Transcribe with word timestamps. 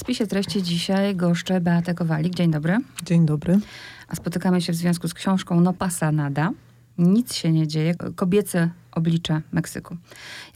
spisie 0.00 0.26
treści 0.26 0.62
dzisiaj 0.62 1.16
goszczę 1.16 1.60
Beatę 1.60 1.94
Kowalik. 1.94 2.34
Dzień 2.34 2.50
dobry. 2.50 2.78
Dzień 3.04 3.26
dobry. 3.26 3.58
A 4.08 4.14
spotykamy 4.16 4.60
się 4.60 4.72
w 4.72 4.76
związku 4.76 5.08
z 5.08 5.14
książką 5.14 5.60
No 5.60 5.72
pasa 5.72 6.12
nada. 6.12 6.50
Nic 6.98 7.34
się 7.34 7.52
nie 7.52 7.68
dzieje. 7.68 7.94
Kobiece 8.16 8.70
oblicze 8.92 9.40
Meksyku. 9.52 9.96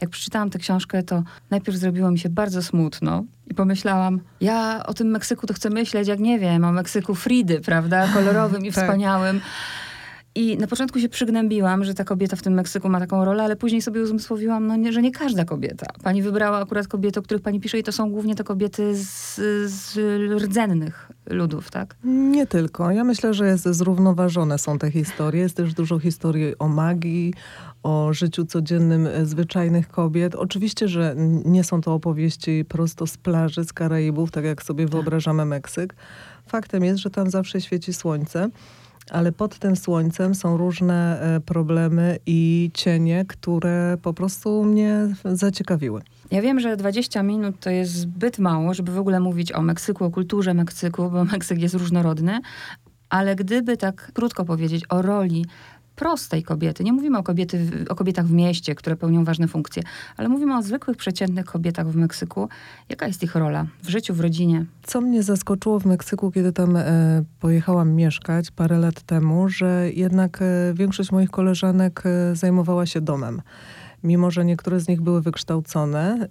Jak 0.01 0.09
przeczytałam 0.09 0.49
tę 0.49 0.59
książkę, 0.59 1.03
to 1.03 1.23
najpierw 1.51 1.77
zrobiło 1.77 2.11
mi 2.11 2.19
się 2.19 2.29
bardzo 2.29 2.63
smutno 2.63 3.23
i 3.47 3.53
pomyślałam, 3.53 4.19
ja 4.41 4.83
o 4.85 4.93
tym 4.93 5.07
Meksyku 5.07 5.47
to 5.47 5.53
chcę 5.53 5.69
myśleć, 5.69 6.07
jak 6.07 6.19
nie 6.19 6.39
wiem, 6.39 6.65
o 6.65 6.71
Meksyku 6.71 7.15
Fridy, 7.15 7.61
prawda, 7.61 8.07
kolorowym 8.07 8.65
i 8.65 8.71
Tak. 8.71 8.83
wspaniałym. 8.83 9.41
I 10.37 10.57
na 10.57 10.67
początku 10.67 10.99
się 10.99 11.09
przygnębiłam, 11.09 11.83
że 11.83 11.93
ta 11.93 12.03
kobieta 12.03 12.35
w 12.35 12.41
tym 12.41 12.53
Meksyku 12.53 12.89
ma 12.89 12.99
taką 12.99 13.25
rolę, 13.25 13.43
ale 13.43 13.55
później 13.55 13.81
sobie 13.81 14.01
uzmysłowiłam, 14.01 14.67
no 14.67 14.75
nie, 14.75 14.93
że 14.93 15.01
nie 15.01 15.11
każda 15.11 15.45
kobieta. 15.45 15.85
Pani 16.03 16.21
wybrała 16.21 16.57
akurat 16.57 16.87
kobiety, 16.87 17.19
o 17.19 17.23
których 17.23 17.43
pani 17.43 17.59
pisze 17.59 17.79
i 17.79 17.83
to 17.83 17.91
są 17.91 18.11
głównie 18.11 18.35
te 18.35 18.43
kobiety 18.43 18.95
z, 18.95 19.35
z 19.71 19.97
rdzennych 20.41 21.11
ludów, 21.29 21.71
tak? 21.71 21.95
Nie 22.03 22.47
tylko. 22.47 22.91
Ja 22.91 23.03
myślę, 23.03 23.33
że 23.33 23.47
jest 23.47 23.63
zrównoważone 23.63 24.57
są 24.57 24.79
te 24.79 24.91
historie. 24.91 25.41
Jest 25.41 25.57
też 25.57 25.73
dużo 25.73 25.99
historii 25.99 26.59
o 26.59 26.67
magii, 26.67 27.33
o 27.83 28.13
życiu 28.13 28.45
codziennym 28.45 29.07
e, 29.07 29.25
zwyczajnych 29.25 29.87
kobiet. 29.87 30.35
Oczywiście, 30.35 30.87
że 30.87 31.15
nie 31.45 31.63
są 31.63 31.81
to 31.81 31.93
opowieści 31.93 32.65
prosto 32.69 33.07
z 33.07 33.17
plaży, 33.17 33.63
z 33.63 33.73
Karaibów, 33.73 34.31
tak 34.31 34.45
jak 34.45 34.63
sobie 34.63 34.87
wyobrażamy 34.87 35.45
Meksyk. 35.45 35.95
Faktem 36.47 36.83
jest, 36.83 36.99
że 36.99 37.09
tam 37.09 37.29
zawsze 37.29 37.61
świeci 37.61 37.93
słońce. 37.93 38.49
Ale 39.11 39.31
pod 39.31 39.59
tym 39.59 39.75
słońcem 39.75 40.35
są 40.35 40.57
różne 40.57 41.21
e, 41.21 41.39
problemy 41.39 42.17
i 42.25 42.71
cienie, 42.73 43.25
które 43.27 43.97
po 44.01 44.13
prostu 44.13 44.63
mnie 44.63 45.07
zaciekawiły. 45.25 46.01
Ja 46.31 46.41
wiem, 46.41 46.59
że 46.59 46.77
20 46.77 47.23
minut 47.23 47.59
to 47.59 47.69
jest 47.69 47.91
zbyt 47.91 48.39
mało, 48.39 48.73
żeby 48.73 48.91
w 48.91 48.99
ogóle 48.99 49.19
mówić 49.19 49.51
o 49.51 49.61
Meksyku, 49.61 50.05
o 50.05 50.11
kulturze 50.11 50.53
Meksyku, 50.53 51.09
bo 51.09 51.25
Meksyk 51.33 51.59
jest 51.59 51.75
różnorodny, 51.75 52.39
ale 53.09 53.35
gdyby 53.35 53.77
tak 53.77 54.11
krótko 54.13 54.45
powiedzieć 54.45 54.83
o 54.89 55.01
roli 55.01 55.45
prostej 55.95 56.43
kobiety, 56.43 56.83
nie 56.83 56.93
mówimy 56.93 57.17
o, 57.17 57.23
kobiety, 57.23 57.85
o 57.89 57.95
kobietach 57.95 58.25
w 58.25 58.31
mieście, 58.31 58.75
które 58.75 58.95
pełnią 58.95 59.23
ważne 59.23 59.47
funkcje, 59.47 59.83
ale 60.17 60.29
mówimy 60.29 60.57
o 60.57 60.61
zwykłych, 60.61 60.97
przeciętnych 60.97 61.45
kobietach 61.45 61.87
w 61.87 61.95
Meksyku. 61.95 62.49
Jaka 62.89 63.07
jest 63.07 63.23
ich 63.23 63.35
rola 63.35 63.65
w 63.83 63.89
życiu, 63.89 64.13
w 64.13 64.19
rodzinie? 64.19 64.65
Co 64.83 65.01
mnie 65.01 65.23
zaskoczyło 65.23 65.79
w 65.79 65.85
Meksyku, 65.85 66.31
kiedy 66.31 66.53
tam 66.53 66.77
e, 66.77 67.23
pojechałam 67.39 67.91
mieszkać 67.91 68.51
parę 68.51 68.79
lat 68.79 69.01
temu, 69.01 69.49
że 69.49 69.89
jednak 69.93 70.41
e, 70.41 70.73
większość 70.73 71.11
moich 71.11 71.29
koleżanek 71.29 72.03
e, 72.05 72.35
zajmowała 72.35 72.85
się 72.85 73.01
domem. 73.01 73.41
Mimo, 74.03 74.31
że 74.31 74.45
niektóre 74.45 74.79
z 74.79 74.87
nich 74.87 75.01
były 75.01 75.21
wykształcone, 75.21 76.27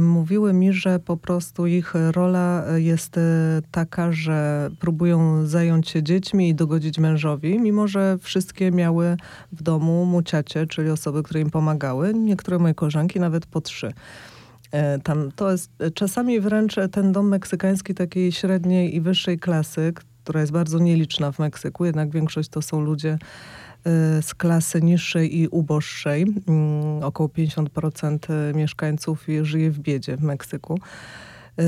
mówiły 0.00 0.52
mi, 0.52 0.72
że 0.72 0.98
po 0.98 1.16
prostu 1.16 1.66
ich 1.66 1.94
rola 2.12 2.64
e, 2.66 2.80
jest 2.80 3.18
e, 3.18 3.20
taka, 3.70 4.12
że 4.12 4.70
próbują 4.80 5.46
zająć 5.46 5.88
się 5.88 6.02
dziećmi 6.02 6.48
i 6.48 6.54
dogodzić 6.54 6.98
mężowi, 6.98 7.58
mimo 7.58 7.88
że 7.88 8.18
wszystkie 8.20 8.70
miały 8.70 9.16
w 9.52 9.62
domu 9.62 10.04
muciacie, 10.04 10.66
czyli 10.66 10.90
osoby, 10.90 11.22
które 11.22 11.40
im 11.40 11.50
pomagały. 11.50 12.14
Niektóre 12.14 12.58
moje 12.58 12.74
koleżanki 12.74 13.20
nawet 13.20 13.46
po 13.46 13.60
trzy. 13.60 13.92
E, 14.72 14.98
Tam 14.98 15.32
to 15.36 15.50
jest 15.50 15.70
czasami 15.94 16.40
wręcz 16.40 16.76
ten 16.92 17.12
dom 17.12 17.28
meksykański 17.28 17.94
takiej 17.94 18.32
średniej 18.32 18.96
i 18.96 19.00
wyższej 19.00 19.38
klasy, 19.38 19.92
która 20.24 20.40
jest 20.40 20.52
bardzo 20.52 20.78
nieliczna 20.78 21.32
w 21.32 21.38
Meksyku, 21.38 21.84
jednak 21.84 22.10
większość 22.10 22.48
to 22.48 22.62
są 22.62 22.80
ludzie 22.80 23.18
z 24.22 24.34
klasy 24.34 24.82
niższej 24.82 25.38
i 25.38 25.48
uboższej. 25.48 26.26
Mm, 26.48 27.02
Około 27.02 27.28
50% 27.28 28.28
mieszkańców 28.54 29.28
je- 29.28 29.44
żyje 29.44 29.70
w 29.70 29.78
biedzie 29.78 30.16
w 30.16 30.22
Meksyku. 30.22 30.78
E, 31.58 31.62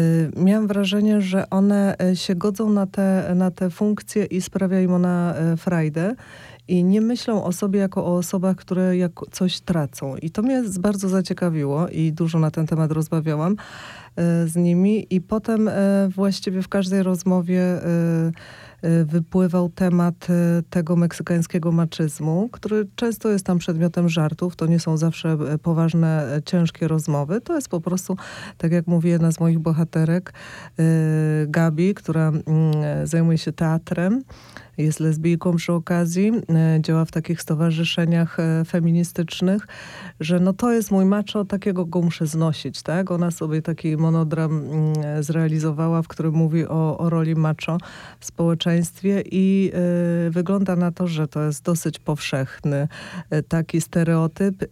Miałam 0.45 0.67
wrażenie, 0.67 1.21
że 1.23 1.51
one 1.51 1.97
się 2.15 2.35
godzą 2.35 2.71
na 2.71 2.87
te, 2.87 3.33
na 3.35 3.51
te 3.51 3.71
funkcje 3.71 4.25
i 4.25 4.41
sprawia 4.41 4.81
im 4.81 4.93
ona 4.93 5.35
frajdę 5.57 6.15
i 6.69 6.85
nie 6.85 7.01
myślą 7.01 7.45
o 7.45 7.53
sobie 7.53 7.81
jako 7.81 8.05
o 8.07 8.17
osobach, 8.17 8.57
które 8.57 8.97
jak 8.97 9.13
coś 9.31 9.61
tracą. 9.61 10.17
I 10.17 10.31
to 10.31 10.43
mnie 10.43 10.63
bardzo 10.81 11.09
zaciekawiło 11.09 11.89
i 11.89 12.13
dużo 12.13 12.39
na 12.39 12.51
ten 12.51 12.67
temat 12.67 12.93
rozmawiałam 12.93 13.57
z 14.47 14.57
nimi 14.57 15.07
i 15.15 15.21
potem 15.21 15.71
właściwie 16.09 16.63
w 16.63 16.69
każdej 16.69 17.03
rozmowie 17.03 17.63
wypływał 19.05 19.69
temat 19.69 20.27
e, 20.31 20.63
tego 20.71 20.97
meksykańskiego 20.97 21.73
maczyzmu, 21.73 22.49
który 22.53 22.87
często 22.97 23.29
jest 23.29 23.47
tam 23.47 23.59
przedmiotem 23.59 24.09
żartów. 24.09 24.57
To 24.57 24.67
nie 24.67 24.81
są 24.81 24.97
zawsze 24.97 25.29
e, 25.29 25.59
poważne, 25.59 26.41
ciężkie 26.45 26.89
rozmowy. 26.89 27.41
To 27.41 27.55
jest 27.55 27.69
po 27.69 27.81
prostu, 27.81 28.17
tak 28.59 28.73
jak 28.73 28.87
mówi 28.87 29.11
jedna 29.11 29.33
z 29.33 29.41
moich 29.41 29.59
bohaterek, 29.59 30.33
Gabi, 31.47 31.95
która 31.95 32.29
mm, 32.29 32.47
zajmuje 33.07 33.39
się 33.39 33.53
teatrem. 33.53 34.23
Jest 34.79 35.01
lesbijką 35.01 35.57
przy 35.57 35.73
okazji, 35.73 36.33
e, 36.49 36.79
działa 36.81 37.05
w 37.05 37.11
takich 37.11 37.43
stowarzyszeniach 37.43 38.41
e, 38.41 38.65
feministycznych, 38.65 39.67
że 40.21 40.41
no 40.41 40.53
to 40.53 40.73
jest 40.73 40.91
mój 40.91 41.05
macho, 41.05 41.45
takiego 41.45 41.87
go 41.87 42.03
muszę 42.03 42.27
znosić, 42.27 42.83
tak? 42.83 43.11
Ona 43.11 43.31
sobie 43.31 43.63
taki 43.63 43.97
monodram 43.97 44.53
mm, 44.53 45.23
zrealizowała, 45.23 46.03
w 46.03 46.09
którym 46.09 46.35
mówi 46.35 46.67
o, 46.67 46.99
o 46.99 47.11
roli 47.11 47.35
macho 47.35 47.79
w 48.21 48.27
społeczeństwie 48.27 49.23
i 49.27 49.73
e, 49.75 50.31
wygląda 50.31 50.77
na 50.77 50.91
to, 50.93 51.07
że 51.07 51.29
to 51.29 51.43
jest 51.43 51.65
dosyć 51.65 51.99
powszechny 51.99 52.89
taki 53.49 53.81
stereotyp 53.81 54.63
e, 54.63 54.67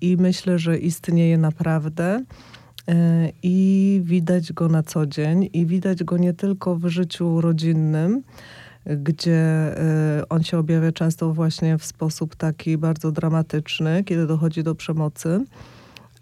i 0.00 0.16
myślę, 0.16 0.58
że 0.58 0.78
istnieje 0.78 1.38
naprawdę. 1.38 2.24
I 3.42 4.00
widać 4.04 4.52
go 4.52 4.68
na 4.68 4.82
co 4.82 5.06
dzień, 5.06 5.48
i 5.52 5.66
widać 5.66 6.04
go 6.04 6.16
nie 6.16 6.32
tylko 6.32 6.76
w 6.76 6.86
życiu 6.86 7.40
rodzinnym, 7.40 8.22
gdzie 8.86 9.32
e, 9.32 10.22
on 10.28 10.42
się 10.42 10.58
objawia 10.58 10.92
często 10.92 11.32
właśnie 11.32 11.78
w 11.78 11.84
sposób 11.84 12.36
taki 12.36 12.78
bardzo 12.78 13.12
dramatyczny, 13.12 14.04
kiedy 14.04 14.26
dochodzi 14.26 14.62
do 14.62 14.74
przemocy. 14.74 15.44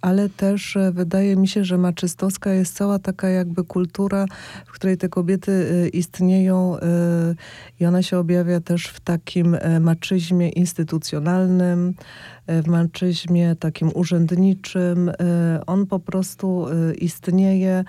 Ale 0.00 0.28
też 0.28 0.76
e, 0.76 0.92
wydaje 0.92 1.36
mi 1.36 1.48
się, 1.48 1.64
że 1.64 1.78
maczystowska 1.78 2.52
jest 2.52 2.74
cała 2.74 2.98
taka 2.98 3.28
jakby 3.28 3.64
kultura, 3.64 4.26
w 4.66 4.72
której 4.72 4.96
te 4.96 5.08
kobiety 5.08 5.52
e, 5.52 5.88
istnieją 5.88 6.76
e, 6.76 6.84
i 7.80 7.86
ona 7.86 8.02
się 8.02 8.18
objawia 8.18 8.60
też 8.60 8.86
w 8.86 9.00
takim 9.00 9.56
maczyzmie 9.80 10.48
instytucjonalnym, 10.48 11.94
w 12.48 12.66
maczyzmie 12.66 13.56
takim 13.56 13.90
urzędniczym. 13.94 15.10
On 15.66 15.86
po 15.86 15.98
prostu 15.98 16.66
istnieje 16.98 17.84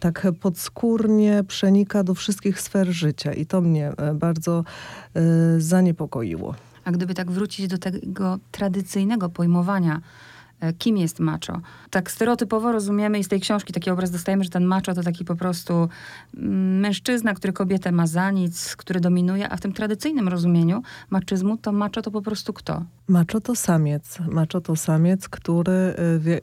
tak 0.00 0.26
podskórnie, 0.40 1.44
przenika 1.48 2.04
do 2.04 2.14
wszystkich 2.14 2.60
sfer 2.60 2.92
życia 2.92 3.32
i 3.32 3.46
to 3.46 3.60
mnie 3.60 3.92
bardzo 4.14 4.64
zaniepokoiło. 5.58 6.54
A 6.84 6.92
gdyby 6.92 7.14
tak 7.14 7.30
wrócić 7.30 7.66
do 7.68 7.78
tego 7.78 8.38
tradycyjnego 8.50 9.28
pojmowania, 9.28 10.00
kim 10.78 10.96
jest 10.96 11.20
macho. 11.20 11.60
Tak 11.90 12.10
stereotypowo 12.10 12.72
rozumiemy 12.72 13.18
i 13.18 13.24
z 13.24 13.28
tej 13.28 13.40
książki 13.40 13.72
taki 13.72 13.90
obraz 13.90 14.10
dostajemy, 14.10 14.44
że 14.44 14.50
ten 14.50 14.64
macho 14.64 14.94
to 14.94 15.02
taki 15.02 15.24
po 15.24 15.36
prostu 15.36 15.88
mm, 16.36 16.78
mężczyzna, 16.80 17.34
który 17.34 17.52
kobietę 17.52 17.92
ma 17.92 18.06
za 18.06 18.30
nic, 18.30 18.76
który 18.76 19.00
dominuje, 19.00 19.48
a 19.48 19.56
w 19.56 19.60
tym 19.60 19.72
tradycyjnym 19.72 20.28
rozumieniu 20.28 20.82
maczyzmu 21.10 21.56
to 21.56 21.72
macho 21.72 22.02
to 22.02 22.10
po 22.10 22.22
prostu 22.22 22.52
kto? 22.52 22.84
Maczo 23.08 23.40
to 23.40 23.54
samiec. 23.56 24.18
Maczo 24.30 24.60
to 24.60 24.76
samiec, 24.76 25.28
który 25.28 25.72
y, 25.72 25.94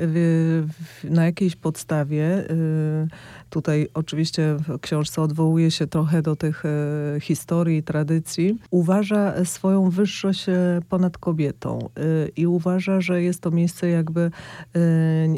w- 0.08 0.68
na 1.04 1.26
jakiejś 1.26 1.56
podstawie, 1.56 2.52
y, 2.52 3.08
tutaj 3.50 3.88
oczywiście 3.94 4.56
w 4.68 4.80
książce 4.80 5.22
odwołuje 5.22 5.72
się 5.72 5.88
trochę 5.88 6.22
do 6.22 6.36
tych 6.36 6.64
y, 6.66 7.20
historii 7.22 7.78
i 7.78 7.84
tradycji, 7.84 8.58
uważa 8.72 9.46
swoją 9.46 9.90
wyższość 9.90 10.50
y, 10.50 10.54
ponad 10.90 11.18
kobietą 11.18 11.90
y, 12.26 12.32
i 12.36 12.48
uważa, 12.48 13.02
że 13.02 13.24
jest 13.24 13.42
to 13.42 13.52
miejsce 13.52 13.88
jakby, 14.10 14.32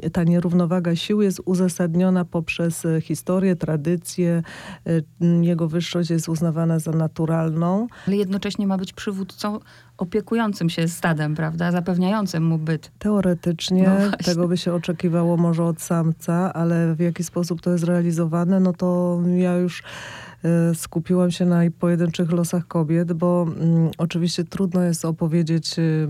y, 0.06 0.10
ta 0.10 0.24
nierównowaga 0.24 0.96
sił 0.96 1.22
jest 1.22 1.42
uzasadniona 1.46 2.26
poprzez 2.26 2.86
y, 2.86 3.02
historię, 3.02 3.56
tradycję, 3.56 4.44
y, 4.88 5.04
jego 5.42 5.68
wyższość 5.68 6.10
jest 6.10 6.30
uznawana 6.30 6.80
za 6.80 6.92
naturalną. 6.92 7.88
Ale 8.08 8.16
jednocześnie 8.16 8.68
ma 8.68 8.78
być 8.78 8.94
przywódcą 8.94 9.60
opiekującym 10.02 10.70
się 10.70 10.88
stadem, 10.88 11.36
prawda? 11.36 11.72
Zapewniającym 11.72 12.44
mu 12.44 12.58
byt. 12.58 12.92
Teoretycznie 13.00 13.84
No 13.84 14.18
tego 14.26 14.48
by 14.48 14.58
się 14.58 14.74
oczekiwało 14.74 15.38
może 15.38 15.64
od 15.64 15.82
samca, 15.82 16.54
ale 16.54 16.96
w 16.96 17.00
jaki 17.00 17.24
sposób 17.24 17.62
to 17.62 17.72
jest 17.72 17.84
realizowane, 17.84 18.60
no 18.60 18.74
to 18.74 19.20
ja 19.38 19.58
już 19.58 19.84
e, 20.44 20.76
skupiłam 20.76 21.32
się 21.32 21.46
na 21.46 21.60
pojedynczych 21.80 22.32
losach 22.32 22.68
kobiet, 22.68 23.14
bo 23.14 23.48
mm, 23.62 23.90
oczywiście 23.98 24.44
trudno 24.44 24.82
jest 24.84 25.06
opowiedzieć 25.06 25.80
y, 25.80 26.08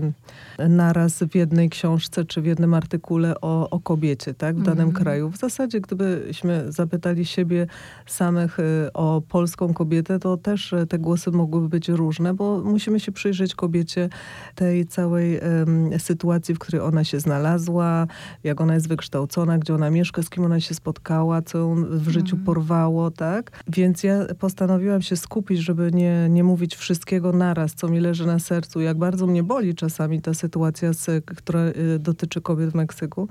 naraz 0.68 1.18
w 1.22 1.34
jednej 1.34 1.70
książce 1.70 2.24
czy 2.24 2.42
w 2.42 2.46
jednym 2.46 2.74
artykule 2.74 3.40
o, 3.40 3.70
o 3.70 3.80
kobiecie 3.80 4.34
tak, 4.34 4.56
w 4.56 4.62
danym 4.62 4.88
Mhm. 4.88 5.04
kraju. 5.04 5.30
W 5.30 5.36
zasadzie 5.36 5.80
gdybyśmy 5.80 6.72
zapytali 6.72 7.24
siebie 7.24 7.66
samych 8.06 8.58
y, 8.58 8.92
o 8.94 9.22
polską 9.28 9.74
kobietę, 9.74 10.18
to 10.18 10.36
też 10.36 10.74
te 10.88 10.98
głosy 10.98 11.30
mogłyby 11.30 11.68
być 11.68 11.88
różne, 11.88 12.34
bo 12.34 12.60
musimy 12.64 13.00
się 13.00 13.12
przyjrzeć 13.12 13.54
kobiecie 13.54 13.81
kobiecie 13.82 14.08
tej 14.54 14.86
całej 14.86 15.40
um, 15.40 15.98
sytuacji, 15.98 16.54
w 16.54 16.58
której 16.58 16.80
ona 16.80 17.04
się 17.04 17.20
znalazła, 17.20 18.06
jak 18.44 18.60
ona 18.60 18.74
jest 18.74 18.88
wykształcona, 18.88 19.58
gdzie 19.58 19.74
ona 19.74 19.90
mieszka, 19.90 20.22
z 20.22 20.30
kim 20.30 20.44
ona 20.44 20.60
się 20.60 20.74
spotkała, 20.74 21.42
co 21.42 21.58
ją 21.58 21.84
w 21.84 22.08
życiu 22.08 22.36
mm. 22.36 22.46
porwało, 22.46 23.10
tak? 23.10 23.50
Więc 23.68 24.02
ja 24.02 24.26
postanowiłam 24.38 25.02
się 25.02 25.16
skupić, 25.16 25.58
żeby 25.58 25.90
nie, 25.92 26.28
nie 26.30 26.44
mówić 26.44 26.76
wszystkiego 26.76 27.32
naraz, 27.32 27.74
co 27.74 27.88
mi 27.88 28.00
leży 28.00 28.26
na 28.26 28.38
sercu, 28.38 28.80
jak 28.80 28.98
bardzo 28.98 29.26
mnie 29.26 29.42
boli 29.42 29.74
czasami 29.74 30.22
ta 30.22 30.34
sytuacja, 30.34 30.92
z, 30.92 31.24
która 31.24 31.60
y, 31.60 31.98
dotyczy 31.98 32.40
kobiet 32.40 32.70
w 32.70 32.74
Meksyku. 32.74 33.28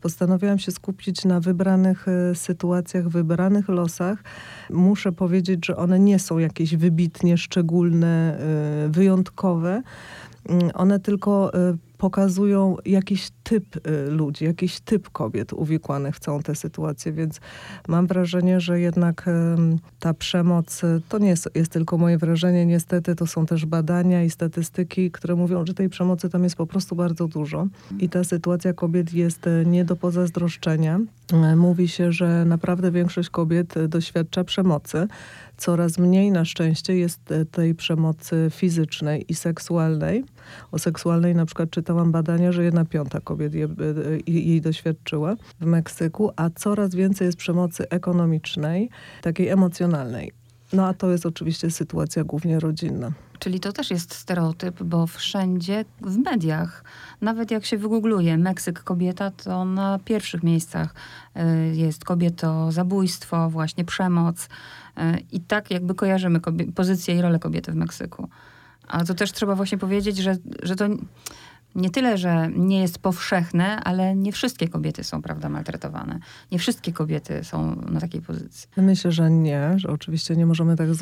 Postanowiłam 0.00 0.58
się 0.58 0.72
skupić 0.72 1.24
na 1.24 1.40
wybranych 1.40 2.06
y, 2.08 2.34
sytuacjach, 2.34 3.08
wybranych 3.08 3.68
losach. 3.68 4.18
Muszę 4.70 5.12
powiedzieć, 5.12 5.66
że 5.66 5.76
one 5.76 5.98
nie 5.98 6.18
są 6.18 6.38
jakieś 6.38 6.76
wybitnie 6.76 7.38
szczególne, 7.38 8.38
y, 8.86 8.88
wyjątkowe. 8.88 9.82
Mm, 10.48 10.70
one 10.74 11.00
tylko 11.00 11.52
pokazują 12.00 12.76
jakiś 12.84 13.30
typ 13.42 13.86
y, 13.86 14.10
ludzi, 14.10 14.44
jakiś 14.44 14.80
typ 14.80 15.10
kobiet 15.10 15.52
uwikłanych 15.52 16.16
w 16.16 16.20
całą 16.20 16.42
tę 16.42 16.54
sytuację, 16.54 17.12
więc 17.12 17.40
mam 17.88 18.06
wrażenie, 18.06 18.60
że 18.60 18.80
jednak 18.80 19.26
ta 19.98 20.14
przemoc 20.14 20.84
y, 20.84 21.00
to 21.08 21.18
nie 21.18 21.28
jest, 21.28 21.50
jest 21.54 21.72
tylko 21.72 21.98
moje 21.98 22.18
wrażenie, 22.18 22.66
niestety 22.66 23.16
to 23.16 23.26
są 23.26 23.46
też 23.46 23.66
badania 23.66 24.24
i 24.24 24.30
statystyki, 24.30 25.10
które 25.10 25.36
mówią, 25.36 25.66
że 25.66 25.74
tej 25.74 25.88
przemocy 25.88 26.28
tam 26.28 26.44
jest 26.44 26.56
po 26.56 26.66
prostu 26.66 26.96
bardzo 26.96 27.28
dużo 27.28 27.66
i 27.98 28.08
ta 28.08 28.24
sytuacja 28.24 28.72
kobiet 28.72 29.14
jest 29.14 29.46
y, 29.46 29.64
nie 29.66 29.84
do 29.84 29.96
pozazdroszczenia. 29.96 31.00
Mówi 31.56 31.88
się, 31.88 32.12
że 32.12 32.44
naprawdę 32.44 32.90
większość 32.90 33.30
kobiet 33.30 33.74
doświadcza 33.88 34.44
przemocy. 34.44 35.08
Coraz 35.60 35.98
mniej 35.98 36.30
na 36.30 36.44
szczęście 36.44 36.96
jest 36.96 37.20
tej 37.50 37.74
przemocy 37.74 38.48
fizycznej 38.50 39.24
i 39.28 39.34
seksualnej. 39.34 40.24
O 40.72 40.78
seksualnej 40.78 41.34
na 41.34 41.46
przykład 41.46 41.70
czytałam 41.70 42.12
badania, 42.12 42.52
że 42.52 42.64
jedna 42.64 42.84
piąta 42.84 43.20
kobiet 43.20 43.54
je, 43.54 43.68
jej 44.26 44.60
doświadczyła 44.60 45.36
w 45.60 45.64
Meksyku, 45.64 46.30
a 46.36 46.50
coraz 46.50 46.94
więcej 46.94 47.26
jest 47.26 47.38
przemocy 47.38 47.88
ekonomicznej, 47.88 48.90
takiej 49.22 49.48
emocjonalnej. 49.48 50.32
No 50.72 50.86
a 50.86 50.94
to 50.94 51.10
jest 51.10 51.26
oczywiście 51.26 51.70
sytuacja 51.70 52.24
głównie 52.24 52.60
rodzinna. 52.60 53.12
Czyli 53.40 53.60
to 53.60 53.72
też 53.72 53.90
jest 53.90 54.14
stereotyp, 54.14 54.82
bo 54.82 55.06
wszędzie 55.06 55.84
w 56.00 56.16
mediach, 56.16 56.84
nawet 57.20 57.50
jak 57.50 57.64
się 57.64 57.78
wygoogluje 57.78 58.38
Meksyk 58.38 58.82
kobieta, 58.82 59.30
to 59.30 59.64
na 59.64 59.98
pierwszych 60.04 60.42
miejscach 60.42 60.94
y, 61.36 61.76
jest 61.76 62.04
kobieto 62.04 62.72
zabójstwo, 62.72 63.50
właśnie 63.50 63.84
przemoc. 63.84 64.44
Y, 64.44 64.48
I 65.32 65.40
tak 65.40 65.70
jakby 65.70 65.94
kojarzymy 65.94 66.40
pozycję 66.74 67.14
i 67.14 67.20
rolę 67.20 67.38
kobiety 67.38 67.72
w 67.72 67.74
Meksyku. 67.74 68.28
A 68.88 69.04
to 69.04 69.14
też 69.14 69.32
trzeba 69.32 69.54
właśnie 69.54 69.78
powiedzieć, 69.78 70.16
że, 70.16 70.36
że 70.62 70.76
to 70.76 70.88
nie 71.74 71.90
tyle, 71.90 72.18
że 72.18 72.48
nie 72.56 72.80
jest 72.80 72.98
powszechne, 72.98 73.80
ale 73.80 74.16
nie 74.16 74.32
wszystkie 74.32 74.68
kobiety 74.68 75.04
są, 75.04 75.22
prawda, 75.22 75.48
maltretowane. 75.48 76.18
Nie 76.52 76.58
wszystkie 76.58 76.92
kobiety 76.92 77.44
są 77.44 77.76
na 77.90 78.00
takiej 78.00 78.22
pozycji. 78.22 78.68
Myślę, 78.76 79.12
że 79.12 79.30
nie, 79.30 79.72
że 79.76 79.88
oczywiście 79.88 80.36
nie 80.36 80.46
możemy 80.46 80.76
tak 80.76 80.88
e, 80.88 80.94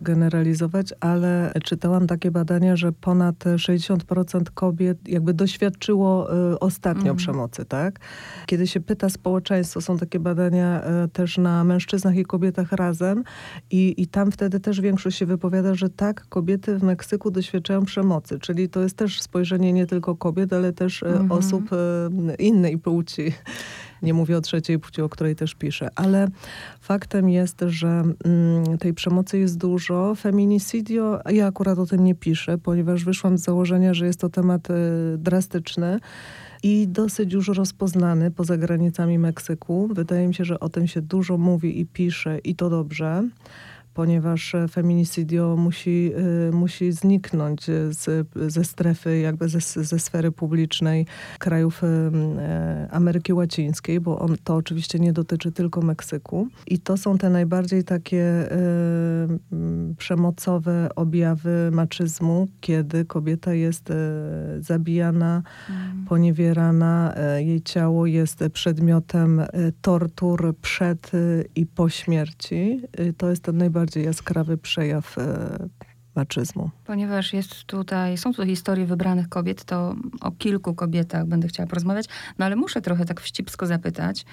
generalizować, 0.00 0.86
ale 1.00 1.52
czytałam 1.64 2.06
takie 2.06 2.30
badania, 2.30 2.76
że 2.76 2.92
ponad 2.92 3.44
60% 3.44 4.42
kobiet 4.54 5.08
jakby 5.08 5.34
doświadczyło 5.34 6.32
e, 6.52 6.60
ostatnio 6.60 7.02
mm. 7.02 7.16
przemocy, 7.16 7.64
tak? 7.64 8.00
Kiedy 8.46 8.66
się 8.66 8.80
pyta 8.80 9.08
społeczeństwo, 9.08 9.80
są 9.80 9.98
takie 9.98 10.20
badania 10.20 10.82
e, 10.82 11.08
też 11.08 11.38
na 11.38 11.64
mężczyznach 11.64 12.16
i 12.16 12.24
kobietach 12.24 12.72
razem 12.72 13.24
i, 13.70 13.94
i 14.02 14.06
tam 14.06 14.32
wtedy 14.32 14.60
też 14.60 14.80
większość 14.80 15.18
się 15.18 15.26
wypowiada, 15.26 15.74
że 15.74 15.90
tak, 15.90 16.28
kobiety 16.28 16.78
w 16.78 16.82
Meksyku 16.82 17.30
doświadczają 17.30 17.84
przemocy, 17.84 18.38
czyli 18.38 18.68
to 18.68 18.80
jest 18.80 18.96
też 18.96 19.22
spojrzenie 19.22 19.72
nie 19.72 19.86
tylko 19.86 20.15
kobiet, 20.16 20.52
ale 20.52 20.72
też 20.72 21.02
e, 21.02 21.06
mhm. 21.06 21.32
osób 21.32 21.70
e, 21.72 22.34
innej 22.34 22.78
płci. 22.78 23.32
Nie 24.02 24.14
mówię 24.14 24.36
o 24.36 24.40
trzeciej 24.40 24.78
płci, 24.78 25.02
o 25.02 25.08
której 25.08 25.36
też 25.36 25.54
piszę, 25.54 25.88
ale 25.94 26.28
faktem 26.80 27.28
jest, 27.28 27.64
że 27.66 28.02
mm, 28.24 28.78
tej 28.78 28.94
przemocy 28.94 29.38
jest 29.38 29.58
dużo. 29.58 30.14
Feminicidio, 30.14 31.20
ja 31.30 31.46
akurat 31.46 31.78
o 31.78 31.86
tym 31.86 32.04
nie 32.04 32.14
piszę, 32.14 32.58
ponieważ 32.58 33.04
wyszłam 33.04 33.38
z 33.38 33.42
założenia, 33.42 33.94
że 33.94 34.06
jest 34.06 34.20
to 34.20 34.28
temat 34.28 34.70
e, 34.70 34.74
drastyczny 35.18 36.00
i 36.62 36.88
dosyć 36.88 37.32
już 37.32 37.48
rozpoznany 37.48 38.30
poza 38.30 38.56
granicami 38.56 39.18
Meksyku. 39.18 39.88
Wydaje 39.94 40.28
mi 40.28 40.34
się, 40.34 40.44
że 40.44 40.60
o 40.60 40.68
tym 40.68 40.86
się 40.86 41.02
dużo 41.02 41.38
mówi 41.38 41.80
i 41.80 41.86
pisze 41.86 42.38
i 42.38 42.54
to 42.54 42.70
dobrze 42.70 43.28
ponieważ 43.96 44.56
feminicidio 44.70 45.56
musi, 45.56 46.12
y, 46.48 46.52
musi 46.52 46.92
zniknąć 46.92 47.64
z, 47.90 48.28
ze 48.52 48.64
strefy, 48.64 49.18
jakby 49.18 49.48
ze, 49.48 49.84
ze 49.84 49.98
sfery 49.98 50.32
publicznej 50.32 51.06
krajów 51.38 51.84
y, 51.84 51.86
y, 51.86 52.90
Ameryki 52.90 53.32
Łacińskiej, 53.32 54.00
bo 54.00 54.18
on, 54.18 54.36
to 54.44 54.54
oczywiście 54.54 54.98
nie 54.98 55.12
dotyczy 55.12 55.52
tylko 55.52 55.82
Meksyku. 55.82 56.48
I 56.66 56.78
to 56.78 56.96
są 56.96 57.18
te 57.18 57.30
najbardziej 57.30 57.84
takie 57.84 58.26
przemocowe 59.98 60.88
objawy 60.96 61.70
maczyzmu, 61.72 62.48
kiedy 62.60 63.04
kobieta 63.04 63.54
jest 63.54 63.88
zabijana, 64.60 65.42
mm. 65.70 66.04
poniewierana, 66.04 67.14
jej 67.38 67.62
ciało 67.62 68.06
jest 68.06 68.44
przedmiotem 68.52 69.42
tortur 69.80 70.54
przed 70.62 71.10
i 71.54 71.66
po 71.66 71.88
śmierci. 71.88 72.80
To 73.16 73.30
jest 73.30 73.42
ten 73.42 73.56
najbardziej 73.56 73.85
najbardziej 73.86 74.04
jaskrawy 74.04 74.58
przejaw 74.58 75.18
e, 75.18 75.68
maczyzmu. 76.14 76.70
Ponieważ 76.84 77.32
jest 77.32 77.64
tutaj, 77.64 78.18
są 78.18 78.32
tu 78.32 78.46
historie 78.46 78.86
wybranych 78.86 79.28
kobiet, 79.28 79.64
to 79.64 79.96
o 80.20 80.30
kilku 80.30 80.74
kobietach 80.74 81.26
będę 81.26 81.48
chciała 81.48 81.66
porozmawiać, 81.66 82.06
no 82.38 82.44
ale 82.44 82.56
muszę 82.56 82.80
trochę 82.80 83.04
tak 83.04 83.20
wścibsko 83.20 83.66
zapytać, 83.66 84.24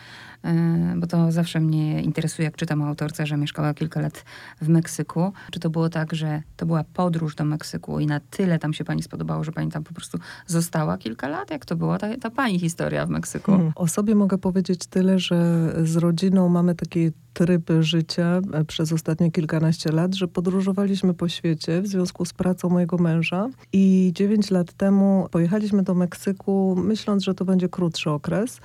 bo 0.96 1.08
to 1.08 1.32
zawsze 1.32 1.60
mnie 1.60 2.02
interesuje, 2.02 2.46
jak 2.46 2.56
czytam 2.56 2.82
o 2.82 2.88
autorce, 2.88 3.26
że 3.26 3.38
mieszkała 3.38 3.74
kilka 3.74 4.02
lat 4.02 4.26
w 4.62 4.70
Meksyku. 4.70 5.34
Czy 5.52 5.60
to 5.60 5.70
było 5.70 5.90
tak, 5.90 6.14
że 6.14 6.42
to 6.58 6.66
była 6.66 6.84
podróż 6.94 7.36
do 7.36 7.46
Meksyku 7.46 8.00
i 8.00 8.06
na 8.06 8.20
tyle 8.20 8.60
tam 8.60 8.74
się 8.74 8.84
pani 8.84 9.04
spodobało, 9.04 9.44
że 9.44 9.52
pani 9.52 9.72
tam 9.72 9.84
po 9.84 9.94
prostu 9.94 10.18
została 10.48 10.98
kilka 10.98 11.28
lat? 11.28 11.52
Jak 11.52 11.66
to 11.66 11.76
była 11.76 11.98
ta, 11.98 12.18
ta 12.18 12.30
pani 12.30 12.60
historia 12.60 13.06
w 13.06 13.10
Meksyku? 13.10 13.52
Hmm. 13.52 13.72
O 13.76 13.88
sobie 13.88 14.16
mogę 14.16 14.38
powiedzieć 14.38 14.88
tyle, 14.88 15.20
że 15.20 15.70
z 15.84 15.96
rodziną 15.96 16.50
mamy 16.50 16.76
taki 16.76 17.12
tryb 17.34 17.72
życia 17.80 18.42
e, 18.54 18.66
przez 18.66 18.94
ostatnie 18.94 19.32
kilkanaście 19.32 19.92
lat, 19.92 20.16
że 20.16 20.28
podróżowaliśmy 20.28 21.14
po 21.14 21.30
świecie 21.30 21.82
w 21.82 21.88
związku 21.88 22.26
z 22.26 22.34
pracą 22.34 22.70
mojego 22.70 22.98
męża 22.98 23.50
i 23.74 24.12
dziewięć 24.16 24.52
lat 24.52 24.74
temu 24.74 25.28
pojechaliśmy 25.32 25.84
do 25.84 25.94
Meksyku, 25.94 26.76
myśląc, 26.84 27.24
że 27.24 27.34
to 27.34 27.46
będzie 27.46 27.70
krótszy 27.70 28.10
okres, 28.10 28.62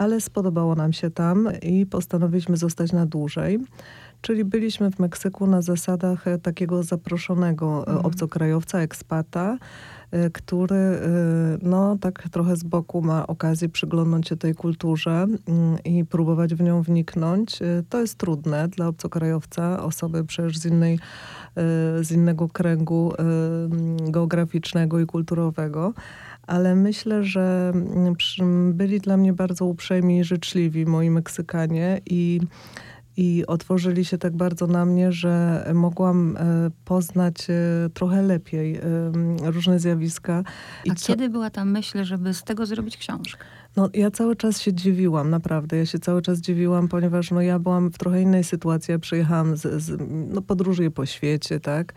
ale 0.00 0.20
spodobało 0.20 0.74
nam 0.74 0.92
się 0.92 1.10
tam 1.10 1.48
i 1.62 1.86
postanowiliśmy 1.86 2.56
zostać 2.56 2.92
na 2.92 3.06
dłużej. 3.06 3.58
Czyli 4.20 4.44
byliśmy 4.44 4.90
w 4.90 4.98
Meksyku 4.98 5.46
na 5.46 5.62
zasadach 5.62 6.28
e, 6.28 6.38
takiego 6.38 6.82
zaproszonego 6.82 7.76
e, 7.76 7.78
mhm. 7.78 8.06
obcokrajowca, 8.06 8.80
ekspata, 8.80 9.58
Y, 10.14 10.30
który 10.30 11.00
no 11.62 11.98
tak 12.00 12.28
trochę 12.28 12.56
z 12.56 12.62
boku 12.62 13.02
ma 13.02 13.26
okazję 13.26 13.68
przyglądnąć 13.68 14.28
się 14.28 14.36
tej 14.36 14.54
kulturze 14.54 15.12
mm, 15.12 15.38
i 15.84 16.04
próbować 16.04 16.54
w 16.54 16.60
nią 16.60 16.82
wniknąć. 16.82 17.58
To 17.88 18.00
jest 18.00 18.18
trudne 18.18 18.68
dla 18.68 18.88
obcokrajowca, 18.88 19.82
osoby 19.82 20.24
przecież 20.24 20.58
z 20.58 20.66
innej 20.66 20.98
z 22.00 22.10
innego 22.10 22.48
kręgu 22.48 23.12
geograficznego 24.08 25.00
i 25.00 25.06
kulturowego 25.06 25.92
ale 26.50 26.74
myślę, 26.74 27.24
że 27.24 27.72
mm, 27.74 28.72
byli 28.72 29.00
dla 29.00 29.16
mnie 29.16 29.32
bardzo 29.32 29.64
uprzejmi 29.64 30.18
i 30.18 30.24
życzliwi 30.24 30.86
moi 30.86 31.10
Meksykanie 31.10 32.00
i 32.06 32.40
i 33.16 33.46
otworzyli 33.46 34.04
się 34.04 34.18
tak 34.18 34.36
bardzo 34.36 34.66
na 34.66 34.84
mnie, 34.84 35.12
że 35.12 35.64
mogłam 35.74 36.36
e, 36.36 36.70
poznać 36.84 37.50
e, 37.50 37.54
trochę 37.94 38.22
lepiej 38.22 38.80
różne 39.42 39.78
zjawiska. 39.78 40.42
I 40.84 40.90
A 40.90 40.94
co... 40.94 41.06
kiedy 41.06 41.28
była 41.28 41.50
ta 41.50 41.64
myśl, 41.64 42.04
żeby 42.04 42.34
z 42.34 42.42
tego 42.44 42.66
zrobić 42.66 42.96
książkę? 42.96 43.44
No, 43.76 43.88
ja 43.94 44.10
cały 44.10 44.36
czas 44.36 44.60
się 44.60 44.72
dziwiłam, 44.72 45.30
naprawdę. 45.30 45.76
Ja 45.76 45.86
się 45.86 45.98
cały 45.98 46.22
czas 46.22 46.38
dziwiłam, 46.38 46.88
ponieważ 46.88 47.30
no, 47.30 47.40
ja 47.40 47.58
byłam 47.58 47.90
w 47.90 47.98
trochę 47.98 48.22
innej 48.22 48.44
sytuacji. 48.44 48.92
Ja 48.92 48.98
przyjechałam 48.98 49.56
z, 49.56 49.82
z 49.82 50.00
no, 50.08 50.42
podróżuję 50.42 50.90
po 50.90 51.06
świecie, 51.06 51.60
tak? 51.60 51.92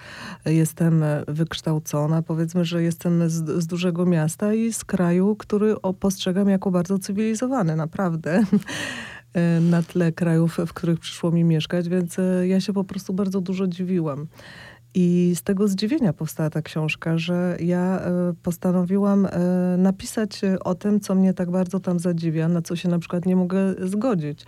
Jestem 0.45 1.03
wykształcona, 1.27 2.21
powiedzmy, 2.21 2.65
że 2.65 2.83
jestem 2.83 3.29
z, 3.29 3.63
z 3.63 3.67
dużego 3.67 4.05
miasta 4.05 4.53
i 4.53 4.73
z 4.73 4.85
kraju, 4.85 5.35
który 5.35 5.75
postrzegam 5.99 6.49
jako 6.49 6.71
bardzo 6.71 6.99
cywilizowany, 6.99 7.75
naprawdę. 7.75 8.43
Na 9.71 9.83
tle 9.83 10.11
krajów, 10.11 10.57
w 10.67 10.73
których 10.73 10.99
przyszło 10.99 11.31
mi 11.31 11.43
mieszkać, 11.43 11.89
więc 11.89 12.19
e, 12.19 12.47
ja 12.47 12.61
się 12.61 12.73
po 12.73 12.83
prostu 12.83 13.13
bardzo 13.13 13.41
dużo 13.41 13.67
dziwiłam. 13.67 14.27
I 14.95 15.33
z 15.35 15.43
tego 15.43 15.67
zdziwienia 15.67 16.13
powstała 16.13 16.49
ta 16.49 16.61
książka, 16.61 17.17
że 17.17 17.57
ja 17.59 17.99
e, 17.99 18.33
postanowiłam 18.43 19.27
napisać 19.77 20.41
o 20.63 20.75
tym, 20.75 20.99
co 20.99 21.15
mnie 21.15 21.33
tak 21.33 21.51
bardzo 21.51 21.79
tam 21.79 21.99
zadziwia, 21.99 22.47
na 22.47 22.61
co 22.61 22.75
się 22.75 22.89
na 22.89 22.99
przykład 22.99 23.25
nie 23.25 23.35
mogę 23.35 23.87
zgodzić. 23.87 24.45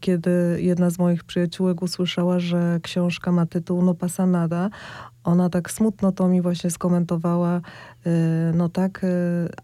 Kiedy 0.00 0.58
jedna 0.60 0.90
z 0.90 0.98
moich 0.98 1.24
przyjaciółek 1.24 1.82
usłyszała, 1.82 2.38
że 2.38 2.80
książka 2.82 3.32
ma 3.32 3.46
tytuł 3.46 3.82
No 3.82 3.94
pasa 3.94 4.26
nada, 4.26 4.70
ona 5.24 5.50
tak 5.50 5.70
smutno 5.70 6.12
to 6.12 6.28
mi 6.28 6.42
właśnie 6.42 6.70
skomentowała, 6.70 7.60
no 8.54 8.68
tak, 8.68 9.06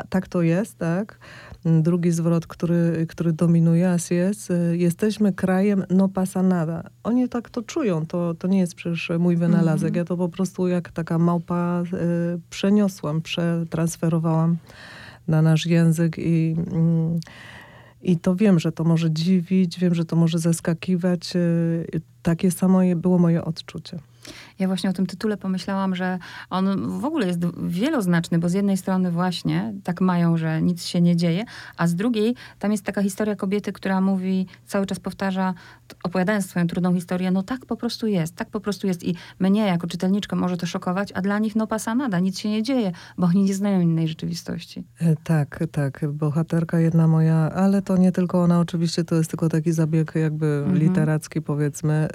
tak 0.09 0.29
to 0.29 0.43
jest, 0.43 0.79
tak. 0.79 1.19
Drugi 1.65 2.11
zwrot, 2.11 2.47
który, 2.47 3.07
który 3.09 3.33
dominuje, 3.33 3.91
as 3.91 4.11
jest, 4.11 4.53
jesteśmy 4.73 5.33
krajem 5.33 5.85
no 5.91 6.09
pasa 6.09 6.43
nada. 6.43 6.91
Oni 7.05 7.29
tak 7.29 7.51
to 7.51 7.63
czują, 7.63 8.07
to, 8.07 8.35
to 8.35 8.49
nie 8.49 8.59
jest 8.59 8.75
przecież 8.75 9.13
mój 9.19 9.37
wynalazek. 9.37 9.89
Mm 9.89 9.95
-hmm. 9.95 9.97
Ja 9.97 10.05
to 10.05 10.17
po 10.17 10.29
prostu 10.29 10.69
jak 10.69 10.93
taka 10.93 11.19
małpa 11.19 11.83
przeniosłam, 12.51 13.23
przetransferowałam 13.23 14.57
na 15.29 15.43
nasz 15.43 15.67
język 15.67 16.19
i... 16.19 16.57
Mm, 16.73 17.21
i 18.03 18.19
to 18.19 18.35
wiem, 18.35 18.59
że 18.59 18.73
to 18.73 18.85
może 18.85 19.11
dziwić, 19.11 19.79
wiem, 19.79 19.95
że 19.95 20.05
to 20.05 20.17
może 20.17 20.39
zaskakiwać. 20.39 21.37
Y, 21.37 22.01
takie 22.23 22.51
samo 22.51 22.81
było 22.97 23.19
moje 23.19 23.45
odczucie. 23.45 23.99
Ja 24.59 24.67
właśnie 24.67 24.91
o 24.91 24.93
tym 24.93 25.07
tytule 25.07 25.37
pomyślałam, 25.37 25.95
że 25.95 26.19
on 26.51 26.89
w 27.01 27.05
ogóle 27.05 27.27
jest 27.27 27.41
wieloznaczny, 27.63 28.39
bo 28.39 28.49
z 28.49 28.53
jednej 28.53 28.77
strony 28.77 29.11
właśnie 29.11 29.75
tak 29.85 30.01
mają, 30.01 30.37
że 30.37 30.63
nic 30.63 30.85
się 30.85 31.01
nie 31.01 31.17
dzieje, 31.17 31.45
a 31.77 31.87
z 31.87 31.95
drugiej 31.95 32.35
tam 32.59 32.73
jest 32.73 32.85
taka 32.85 33.03
historia 33.03 33.37
kobiety, 33.37 33.73
która 33.73 34.01
mówi, 34.01 34.47
cały 34.67 34.87
czas 34.87 35.01
powtarza, 35.01 35.55
opowiadając 36.05 36.47
swoją 36.47 36.67
trudną 36.67 36.95
historię, 36.95 37.31
no 37.31 37.43
tak 37.43 37.67
po 37.67 37.77
prostu 37.77 38.07
jest, 38.07 38.37
tak 38.37 38.51
po 38.51 38.61
prostu 38.61 38.87
jest 38.87 39.05
i 39.05 39.15
mnie 39.39 39.67
jako 39.67 39.87
czytelniczkę 39.87 40.37
może 40.37 40.57
to 40.57 40.67
szokować, 40.67 41.13
a 41.13 41.23
dla 41.23 41.39
nich 41.39 41.57
no 41.57 41.67
pasanada, 41.67 42.19
nic 42.19 42.39
się 42.39 42.51
nie 42.51 42.63
dzieje, 42.63 42.93
bo 43.19 43.27
oni 43.27 43.43
nie 43.43 43.55
znają 43.55 43.81
innej 43.81 44.09
rzeczywistości. 44.09 44.85
E, 45.01 45.17
tak, 45.17 45.65
tak, 45.73 46.05
bohaterka 46.13 46.79
jedna 46.79 47.09
moja, 47.09 47.37
ale 47.37 47.83
to 47.83 47.97
nie 47.97 48.13
tylko 48.13 48.43
ona, 48.43 48.61
oczywiście 48.61 49.05
to 49.05 49.15
jest 49.15 49.31
tylko 49.31 49.49
taki 49.49 49.73
zabieg 49.73 50.13
jakby 50.15 50.47
mhm. 50.47 50.79
literacki 50.79 51.43
powiedzmy. 51.43 51.93
E, 51.95 52.09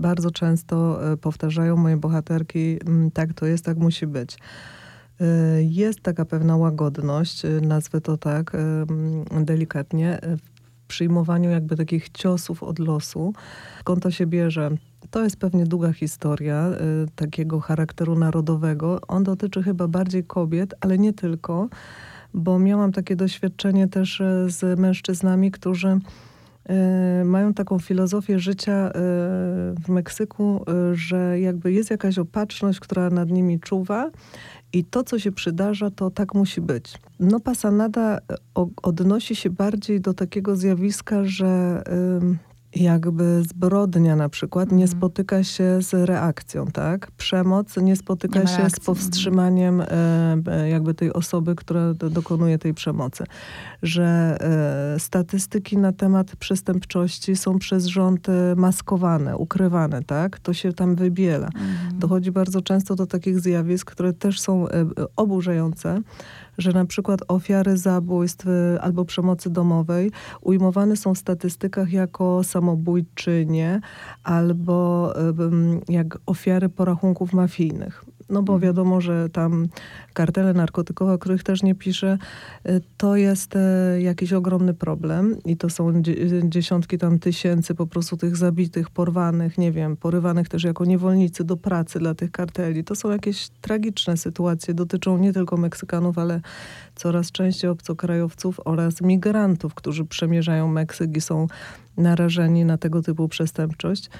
bardzo 0.00 0.30
często 0.30 1.06
e, 1.12 1.16
powtarzają 1.42 1.76
moje 1.76 1.96
bohaterki, 1.96 2.78
mm, 2.86 3.10
tak 3.10 3.32
to 3.34 3.46
jest, 3.46 3.64
tak 3.64 3.78
musi 3.78 4.06
być. 4.06 4.38
Y, 5.20 5.24
jest 5.62 6.00
taka 6.00 6.24
pewna 6.24 6.56
łagodność, 6.56 7.44
y, 7.44 7.60
nazwę 7.60 8.00
to 8.00 8.16
tak 8.16 8.54
y, 8.54 8.58
mm, 8.58 9.44
delikatnie, 9.44 10.20
w 10.84 10.86
przyjmowaniu 10.86 11.50
jakby 11.50 11.76
takich 11.76 12.10
ciosów 12.10 12.62
od 12.62 12.78
losu. 12.78 13.32
Skąd 13.80 14.02
to 14.02 14.10
się 14.10 14.26
bierze? 14.26 14.70
To 15.10 15.24
jest 15.24 15.36
pewnie 15.36 15.64
długa 15.66 15.92
historia 15.92 16.70
takiego 17.16 17.60
charakteru 17.60 18.18
narodowego. 18.18 19.00
On 19.08 19.24
dotyczy 19.24 19.62
chyba 19.62 19.88
bardziej 19.88 20.24
kobiet, 20.24 20.74
ale 20.80 20.98
nie 20.98 21.12
tylko, 21.12 21.68
bo 22.34 22.58
miałam 22.58 22.92
takie 22.92 23.16
doświadczenie 23.16 23.88
też 23.88 24.22
z 24.46 24.78
mężczyznami, 24.78 25.50
którzy 25.50 25.98
mają 27.24 27.54
taką 27.54 27.78
filozofię 27.78 28.38
życia 28.38 28.72
e, 28.72 28.90
w 29.84 29.88
Meksyku, 29.88 30.64
e, 30.68 30.94
że 30.94 31.40
jakby 31.40 31.72
jest 31.72 31.90
jakaś 31.90 32.18
opatrzność, 32.18 32.80
która 32.80 33.10
nad 33.10 33.30
nimi 33.30 33.60
czuwa 33.60 34.10
i 34.72 34.84
to, 34.84 35.04
co 35.04 35.18
się 35.18 35.32
przydarza, 35.32 35.90
to 35.90 36.10
tak 36.10 36.34
musi 36.34 36.60
być. 36.60 36.98
No 37.20 37.40
Pasanada 37.40 38.18
odnosi 38.82 39.36
się 39.36 39.50
bardziej 39.50 40.00
do 40.00 40.14
takiego 40.14 40.56
zjawiska, 40.56 41.24
że 41.24 41.82
jakby 42.74 43.42
zbrodnia 43.42 44.16
na 44.16 44.28
przykład 44.28 44.72
nie 44.72 44.84
mhm. 44.84 44.98
spotyka 44.98 45.44
się 45.44 45.82
z 45.82 45.94
reakcją, 46.08 46.66
tak? 46.66 47.10
Przemoc 47.10 47.76
nie 47.76 47.96
spotyka 47.96 48.40
nie 48.40 48.46
się 48.46 48.56
reakcji. 48.56 48.76
z 48.76 48.78
mhm. 48.78 48.84
powstrzymaniem 48.84 49.80
e, 49.80 50.68
jakby 50.68 50.94
tej 50.94 51.12
osoby, 51.12 51.54
która 51.54 51.94
do, 51.94 52.10
dokonuje 52.10 52.58
tej 52.58 52.74
przemocy. 52.74 53.24
Że 53.82 54.36
e, 54.94 55.00
statystyki 55.00 55.78
na 55.78 55.92
temat 55.92 56.36
przestępczości 56.36 57.36
są 57.36 57.58
przez 57.58 57.86
rząd 57.86 58.28
e, 58.28 58.32
maskowane, 58.56 59.36
ukrywane, 59.36 60.02
tak? 60.02 60.38
To 60.38 60.52
się 60.52 60.72
tam 60.72 60.94
wybiela. 60.94 61.48
Mm. 61.54 61.98
Dochodzi 61.98 62.32
bardzo 62.32 62.62
często 62.62 62.94
do 62.94 63.06
takich 63.06 63.40
zjawisk, 63.40 63.90
które 63.90 64.12
też 64.12 64.40
są 64.40 64.66
oburzające, 65.16 66.00
że 66.58 66.72
na 66.72 66.84
przykład 66.84 67.20
ofiary 67.28 67.76
zabójstw 67.76 68.46
y, 68.46 68.80
albo 68.80 69.04
przemocy 69.04 69.50
domowej 69.50 70.10
ujmowane 70.40 70.96
są 70.96 71.14
w 71.14 71.18
statystykach 71.18 71.92
jako 71.92 72.44
samobójczynie 72.44 73.80
albo 74.24 75.12
y, 75.88 75.92
jak 75.92 76.18
ofiary 76.26 76.68
porachunków 76.68 77.32
mafijnych 77.32 78.04
no 78.30 78.42
bo 78.42 78.54
mhm. 78.54 78.60
wiadomo, 78.60 79.00
że 79.00 79.28
tam 79.28 79.68
kartele 80.12 80.54
narkotykowe, 80.54 81.12
o 81.12 81.18
których 81.18 81.42
też 81.42 81.62
nie 81.62 81.74
piszę, 81.74 82.18
y, 82.66 82.80
to 82.96 83.16
jest 83.16 83.56
e, 83.56 84.02
jakiś 84.02 84.32
ogromny 84.32 84.74
problem 84.74 85.36
i 85.44 85.56
to 85.56 85.70
są 85.70 86.02
dziesiątki 86.44 86.98
tam 86.98 87.18
tysięcy 87.18 87.74
po 87.74 87.86
prostu 87.86 88.16
tych 88.16 88.36
zabitych, 88.36 88.90
porwanych, 88.90 89.58
nie 89.58 89.72
wiem, 89.72 89.96
porywanych 89.96 90.48
też 90.48 90.64
jako 90.64 90.84
niewolnicy 90.84 91.44
do 91.44 91.56
pracy 91.56 91.98
dla 91.98 92.14
tych 92.14 92.30
karteli. 92.30 92.84
To 92.84 92.94
są 92.94 93.10
jakieś 93.10 93.48
tragiczne 93.48 94.16
sytuacje, 94.16 94.74
dotyczą 94.74 95.18
nie 95.18 95.32
tylko 95.32 95.56
Meksykanów, 95.56 96.18
ale 96.18 96.40
coraz 96.94 97.32
częściej 97.32 97.70
obcokrajowców 97.70 98.60
oraz 98.64 99.00
migrantów, 99.00 99.74
którzy 99.74 100.04
przemierzają 100.04 100.68
Meksyk 100.68 101.16
i 101.16 101.20
są 101.20 101.46
narażeni 101.96 102.64
na 102.64 102.78
tego 102.78 103.02
typu 103.02 103.28
przestępczość. 103.28 104.10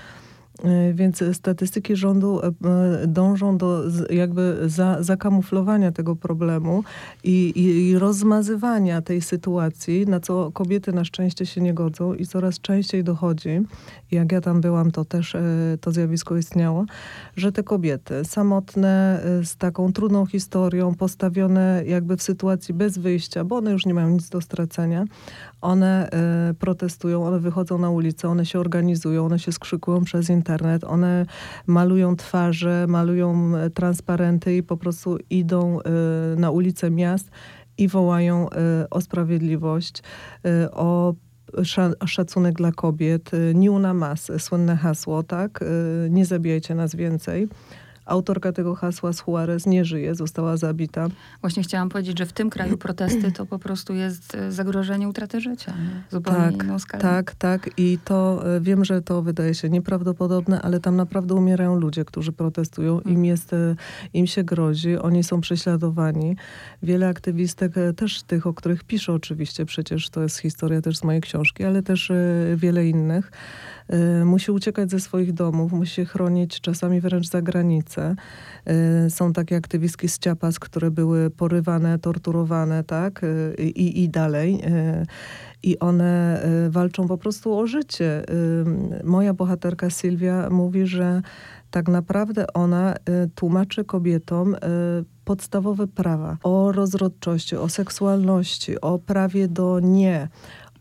E, 0.65 0.95
więc 0.95 1.25
statystyki 1.33 1.97
rządu 1.97 2.41
e, 2.41 2.47
e, 2.47 3.07
dążą 3.07 3.59
do 3.59 3.83
jakby 4.11 4.59
za, 4.67 5.03
zakamuflowania 5.03 5.93
tego 5.93 6.17
problemu 6.17 6.85
i, 7.25 7.53
i, 7.57 7.89
i, 7.89 7.99
rozmazywania 7.99 9.03
tej 9.03 9.21
sytuacji, 9.21 10.07
na 10.07 10.21
co 10.21 10.53
kobiety 10.53 10.93
na 10.93 11.05
szczęście 11.05 11.47
się 11.47 11.61
nie 11.61 11.75
godzą 11.75 12.15
i 12.15 12.27
coraz 12.27 12.61
częściej 12.61 13.05
dochodzi, 13.05 13.61
jak 14.11 14.33
ja 14.33 14.41
tam 14.41 14.61
byłam, 14.61 14.91
to 14.91 15.05
też 15.05 15.37
to 15.81 15.93
zjawisko 15.93 16.37
istniało, 16.37 16.85
że 17.37 17.53
te 17.53 17.63
kobiety 17.63 18.25
samotne, 18.25 19.21
z 19.45 19.57
taką 19.57 19.93
trudną 19.93 20.27
historią, 20.27 20.95
postawione 20.95 21.83
jakby 21.87 22.17
w 22.17 22.23
sytuacji 22.23 22.75
bez 22.75 22.99
wyjścia, 22.99 23.45
bo 23.45 23.57
one 23.57 23.73
już 23.73 23.87
nie 23.87 23.95
mają 23.95 24.11
nic 24.11 24.29
do 24.29 24.41
stracenia, 24.41 25.05
one 25.63 26.09
protestują, 26.59 27.27
one 27.27 27.41
wychodzą 27.41 27.79
na 27.79 27.91
ulicę, 27.91 28.29
one 28.29 28.47
się 28.47 28.61
organizują, 28.61 29.27
one 29.27 29.39
się 29.39 29.53
skrzykują 29.53 30.05
przez 30.05 30.31
internet. 30.31 30.85
One 30.85 31.27
malują 31.67 32.17
twarze, 32.17 32.87
malują 32.89 33.57
e, 33.57 33.71
transparenty 33.71 34.57
i 34.57 34.63
po 34.63 34.77
prostu 34.77 35.19
idą 35.31 35.81
e, 35.81 35.91
na 36.37 36.51
ulice 36.51 36.91
miast 36.91 37.31
i 37.79 37.89
wołają 37.89 38.51
e, 38.51 38.91
o 38.91 39.01
sprawiedliwość, 39.01 40.03
o 40.73 41.15
szacunek 42.07 42.55
dla 42.55 42.73
kobiet. 42.73 43.31
Nie 43.55 43.71
una 43.73 43.95
mas, 43.95 44.33
słynne 44.39 44.77
hasło, 44.77 45.23
tak? 45.23 45.65
Nie 46.11 46.25
zabijajcie 46.25 46.75
nas 46.75 46.95
więcej. 46.95 47.49
Autorka 48.07 48.53
tego 48.53 48.75
hasła 48.75 49.13
z 49.13 49.23
Juarez 49.27 49.67
nie 49.67 49.85
żyje, 49.85 50.15
została 50.15 50.57
zabita. 50.57 51.09
Właśnie 51.41 51.63
chciałam 51.63 51.89
powiedzieć, 51.89 52.19
że 52.19 52.27
w 52.27 52.33
tym 52.33 52.51
kraju 52.51 52.79
protesty 52.79 53.33
to 53.33 53.47
po 53.47 53.59
prostu 53.59 53.95
jest 53.95 54.35
e, 54.35 54.53
zagrożenie 54.53 55.09
utraty 55.09 55.41
życia. 55.41 55.73
Nie? 55.73 56.03
Zupełnie 56.11 56.59
tak, 56.59 56.81
skalę. 56.81 57.03
Tak, 57.03 57.35
tak. 57.35 57.71
I 57.77 57.99
to 58.05 58.47
e, 58.57 58.61
wiem, 58.61 58.85
że 58.85 59.03
to 59.03 59.23
wydaje 59.23 59.55
się 59.55 59.71
nieprawdopodobne, 59.71 60.63
ale 60.63 60.81
tam 60.81 60.97
naprawdę 60.97 61.35
umierają 61.35 61.77
ludzie, 61.77 62.05
którzy 62.05 62.33
protestują. 62.33 63.01
Im, 63.01 63.09
mhm. 63.09 63.25
jest, 63.25 63.53
e, 63.53 63.77
im 64.13 64.27
się 64.27 64.45
grozi, 64.45 64.99
oni 64.99 65.25
są 65.25 65.41
prześladowani. 65.41 66.37
Wiele 66.83 67.09
aktywistek, 67.09 67.73
też 67.97 68.23
tych, 68.23 68.47
o 68.47 68.55
których 68.55 68.85
piszę 68.85 69.13
oczywiście, 69.13 69.65
przecież 69.65 70.11
to 70.11 70.23
jest 70.23 70.39
historia 70.39 70.81
też 70.81 70.99
z 70.99 71.05
mojej 71.05 71.21
książki, 71.21 71.65
ale 71.65 71.83
też 71.83 72.13
wiele 72.57 72.89
innych, 72.89 73.33
musi 74.25 74.53
uciekać 74.53 74.91
ze 74.91 75.01
swoich 75.01 75.33
domów, 75.33 75.73
musi 75.73 76.05
chronić 76.05 76.61
czasami 76.61 77.01
wręcz 77.01 77.29
za 77.29 77.43
granicę. 77.43 78.17
Są 79.09 79.33
takie 79.33 79.57
aktywistki 79.57 80.09
z 80.09 80.19
Ciapas, 80.19 80.59
które 80.59 80.91
były 80.91 81.31
porywane, 81.31 81.99
torturowane, 81.99 82.85
tak? 82.85 83.21
I, 83.59 84.03
i 84.03 84.09
dalej. 84.09 84.63
I 85.63 85.79
one 85.79 86.43
walczą 86.71 87.09
po 87.09 87.19
prostu 87.19 87.59
o 87.59 87.67
życie. 87.67 88.25
Moja 89.05 89.35
bohaterka 89.35 89.91
Sylwia 89.91 90.51
mówi, 90.51 90.87
że 90.87 91.23
tak 91.71 91.89
naprawdę 91.89 92.53
ona 92.53 92.95
tłumaczy 93.35 93.85
kobietom 93.85 94.57
podstawowe 95.25 95.87
prawa 95.87 96.37
o 96.43 96.73
rozrodczości, 96.73 97.57
o 97.57 97.69
seksualności, 97.69 98.81
o 98.81 98.99
prawie 98.99 99.49
do 99.49 99.81
nie, 99.81 100.29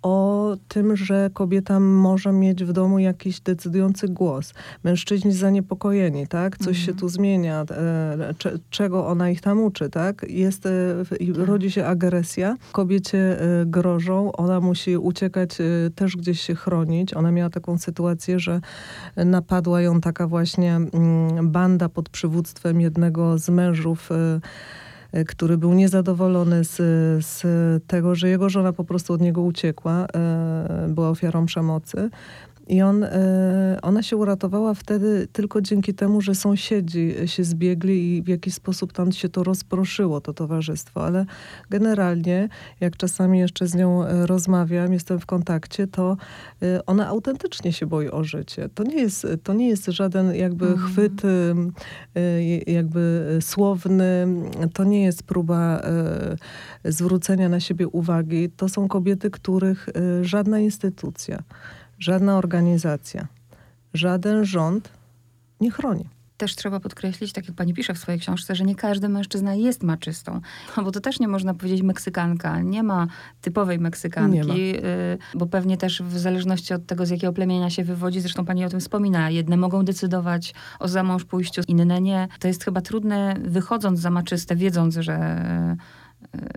o 0.02 0.56
tym, 0.68 0.96
że 0.96 1.30
kobieta 1.34 1.80
może 1.80 2.32
mieć 2.32 2.64
w 2.64 2.74
domu 2.74 3.00
jakiś 3.00 3.40
decydujący 3.40 4.08
głos. 4.08 4.54
Mężczyźni 4.84 5.32
zaniepokojeni, 5.32 6.28
tak? 6.28 6.58
Coś 6.58 6.68
mhm. 6.68 6.86
się 6.86 6.94
tu 6.94 7.10
zmienia, 7.10 7.66
e, 7.72 8.34
czego 8.70 9.08
ona 9.08 9.30
ich 9.30 9.42
tam 9.42 9.64
uczy, 9.64 9.90
tak? 9.90 10.26
Jest, 10.30 10.66
e, 10.66 10.70
tak. 11.10 11.20
rodzi 11.48 11.72
się 11.72 11.86
agresja, 11.86 12.58
kobiecie 12.72 13.42
e, 13.42 13.66
grożą, 13.66 14.32
ona 14.32 14.60
musi 14.60 14.98
uciekać, 14.98 15.58
też 15.96 16.18
gdzieś 16.18 16.42
się 16.42 16.56
chronić. 16.56 17.14
Ona 17.14 17.32
miała 17.32 17.50
taką 17.50 17.78
sytuację, 17.78 18.40
że 18.40 18.62
napadła 19.16 19.82
ją 19.82 20.02
taka 20.02 20.28
właśnie 20.28 20.76
mm, 20.76 21.52
banda 21.52 21.90
pod 21.90 22.10
przywództwem 22.10 22.82
jednego 22.82 23.38
z 23.38 23.50
mężów 23.50 24.10
który 25.28 25.58
był 25.58 25.74
niezadowolony 25.74 26.64
z, 26.64 26.76
z 27.26 27.44
tego, 27.88 28.16
że 28.16 28.30
jego 28.30 28.50
żona 28.50 28.74
po 28.74 28.84
prostu 28.84 29.14
od 29.14 29.22
niego 29.22 29.42
uciekła, 29.42 30.08
e, 30.16 30.86
była 30.90 31.10
ofiarą 31.10 31.46
przemocy. 31.46 32.10
I 32.68 32.82
on, 32.82 33.04
e, 33.04 33.80
ona 33.82 34.04
się 34.04 34.18
uratowała 34.18 34.74
wtedy 34.74 35.28
tylko 35.34 35.62
dzięki 35.62 35.94
temu, 35.94 36.22
że 36.22 36.36
sąsiedzi 36.36 37.14
się 37.26 37.44
zbiegli 37.44 38.18
i 38.18 38.22
w 38.22 38.28
jakiś 38.28 38.54
sposób 38.54 38.94
tam 38.94 39.12
się 39.12 39.30
to 39.30 39.44
rozproszyło, 39.44 40.22
to 40.22 40.34
towarzystwo. 40.34 41.06
Ale 41.06 41.26
generalnie, 41.70 42.50
jak 42.80 42.98
czasami 42.98 43.40
jeszcze 43.40 43.68
z 43.68 43.76
nią 43.76 44.06
e, 44.06 44.28
rozmawiam, 44.28 44.94
jestem 44.94 45.20
w 45.20 45.26
kontakcie, 45.26 45.88
to 45.88 46.18
e, 46.62 46.86
ona 46.86 47.08
autentycznie 47.08 47.74
się 47.74 47.86
boi 47.86 48.10
o 48.10 48.24
życie. 48.24 48.70
To 48.76 48.84
nie 48.84 49.02
jest, 49.02 49.28
to 49.44 49.54
nie 49.54 49.70
jest 49.70 49.86
żaden 49.86 50.36
jakby 50.36 50.66
mhm. 50.66 50.90
chwyt 50.90 51.22
jakby 52.68 53.38
słowny, 53.42 54.28
to 54.74 54.84
nie 54.84 55.04
jest 55.04 55.24
próba 55.24 55.82
zwrócenia 56.86 57.50
na 57.50 57.60
siebie 57.60 57.88
uwagi. 57.88 58.50
To 58.50 58.70
są 58.70 58.88
kobiety, 58.88 59.30
których 59.32 59.90
żadna 60.22 60.60
instytucja, 60.60 61.44
żadna 62.02 62.38
organizacja, 62.38 63.28
żaden 63.94 64.46
rząd 64.46 64.90
nie 65.60 65.72
chroni. 65.72 66.06
Też 66.38 66.56
trzeba 66.56 66.80
podkreślić, 66.80 67.34
tak 67.34 67.48
jak 67.48 67.56
pani 67.56 67.74
pisze 67.74 67.94
w 67.94 67.98
swojej 67.98 68.20
książce, 68.20 68.56
że 68.56 68.64
nie 68.64 68.76
każdy 68.76 69.10
mężczyzna 69.10 69.56
jest 69.56 69.84
maczystą. 69.84 70.42
Bo 70.84 70.92
to 70.92 71.00
też 71.00 71.20
nie 71.20 71.28
można 71.28 71.54
powiedzieć 71.54 71.82
Meksykanka. 71.82 72.62
Nie 72.62 72.84
ma 72.84 73.08
typowej 73.42 73.80
Meksykanki, 73.80 74.76
y, 74.78 75.18
bo 75.36 75.46
pewnie 75.46 75.78
też 75.78 76.02
w 76.02 76.18
zależności 76.18 76.74
od 76.74 76.86
tego, 76.86 77.06
z 77.06 77.10
jakiego 77.10 77.34
plemienia 77.34 77.70
się 77.70 77.84
wywodzi, 77.84 78.22
zresztą 78.22 78.46
pani 78.46 78.66
o 78.66 78.70
tym 78.70 78.80
wspomina, 78.80 79.30
jedne 79.30 79.58
mogą 79.58 79.86
decydować 79.86 80.54
o 80.80 80.88
zamąż 80.88 81.26
pójściu, 81.26 81.62
inne 81.68 82.02
nie. 82.02 82.28
To 82.40 82.48
jest 82.48 82.64
chyba 82.64 82.82
trudne, 82.82 83.36
wychodząc 83.44 84.00
za 84.00 84.10
maczystę, 84.10 84.56
wiedząc, 84.56 84.96
że 84.96 85.46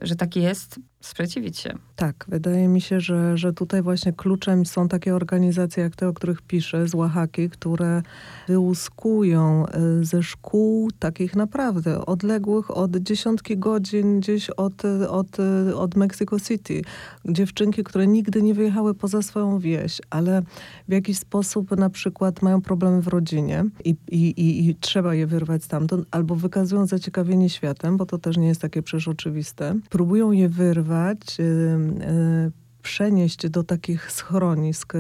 że 0.03 0.17
tak 0.17 0.37
jest, 0.37 0.81
sprzeciwić 1.05 1.59
się. 1.59 1.75
Tak, 1.97 2.25
wydaje 2.29 2.69
mi 2.69 2.81
się, 2.81 3.01
że, 3.01 3.39
że 3.39 3.53
tutaj 3.53 3.83
właśnie 3.83 4.13
kluczem 4.13 4.67
są 4.67 4.89
takie 4.89 5.15
organizacje 5.15 5.83
jak 5.83 5.97
te, 5.97 6.09
o 6.09 6.13
których 6.13 6.43
piszę, 6.43 6.89
z 6.89 6.95
Oaxaki, 6.95 7.51
które 7.51 8.03
wyłuskują 8.49 9.67
e, 9.67 10.05
ze 10.05 10.23
szkół 10.23 10.91
takich 10.99 11.37
naprawdę 11.37 12.07
odległych 12.07 12.77
od 12.77 12.97
dziesiątki 12.97 13.59
godzin 13.59 14.21
gdzieś 14.21 14.51
od, 14.51 14.85
od, 15.09 15.37
od 15.75 15.97
Mexico 15.97 16.41
City. 16.41 16.83
Dziewczynki, 17.25 17.85
które 17.85 18.07
nigdy 18.07 18.43
nie 18.43 18.55
wyjechały 18.55 18.95
poza 18.95 19.23
swoją 19.23 19.59
wieś, 19.59 20.01
ale 20.11 20.43
w 20.89 20.93
jakiś 20.93 21.19
sposób 21.19 21.71
na 21.71 21.91
przykład 21.91 22.43
mają 22.43 22.63
problemy 22.63 23.03
w 23.03 23.09
rodzinie 23.09 23.65
i, 23.85 23.97
i, 24.09 24.19
i, 24.19 24.69
i 24.69 24.75
trzeba 24.75 25.15
je 25.15 25.27
wyrwać 25.27 25.65
stamtąd, 25.65 26.07
albo 26.11 26.35
wykazują 26.37 26.87
zaciekawienie 26.87 27.51
światem, 27.51 27.97
bo 27.97 28.07
to 28.07 28.19
też 28.19 28.37
nie 28.37 28.49
jest 28.49 28.61
takie 28.61 28.83
przecież 28.83 29.09
oczywiste. 29.09 29.75
Próbują 29.91 30.33
je 30.33 30.49
wyrwać, 30.49 30.94
yy, 31.39 32.53
przenieść 32.85 33.49
do 33.49 33.63
takich 33.65 34.13
schronisk 34.13 34.95
y, 34.95 34.99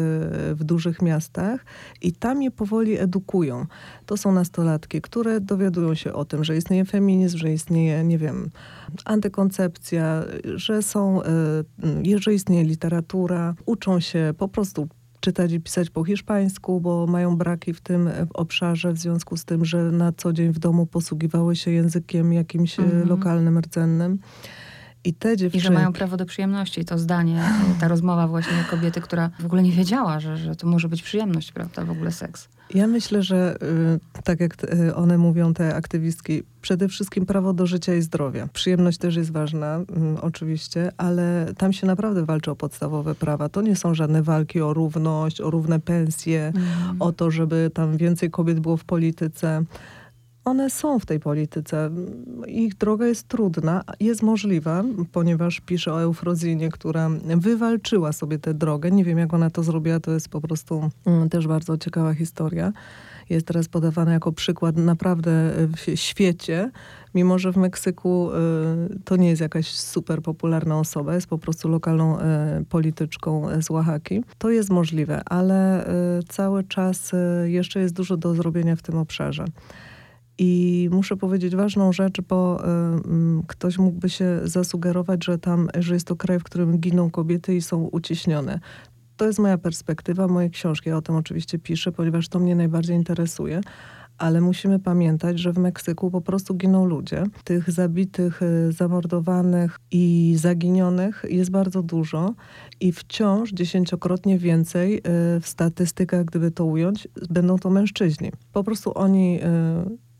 w 0.54 0.64
dużych 0.64 1.02
miastach 1.02 1.64
i 2.02 2.12
tam 2.12 2.42
je 2.42 2.50
powoli 2.50 2.98
edukują. 2.98 3.66
To 4.06 4.16
są 4.16 4.32
nastolatki, 4.32 5.00
które 5.00 5.40
dowiadują 5.40 5.94
się 5.94 6.12
o 6.12 6.24
tym, 6.24 6.44
że 6.44 6.56
istnieje 6.56 6.84
feminizm, 6.84 7.38
że 7.38 7.52
istnieje, 7.52 8.04
nie 8.04 8.18
wiem, 8.18 8.50
antykoncepcja, 9.04 10.24
że 10.54 10.82
są, 10.82 11.22
y, 11.22 12.20
że 12.20 12.34
istnieje 12.34 12.64
literatura. 12.64 13.54
Uczą 13.66 14.00
się 14.00 14.34
po 14.38 14.48
prostu 14.48 14.88
czytać 15.20 15.52
i 15.52 15.60
pisać 15.60 15.90
po 15.90 16.04
hiszpańsku, 16.04 16.80
bo 16.80 17.06
mają 17.06 17.36
braki 17.36 17.74
w 17.74 17.80
tym 17.80 18.10
obszarze, 18.34 18.92
w 18.92 18.98
związku 18.98 19.36
z 19.36 19.44
tym, 19.44 19.64
że 19.64 19.82
na 19.82 20.12
co 20.12 20.32
dzień 20.32 20.52
w 20.52 20.58
domu 20.58 20.86
posługiwały 20.86 21.56
się 21.56 21.70
językiem 21.70 22.32
jakimś 22.32 22.80
mhm. 22.80 23.08
lokalnym, 23.08 23.58
rdzennym. 23.58 24.18
I 25.04 25.14
te 25.14 25.37
dziewczyny... 25.37 25.62
I 25.62 25.64
że 25.64 25.70
mają 25.70 25.92
prawo 25.92 26.16
do 26.16 26.26
przyjemności. 26.26 26.84
To 26.84 26.99
zdanie, 26.99 27.42
ta 27.80 27.88
rozmowa 27.88 28.28
właśnie 28.28 28.64
kobiety, 28.70 29.00
która 29.00 29.30
w 29.40 29.44
ogóle 29.44 29.62
nie 29.62 29.73
wiedziała, 29.73 30.20
że, 30.20 30.37
że 30.37 30.56
to 30.56 30.66
może 30.66 30.88
być 30.88 31.02
przyjemność, 31.02 31.52
prawda, 31.52 31.84
w 31.84 31.90
ogóle 31.90 32.12
seks. 32.12 32.49
Ja 32.75 32.87
myślę, 32.87 33.23
że 33.23 33.56
y, 34.16 34.23
tak 34.23 34.40
jak 34.40 34.64
y, 34.64 34.94
one 34.94 35.18
mówią, 35.18 35.54
te 35.54 35.75
aktywistki, 35.75 36.42
przede 36.62 36.88
wszystkim 36.88 37.26
prawo 37.26 37.52
do 37.52 37.66
życia 37.66 37.94
i 37.94 38.02
zdrowia. 38.02 38.49
Przyjemność 38.52 38.99
też 38.99 39.16
jest 39.16 39.32
ważna, 39.32 39.80
y, 40.16 40.20
oczywiście, 40.20 40.92
ale 40.96 41.46
tam 41.58 41.73
się 41.73 41.87
naprawdę 41.87 42.25
walczy 42.25 42.50
o 42.50 42.56
podstawowe 42.56 43.14
prawa. 43.14 43.49
To 43.49 43.62
nie 43.62 43.76
są 43.76 43.94
żadne 43.94 44.23
walki 44.23 44.61
o 44.61 44.75
równość, 44.75 45.40
o 45.40 45.50
równe 45.50 45.80
pensje, 45.80 46.52
mm. 46.54 47.02
o 47.02 47.12
to, 47.12 47.30
żeby 47.30 47.70
tam 47.75 47.96
więcej 47.96 48.30
kobiet 48.30 48.61
było 48.61 48.76
w 48.76 48.84
polityce 48.84 49.64
one 50.44 50.70
są 50.70 50.98
w 50.98 51.06
tej 51.06 51.20
polityce. 51.20 51.90
Ich 52.46 52.74
droga 52.74 53.07
jest 53.07 53.28
trudna, 53.28 53.85
jest 54.00 54.22
możliwa, 54.22 54.85
ponieważ 55.12 55.61
pisze 55.61 55.92
o 55.92 56.02
Eufrozinie, 56.02 56.70
która 56.70 57.11
wywalczyła 57.37 58.12
sobie 58.12 58.38
tę 58.38 58.54
drogę. 58.54 58.90
Nie 58.90 59.04
wiem, 59.04 59.18
jak 59.18 59.35
ona 59.35 59.50
to 59.50 59.62
zrobiła, 59.62 60.00
to 60.00 60.11
jest 60.11 60.28
po 60.28 60.40
prostu 60.40 60.90
mm, 61.07 61.28
też 61.28 61.46
bardzo 61.46 61.78
ciekawa 61.78 62.14
historia. 62.14 62.72
Jest 63.30 63.46
teraz 63.46 63.68
podawana 63.68 64.12
jako 64.12 64.33
przykład 64.33 64.76
naprawdę 64.76 65.30
w 65.76 65.98
świecie, 66.00 66.70
mimo 67.14 67.38
że 67.38 67.52
w 67.52 67.57
Meksyku 67.57 68.30
y, 68.30 68.98
to 69.04 69.16
nie 69.16 69.28
jest 69.28 69.42
jakaś 69.42 69.68
super 69.70 70.22
popularna 70.22 70.78
osoba, 70.78 71.14
jest 71.14 71.26
po 71.26 71.38
prostu 71.38 71.68
lokalną 71.68 72.18
y, 72.18 72.22
polityczką 72.68 73.48
z 73.62 73.70
Oaxaki. 73.70 74.24
To 74.38 74.50
jest 74.50 74.70
możliwe, 74.70 75.22
ale 75.24 75.87
cały 76.28 76.64
czas 76.64 77.12
jeszcze 77.44 77.80
jest 77.80 77.94
dużo 77.94 78.16
do 78.16 78.35
zrobienia 78.35 78.76
w 78.76 78.83
tym 78.83 78.98
obszarze. 78.98 79.44
I 80.38 80.88
muszę 80.92 81.16
powiedzieć 81.16 81.57
ważną 81.57 81.92
rzecz, 81.92 82.20
bo 82.20 82.64
y, 82.64 82.66
ktoś 83.47 83.79
mógłby 83.79 84.11
się 84.11 84.40
zasugerować, 84.44 85.25
że 85.25 85.38
tam, 85.38 85.68
że 85.79 85.94
jest 85.94 86.07
to 86.07 86.16
kraj, 86.16 86.38
w 86.38 86.44
którym 86.44 86.79
giną 86.79 87.11
kobiety 87.11 87.55
i 87.55 87.62
są 87.62 87.83
uciśnione. 87.83 88.61
To 89.16 89.27
jest 89.27 89.38
moja 89.38 89.59
perspektywa, 89.59 90.29
moje 90.29 90.51
książki. 90.51 90.88
Ja 90.88 90.97
o 90.97 91.03
tym 91.03 91.16
oczywiście 91.16 91.59
piszę, 91.59 91.92
ponieważ 91.92 92.29
to 92.29 92.38
mnie 92.38 92.57
najbardziej 92.57 92.97
interesuje. 92.97 93.61
Ale 94.18 94.40
musimy 94.40 94.79
pamiętać, 94.79 95.38
że 95.38 95.53
w 95.53 95.59
Meksyku 95.59 96.11
po 96.11 96.20
prostu 96.20 96.55
giną 96.55 96.87
ludzie. 96.87 97.25
Tych 97.44 97.70
zabitych, 97.70 98.42
y, 98.42 98.73
zamordowanych 98.73 99.79
i 99.90 100.35
zaginionych 100.38 101.25
jest 101.29 101.51
bardzo 101.51 101.83
dużo 101.83 102.35
i 102.81 102.92
wciąż 102.92 103.53
dziesięciokrotnie 103.53 104.38
więcej 104.38 104.99
y, 104.99 105.01
w 105.40 105.42
statystykach, 105.44 106.25
gdyby 106.25 106.51
to 106.51 106.64
ująć, 106.64 107.09
będą 107.31 107.59
to 107.59 107.70
mężczyźni. 107.70 108.33
Po 108.53 108.64
prostu 108.64 108.99
oni 108.99 109.40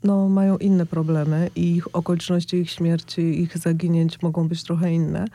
no, 0.05 0.29
mają 0.29 0.57
inne 0.57 0.85
problemy 0.85 1.49
i 1.55 1.75
ich 1.75 1.95
okoliczności 1.95 2.57
ich 2.57 2.71
śmierci, 2.71 3.41
ich 3.41 3.57
zaginięć 3.57 4.21
mogą 4.21 4.47
być 4.47 4.63
trochę 4.63 4.93
inne. 4.93 5.25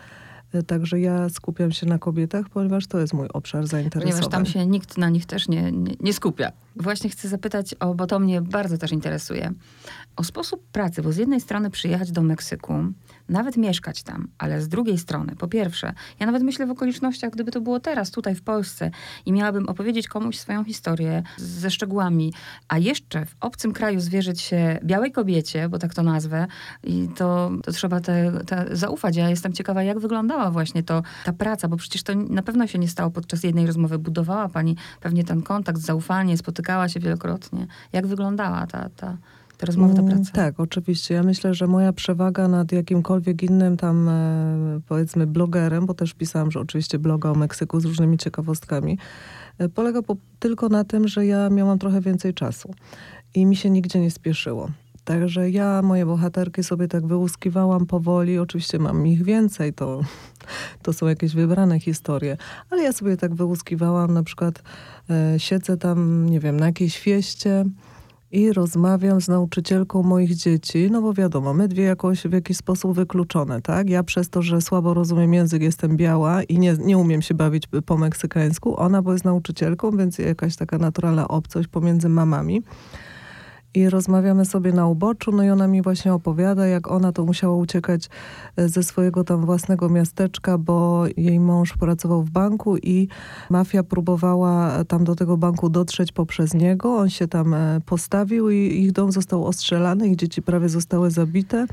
Także 0.67 1.01
ja 1.01 1.29
skupiam 1.29 1.73
się 1.73 1.87
na 1.87 1.99
kobietach, 1.99 2.49
ponieważ 2.49 2.87
to 2.87 2.99
jest 2.99 3.15
mój 3.15 3.29
obszar 3.29 3.67
zainteresowania. 3.67 4.13
Ponieważ 4.13 4.33
tam 4.33 4.47
się 4.47 4.67
nikt 4.67 4.99
na 4.99 5.09
nich 5.09 5.27
też 5.27 5.49
nie, 5.49 5.73
nie, 5.73 5.95
nie, 6.01 6.13
skupia. 6.13 6.53
Właśnie 6.77 7.11
chcę 7.11 7.29
zapytać 7.29 7.75
o, 7.81 7.95
bo 7.95 8.07
to 8.07 8.19
mnie 8.19 8.43
bardzo 8.43 8.79
też 8.79 8.93
interesuje, 8.93 9.53
o 10.21 10.25
sposób 10.25 10.67
pracy, 10.73 11.03
bo 11.03 11.13
z 11.13 11.17
jednej 11.17 11.41
strony 11.41 11.71
przyjechać 11.71 12.13
do 12.13 12.23
Meksyku, 12.23 12.75
nawet 13.29 13.57
mieszkać 13.57 14.03
tam, 14.03 14.29
ale 14.39 14.63
z 14.63 14.69
drugiej 14.69 14.99
strony, 14.99 15.37
po 15.37 15.49
pierwsze, 15.49 15.93
ja 16.21 16.27
nawet 16.27 16.43
myślę 16.43 16.67
w 16.67 16.71
okolicznościach, 16.71 17.31
gdyby 17.31 17.51
to 17.51 17.61
było 17.61 17.81
teraz, 17.81 18.11
tutaj 18.11 18.35
w 18.35 18.43
Polsce 18.43 18.91
i 19.27 19.33
miałabym 19.33 19.69
opowiedzieć 19.69 20.09
komuś 20.09 20.39
swoją 20.39 20.65
historię 20.65 21.23
ze 21.37 21.71
szczegółami, 21.71 22.33
a 22.69 22.79
jeszcze 22.79 23.27
w 23.27 23.37
obcym 23.41 23.73
kraju 23.73 24.01
zwierzyć 24.01 24.41
się 24.41 24.79
białej 24.85 25.13
kobiecie, 25.13 25.69
bo 25.69 25.79
tak 25.79 25.95
to 25.95 26.03
nazwę, 26.03 26.47
i 26.85 27.09
to, 27.17 27.51
to 27.63 27.73
trzeba 27.73 28.01
te, 28.01 28.33
te 28.47 28.77
zaufać. 28.77 29.17
Ja 29.17 29.31
jestem 29.31 29.53
ciekawa, 29.53 29.83
jak 29.83 29.99
wyglądała 29.99 30.51
właśnie 30.51 30.83
to, 30.83 31.03
ta 31.25 31.33
praca, 31.33 31.69
bo 31.69 31.77
przecież 31.77 32.03
to 32.03 32.15
na 32.15 32.43
pewno 32.43 32.67
się 32.67 32.79
nie 32.79 32.89
stało 32.89 33.11
podczas 33.11 33.43
jednej 33.43 33.67
rozmowy. 33.67 33.99
Budowała 33.99 34.49
pani 34.49 34.77
pewnie 35.01 35.25
ten 35.25 35.43
kontakt, 35.43 35.79
zaufanie, 35.79 36.37
spotykała 36.37 36.89
się 36.89 37.01
wielokrotnie. 37.01 37.67
Jak 37.93 38.07
wyglądała 38.07 38.67
ta, 38.67 38.89
ta 38.97 39.17
te 39.61 39.67
rozmowy 39.67 39.95
do 39.95 40.03
mm, 40.03 40.15
pracy. 40.15 40.33
Tak, 40.33 40.61
oczywiście. 40.61 41.15
Ja 41.15 41.23
myślę, 41.23 41.55
że 41.55 41.67
moja 41.67 41.93
przewaga 41.93 42.49
nad 42.49 42.73
jakimkolwiek 42.73 43.43
innym 43.43 43.77
tam 43.77 44.09
e, 44.09 44.81
powiedzmy 44.89 45.27
blogerem, 45.27 45.87
bo 45.87 45.95
też 45.95 46.15
pisałam, 46.15 46.51
że 46.51 46.61
oczywiście 46.61 46.99
bloga 46.99 47.31
o 47.31 47.35
Meksyku 47.35 47.81
z 47.81 47.85
różnymi 47.85 48.19
ciekawostkami, 48.19 48.99
e, 49.59 49.69
polega 49.69 50.03
po, 50.03 50.17
tylko 50.39 50.69
na 50.69 50.85
tym, 50.85 51.09
że 51.09 51.27
ja 51.27 51.51
miałam 51.51 51.79
trochę 51.79 52.01
więcej 52.01 52.35
czasu 52.35 52.75
i 53.35 53.47
mi 53.47 53.57
się 53.57 53.71
nigdzie 53.71 54.01
nie 54.01 54.11
spieszyło. 54.11 54.71
Także 55.05 55.51
ja 55.51 55.83
moje 55.83 56.07
bohaterki 56.07 56.65
sobie 56.65 56.89
tak 56.89 57.07
wyłuskiwałam 57.07 57.87
powoli. 57.87 58.39
Oczywiście 58.39 58.79
mam 58.79 59.07
ich 59.07 59.23
więcej, 59.23 59.73
to, 59.73 60.01
to 60.83 60.93
są 60.93 61.07
jakieś 61.07 61.35
wybrane 61.35 61.81
historie, 61.81 62.37
ale 62.71 62.83
ja 62.83 62.93
sobie 62.93 63.17
tak 63.17 63.35
wyłuskiwałam, 63.35 64.15
na 64.15 64.23
przykład 64.23 64.63
e, 65.11 65.35
siedzę 65.39 65.77
tam, 65.77 66.27
nie 66.27 66.41
wiem, 66.41 66.61
na 66.61 66.67
jakiejś 66.67 66.99
fieście, 66.99 67.65
i 68.33 68.53
rozmawiam 68.53 69.21
z 69.21 69.29
nauczycielką 69.29 70.03
moich 70.03 70.35
dzieci, 70.35 70.89
no 70.91 71.03
bo 71.03 71.15
wiadomo, 71.15 71.55
my 71.55 71.69
dwie 71.69 71.85
jakoś 71.85 72.23
w 72.23 72.33
jakiś 72.33 72.57
sposób 72.57 72.97
wykluczone, 72.97 73.63
tak? 73.63 73.91
Ja 73.91 74.03
przez 74.03 74.31
to, 74.31 74.43
że 74.43 74.61
słabo 74.61 74.95
rozumiem 74.95 75.35
język, 75.35 75.63
jestem 75.63 75.97
biała 75.97 76.43
i 76.43 76.59
nie, 76.59 76.77
nie 76.79 76.99
umiem 76.99 77.23
się 77.23 77.35
bawić 77.35 77.65
po 77.87 77.97
meksykańsku, 77.97 78.81
ona 78.81 79.03
bo 79.03 79.13
jest 79.13 79.25
nauczycielką, 79.25 79.97
więc 79.97 80.19
jakaś 80.19 80.57
taka 80.57 80.79
naturalna 80.79 81.29
obcość 81.29 81.69
pomiędzy 81.69 82.09
mamami. 82.09 82.63
I 83.75 83.89
rozmawiamy 83.89 84.45
sobie 84.45 84.73
na 84.73 84.87
uboczu, 84.87 85.33
no 85.33 85.45
i 85.45 85.51
ona 85.51 85.67
mi 85.67 85.83
właśnie 85.83 86.15
opowiada, 86.15 86.67
jak 86.67 86.91
ona 86.91 87.13
to 87.13 87.25
musiała 87.25 87.57
uciekać 87.57 88.09
e, 88.57 88.69
ze 88.69 88.83
swojego 88.83 89.25
tam 89.25 89.47
własnego 89.47 89.89
miasteczka, 89.89 90.59
bo 90.59 91.05
jej 91.17 91.41
mąż 91.41 91.77
pracował 91.77 92.23
w 92.23 92.31
banku 92.31 92.77
i 92.77 93.09
mafia 93.51 93.83
próbowała 93.83 94.85
tam 94.85 95.05
do 95.05 95.15
tego 95.15 95.37
banku 95.37 95.69
dotrzeć 95.69 96.13
poprzez 96.13 96.55
niego. 96.55 96.97
On 96.97 97.11
się 97.11 97.29
tam 97.29 97.55
e, 97.55 97.81
postawił 97.87 98.51
i 98.51 98.57
ich 98.57 98.93
dom 98.93 99.13
został 99.13 99.47
ostrzelany, 99.47 100.09
ich 100.09 100.17
dzieci 100.17 100.43
prawie 100.43 100.69
zostały 100.69 101.11
zabite. 101.11 101.67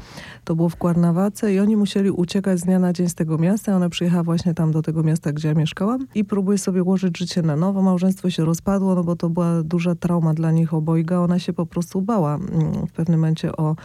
To 0.43 0.55
było 0.55 0.69
w 0.69 0.75
Kwarnawace 0.75 1.53
i 1.53 1.60
oni 1.60 1.77
musieli 1.77 2.12
uciekać 2.12 2.60
z 2.60 2.63
dnia 2.63 2.79
na 2.79 2.93
dzień 2.93 3.10
z 3.10 3.15
tego 3.15 3.38
miasta. 3.38 3.75
Ona 3.75 3.89
przyjechała 3.89 4.23
właśnie 4.23 4.53
tam 4.53 4.71
do 4.71 4.81
tego 4.81 5.03
miasta, 5.03 5.31
gdzie 5.33 5.47
ja 5.47 5.53
mieszkałam 5.53 6.07
i 6.15 6.25
próbuje 6.25 6.57
sobie 6.57 6.83
ułożyć 6.83 7.17
życie 7.17 7.41
na 7.41 7.55
nowo. 7.55 7.81
Małżeństwo 7.81 8.29
się 8.29 8.45
rozpadło, 8.45 8.95
no 8.95 9.03
bo 9.03 9.15
to 9.15 9.29
była 9.29 9.63
duża 9.63 9.95
trauma 9.95 10.33
dla 10.33 10.51
nich 10.51 10.73
obojga. 10.73 11.19
Ona 11.19 11.39
się 11.39 11.53
po 11.53 11.65
prostu 11.65 11.87
bała 12.02 12.36
mm, 12.36 12.88
w 12.88 12.91
pewnym 12.91 13.19
momencie 13.19 13.52
o, 13.58 13.76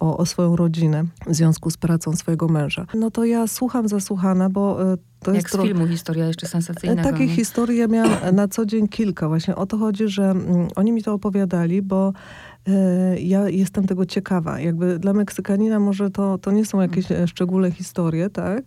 o, 0.00 0.16
o 0.16 0.26
swoją 0.26 0.56
rodzinę 0.56 1.04
w 1.26 1.34
związku 1.34 1.70
z 1.70 1.76
pracą 1.76 2.16
swojego 2.16 2.48
męża. 2.48 2.86
No 2.94 3.10
to 3.10 3.24
ja 3.24 3.46
słucham 3.46 3.88
zasłuchana, 3.88 4.50
bo 4.50 4.92
e, 4.92 4.96
to 5.20 5.32
Jak 5.32 5.42
jest 5.42 5.54
z 5.54 5.62
filmu 5.62 5.86
historia 5.86 6.26
jeszcze 6.26 6.46
sensacyjna. 6.46 7.02
Takich 7.02 7.30
historii 7.30 7.78
ja 7.78 7.86
miałam 7.86 8.10
na 8.32 8.48
co 8.48 8.66
dzień 8.66 8.88
kilka. 8.88 9.28
Właśnie 9.28 9.56
o 9.56 9.66
to 9.66 9.78
chodzi, 9.78 10.08
że 10.08 10.30
mm, 10.30 10.68
oni 10.76 10.92
mi 10.92 11.02
to 11.02 11.12
opowiadali, 11.12 11.82
bo 11.82 12.12
E, 12.12 12.55
ja 13.18 13.48
jestem 13.48 13.86
tego 13.86 14.06
ciekawa. 14.06 14.60
Jakby 14.60 14.98
dla 14.98 15.12
Meksykanina 15.12 15.80
może 15.80 16.10
to, 16.10 16.38
to 16.38 16.50
nie 16.50 16.64
są 16.64 16.80
jakieś 16.80 17.12
e, 17.12 17.28
szczególne 17.28 17.70
historie, 17.70 18.30
tak? 18.30 18.64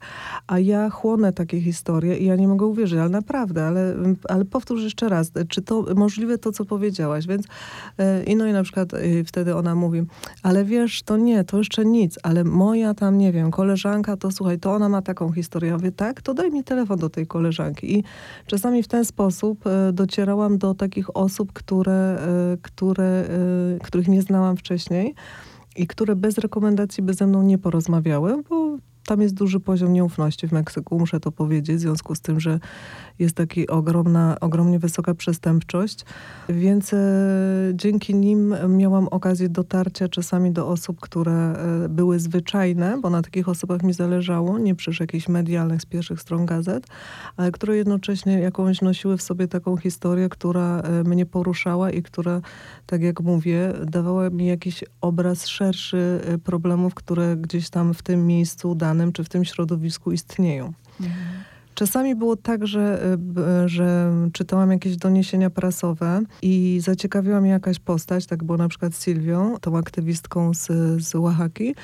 A 0.48 0.60
ja 0.60 0.90
chłonę 0.90 1.34
takie 1.34 1.62
historie 1.62 2.18
i 2.18 2.26
ja 2.26 2.36
nie 2.36 2.48
mogę 2.48 2.66
uwierzyć, 2.66 3.00
ale 3.00 3.10
naprawdę, 3.10 3.68
ale, 3.68 3.96
ale 4.30 4.46
powtórz 4.46 4.84
jeszcze 4.84 5.10
raz, 5.10 5.32
czy 5.50 5.62
to 5.62 5.86
możliwe 5.96 6.38
to, 6.38 6.52
co 6.52 6.66
powiedziałaś? 6.66 7.28
Więc 7.28 7.46
e, 7.98 8.24
i 8.24 8.36
no 8.36 8.48
i 8.48 8.54
na 8.54 8.64
przykład 8.64 8.90
wtedy 9.26 9.56
ona 9.56 9.76
mówi, 9.76 10.04
ale 10.44 10.66
wiesz, 10.66 11.04
to 11.04 11.18
nie, 11.18 11.44
to 11.44 11.58
jeszcze 11.58 11.86
nic, 11.86 12.20
ale 12.24 12.44
moja 12.44 12.94
tam, 12.94 13.18
nie 13.18 13.32
wiem, 13.32 13.52
koleżanka, 13.52 14.18
to 14.18 14.32
słuchaj, 14.32 14.60
to 14.60 14.74
ona 14.74 14.90
ma 14.90 15.02
taką 15.02 15.32
historię. 15.32 15.70
Ja 15.70 15.78
mówię, 15.78 15.92
tak, 15.92 16.22
to 16.22 16.34
daj 16.34 16.52
mi 16.52 16.64
telefon 16.64 17.00
do 17.00 17.10
tej 17.10 17.28
koleżanki. 17.28 18.00
I 18.00 18.04
czasami 18.46 18.84
w 18.84 18.88
ten 18.88 19.06
sposób 19.06 19.64
docierałam 19.94 20.58
do 20.58 20.74
takich 20.74 21.18
osób, 21.18 21.54
które, 21.54 22.18
które 22.64 23.26
których 23.90 24.08
nie 24.08 24.22
znałam 24.22 24.58
wcześniej 24.58 25.16
i 25.76 25.88
które 25.88 26.16
bez 26.16 26.38
rekomendacji 26.38 27.04
by 27.04 27.14
ze 27.14 27.28
mną 27.28 27.44
nie 27.44 27.58
porozmawiały, 27.58 28.44
bo 28.50 28.78
tam 29.10 29.22
jest 29.22 29.36
duży 29.36 29.60
poziom 29.60 29.94
nieufności 29.94 30.48
w 30.48 30.52
Meksyku, 30.52 31.00
muszę 31.00 31.20
to 31.20 31.32
powiedzieć, 31.32 31.78
w 31.78 31.80
związku 31.80 32.16
z 32.16 32.22
tym, 32.22 32.40
że 32.40 32.60
jest 33.20 33.36
taka 33.36 33.62
ogromna, 33.70 34.38
ogromnie 34.42 34.80
wysoka 34.80 35.14
przestępczość, 35.14 36.06
więc 36.50 36.94
e, 36.94 36.98
dzięki 37.74 38.16
nim 38.16 38.56
miałam 38.68 39.08
okazję 39.08 39.50
dotarcia 39.50 40.08
czasami 40.08 40.52
do 40.52 40.68
osób, 40.68 41.00
które 41.00 41.34
e, 41.34 41.90
były 41.90 42.20
zwyczajne, 42.20 42.98
bo 43.02 43.10
na 43.10 43.22
takich 43.22 43.50
osobach 43.50 43.84
mi 43.84 43.94
zależało, 43.94 44.60
nie 44.60 44.76
przez 44.76 45.00
jakichś 45.00 45.28
medialnych 45.28 45.82
z 45.82 45.86
pierwszych 45.86 46.22
stron 46.22 46.46
gazet, 46.46 46.88
ale 47.38 47.52
które 47.52 47.78
jednocześnie 47.78 48.40
jakąś 48.40 48.82
nosiły 48.82 49.18
w 49.18 49.22
sobie 49.22 49.48
taką 49.48 49.78
historię, 49.78 50.30
która 50.30 50.80
e, 50.80 51.04
mnie 51.04 51.26
poruszała 51.26 51.92
i 51.92 52.04
która, 52.04 52.42
tak 52.86 53.02
jak 53.02 53.22
mówię, 53.22 53.74
dawała 53.86 54.30
mi 54.30 54.46
jakiś 54.46 54.84
obraz 55.02 55.48
szerszy 55.48 56.22
problemów, 56.44 56.96
które 56.96 57.38
gdzieś 57.38 57.70
tam 57.70 57.94
w 57.94 58.04
tym 58.04 58.28
miejscu 58.28 58.76
danym 59.00 59.14
czy 59.14 59.24
w 59.24 59.30
tym 59.30 59.46
środowisku 59.46 60.12
istnieją. 60.12 60.74
Mhm. 61.02 61.18
Czasami 61.76 62.16
było 62.16 62.36
tak, 62.36 62.68
że, 62.68 63.16
e, 63.38 63.70
że 63.70 64.12
czytałam 64.34 64.72
jakieś 64.72 64.98
doniesienia 64.98 65.50
prasowe 65.50 66.22
i 66.42 66.80
zaciekawiła 66.84 67.42
mnie 67.42 67.52
jakaś 67.52 67.80
postać, 67.80 68.26
tak 68.26 68.44
było 68.44 68.58
na 68.58 68.68
przykład 68.68 68.94
z 68.94 68.98
Sylwią, 68.98 69.58
tą 69.62 69.78
aktywistką 69.78 70.54
z, 70.54 70.68
z 71.04 71.16
Oaxaki, 71.16 71.76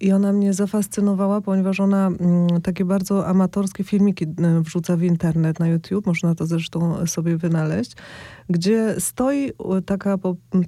i 0.00 0.12
ona 0.12 0.32
mnie 0.32 0.54
zafascynowała, 0.54 1.40
ponieważ 1.40 1.80
ona 1.80 2.06
mm, 2.06 2.60
takie 2.62 2.84
bardzo 2.84 3.26
amatorskie 3.26 3.84
filmiki 3.84 4.24
y, 4.24 4.60
wrzuca 4.60 4.96
w 4.96 5.02
internet, 5.02 5.60
na 5.60 5.68
YouTube, 5.68 6.06
można 6.06 6.34
to 6.34 6.46
zresztą 6.46 7.06
sobie 7.06 7.36
wynaleźć, 7.36 7.92
gdzie 8.48 8.94
stoi 8.98 9.52
taka, 9.86 10.18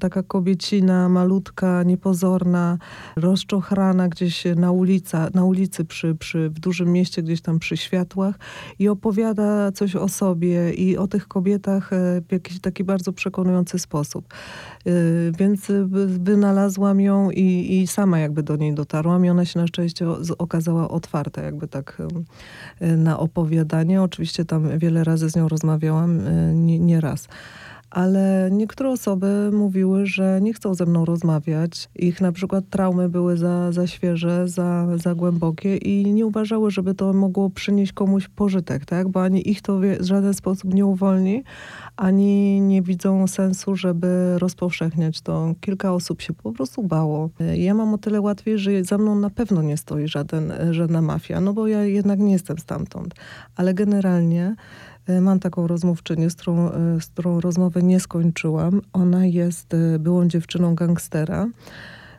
taka 0.00 0.22
kobiecina, 0.22 1.08
malutka, 1.08 1.82
niepozorna, 1.82 2.78
rozczochrana 3.16 4.08
gdzieś 4.08 4.44
na, 4.56 4.70
ulica, 4.70 5.28
na 5.34 5.44
ulicy 5.44 5.84
przy, 5.84 6.14
przy, 6.14 6.50
w 6.50 6.60
dużym 6.60 6.92
mieście, 6.92 7.22
gdzieś 7.22 7.40
tam 7.40 7.58
przy 7.58 7.76
światłach 7.76 8.38
i 8.78 8.88
opowiada 8.88 9.72
coś 9.72 9.96
o 9.96 10.08
sobie 10.08 10.72
i 10.72 10.96
o 10.96 11.06
tych 11.06 11.28
kobietach 11.28 11.92
e, 11.92 11.96
w 12.28 12.32
jakiś 12.32 12.60
taki 12.60 12.84
bardzo 12.84 13.12
przekonujący 13.12 13.78
sposób. 13.78 14.34
E, 14.86 14.90
więc 15.38 15.72
wynalazłam 16.06 17.00
ją 17.00 17.30
i, 17.30 17.80
i 17.80 17.86
sama 17.86 18.18
jakby 18.18 18.42
do 18.42 18.56
niej 18.56 18.74
dotarłam 18.74 19.24
i 19.24 19.30
ona 19.30 19.44
się 19.44 19.60
na 19.60 19.66
szczęście 19.66 20.06
okazała 20.38 20.88
otwarta 20.88 21.42
jakby 21.42 21.68
tak 21.68 22.02
e, 22.80 22.96
na 22.96 23.18
opowiadanie. 23.18 24.02
Oczywiście 24.02 24.44
tam 24.44 24.78
wiele 24.78 25.04
razy 25.04 25.30
z 25.30 25.36
nią 25.36 25.48
rozmawiałam, 25.48 26.20
nie, 26.54 26.78
nie 26.78 27.00
raz 27.00 27.28
ale 27.90 28.48
niektóre 28.52 28.90
osoby 28.90 29.50
mówiły, 29.52 30.06
że 30.06 30.38
nie 30.42 30.54
chcą 30.54 30.74
ze 30.74 30.86
mną 30.86 31.04
rozmawiać. 31.04 31.90
Ich 31.94 32.20
na 32.20 32.32
przykład 32.32 32.64
traumy 32.70 33.08
były 33.08 33.36
za, 33.36 33.72
za 33.72 33.86
świeże, 33.86 34.48
za, 34.48 34.86
za 34.96 35.14
głębokie 35.14 35.76
i 35.76 36.12
nie 36.12 36.26
uważały, 36.26 36.70
żeby 36.70 36.94
to 36.94 37.12
mogło 37.12 37.50
przynieść 37.50 37.92
komuś 37.92 38.28
pożytek, 38.28 38.84
tak? 38.84 39.08
Bo 39.08 39.22
ani 39.22 39.50
ich 39.50 39.62
to 39.62 39.78
w 39.78 39.82
żaden 40.00 40.34
sposób 40.34 40.74
nie 40.74 40.86
uwolni, 40.86 41.44
ani 41.96 42.60
nie 42.60 42.82
widzą 42.82 43.26
sensu, 43.26 43.76
żeby 43.76 44.38
rozpowszechniać 44.38 45.20
to. 45.20 45.54
Kilka 45.60 45.92
osób 45.92 46.22
się 46.22 46.32
po 46.32 46.52
prostu 46.52 46.82
bało. 46.82 47.30
Ja 47.54 47.74
mam 47.74 47.94
o 47.94 47.98
tyle 47.98 48.20
łatwiej, 48.20 48.58
że 48.58 48.84
za 48.84 48.98
mną 48.98 49.14
na 49.14 49.30
pewno 49.30 49.62
nie 49.62 49.76
stoi 49.76 50.08
żaden, 50.08 50.52
żadna 50.70 51.02
mafia, 51.02 51.40
no 51.40 51.52
bo 51.52 51.66
ja 51.66 51.84
jednak 51.84 52.18
nie 52.18 52.32
jestem 52.32 52.58
stamtąd. 52.58 53.14
Ale 53.56 53.74
generalnie 53.74 54.56
mam 55.20 55.40
taką 55.40 55.66
rozmówczynię, 55.66 56.30
z 56.30 56.34
którą, 56.34 56.70
e, 56.70 57.00
z 57.00 57.06
którą 57.06 57.40
rozmowę 57.40 57.82
nie 57.82 58.00
skończyłam. 58.00 58.80
Ona 58.92 59.26
jest 59.26 59.74
e, 59.74 59.98
byłą 59.98 60.28
dziewczyną 60.28 60.74
gangstera 60.74 61.48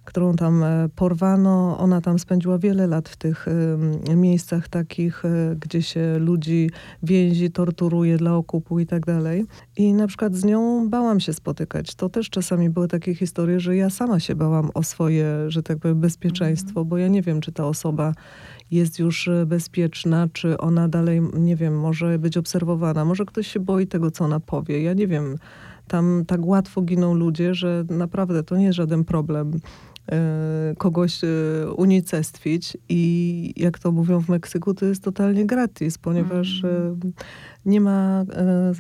którą 0.06 0.36
tam 0.36 0.64
porwano. 0.96 1.78
Ona 1.78 2.02
tam 2.02 2.20
spędziła 2.20 2.58
wiele 2.58 2.88
lat 2.88 3.10
w 3.10 3.18
tych 3.18 3.46
miejscach 4.16 4.70
takich, 4.70 5.24
gdzie 5.60 5.82
się 5.82 6.18
ludzi 6.20 6.70
więzi, 7.04 7.52
torturuje 7.52 8.18
dla 8.18 8.36
okupu 8.36 8.80
i 8.80 8.86
tak 8.86 9.06
dalej. 9.06 9.46
I 9.78 9.94
na 9.94 10.08
przykład 10.08 10.36
z 10.36 10.44
nią 10.44 10.90
bałam 10.90 11.20
się 11.20 11.34
spotykać. 11.34 11.96
To 11.96 12.10
też 12.10 12.30
czasami 12.30 12.70
były 12.70 12.88
takie 12.88 13.16
historie, 13.16 13.60
że 13.60 13.76
ja 13.76 13.90
sama 13.90 14.20
się 14.20 14.36
bałam 14.36 14.70
o 14.74 14.84
swoje, 14.84 15.26
że 15.48 15.64
tak 15.64 15.78
powiem, 15.78 16.00
bezpieczeństwo, 16.00 16.70
mhm. 16.70 16.88
bo 16.88 16.98
ja 16.98 17.08
nie 17.08 17.22
wiem, 17.22 17.42
czy 17.42 17.52
ta 17.52 17.66
osoba 17.66 18.14
jest 18.72 19.00
już 19.00 19.28
e, 19.28 19.46
bezpieczna, 19.46 20.28
czy 20.34 20.58
ona 20.58 20.88
dalej, 20.88 21.22
nie 21.34 21.56
wiem, 21.56 21.80
może 21.80 22.20
być 22.20 22.38
obserwowana. 22.38 23.06
Może 23.06 23.26
ktoś 23.26 23.48
się 23.48 23.60
boi 23.60 23.88
tego, 23.88 24.12
co 24.12 24.26
ona 24.26 24.40
powie. 24.40 24.82
Ja 24.82 24.94
nie 24.94 25.08
wiem. 25.08 25.36
Tam 25.88 26.24
tak 26.28 26.46
łatwo 26.46 26.82
giną 26.82 27.14
ludzie, 27.14 27.54
że 27.54 27.86
naprawdę 27.90 28.44
to 28.44 28.58
nie 28.58 28.66
jest 28.66 28.76
żaden 28.76 29.04
problem 29.04 29.60
kogoś 30.78 31.24
e, 31.24 31.28
unicestwić 31.72 32.78
i 32.90 33.54
jak 33.58 33.80
to 33.80 33.92
mówią 33.92 34.20
w 34.20 34.30
Meksyku, 34.30 34.74
to 34.74 34.86
jest 34.86 35.04
totalnie 35.04 35.46
gratis, 35.46 35.98
ponieważ 35.98 36.64
mm 36.64 37.02
nie 37.66 37.82
ma, 37.82 38.26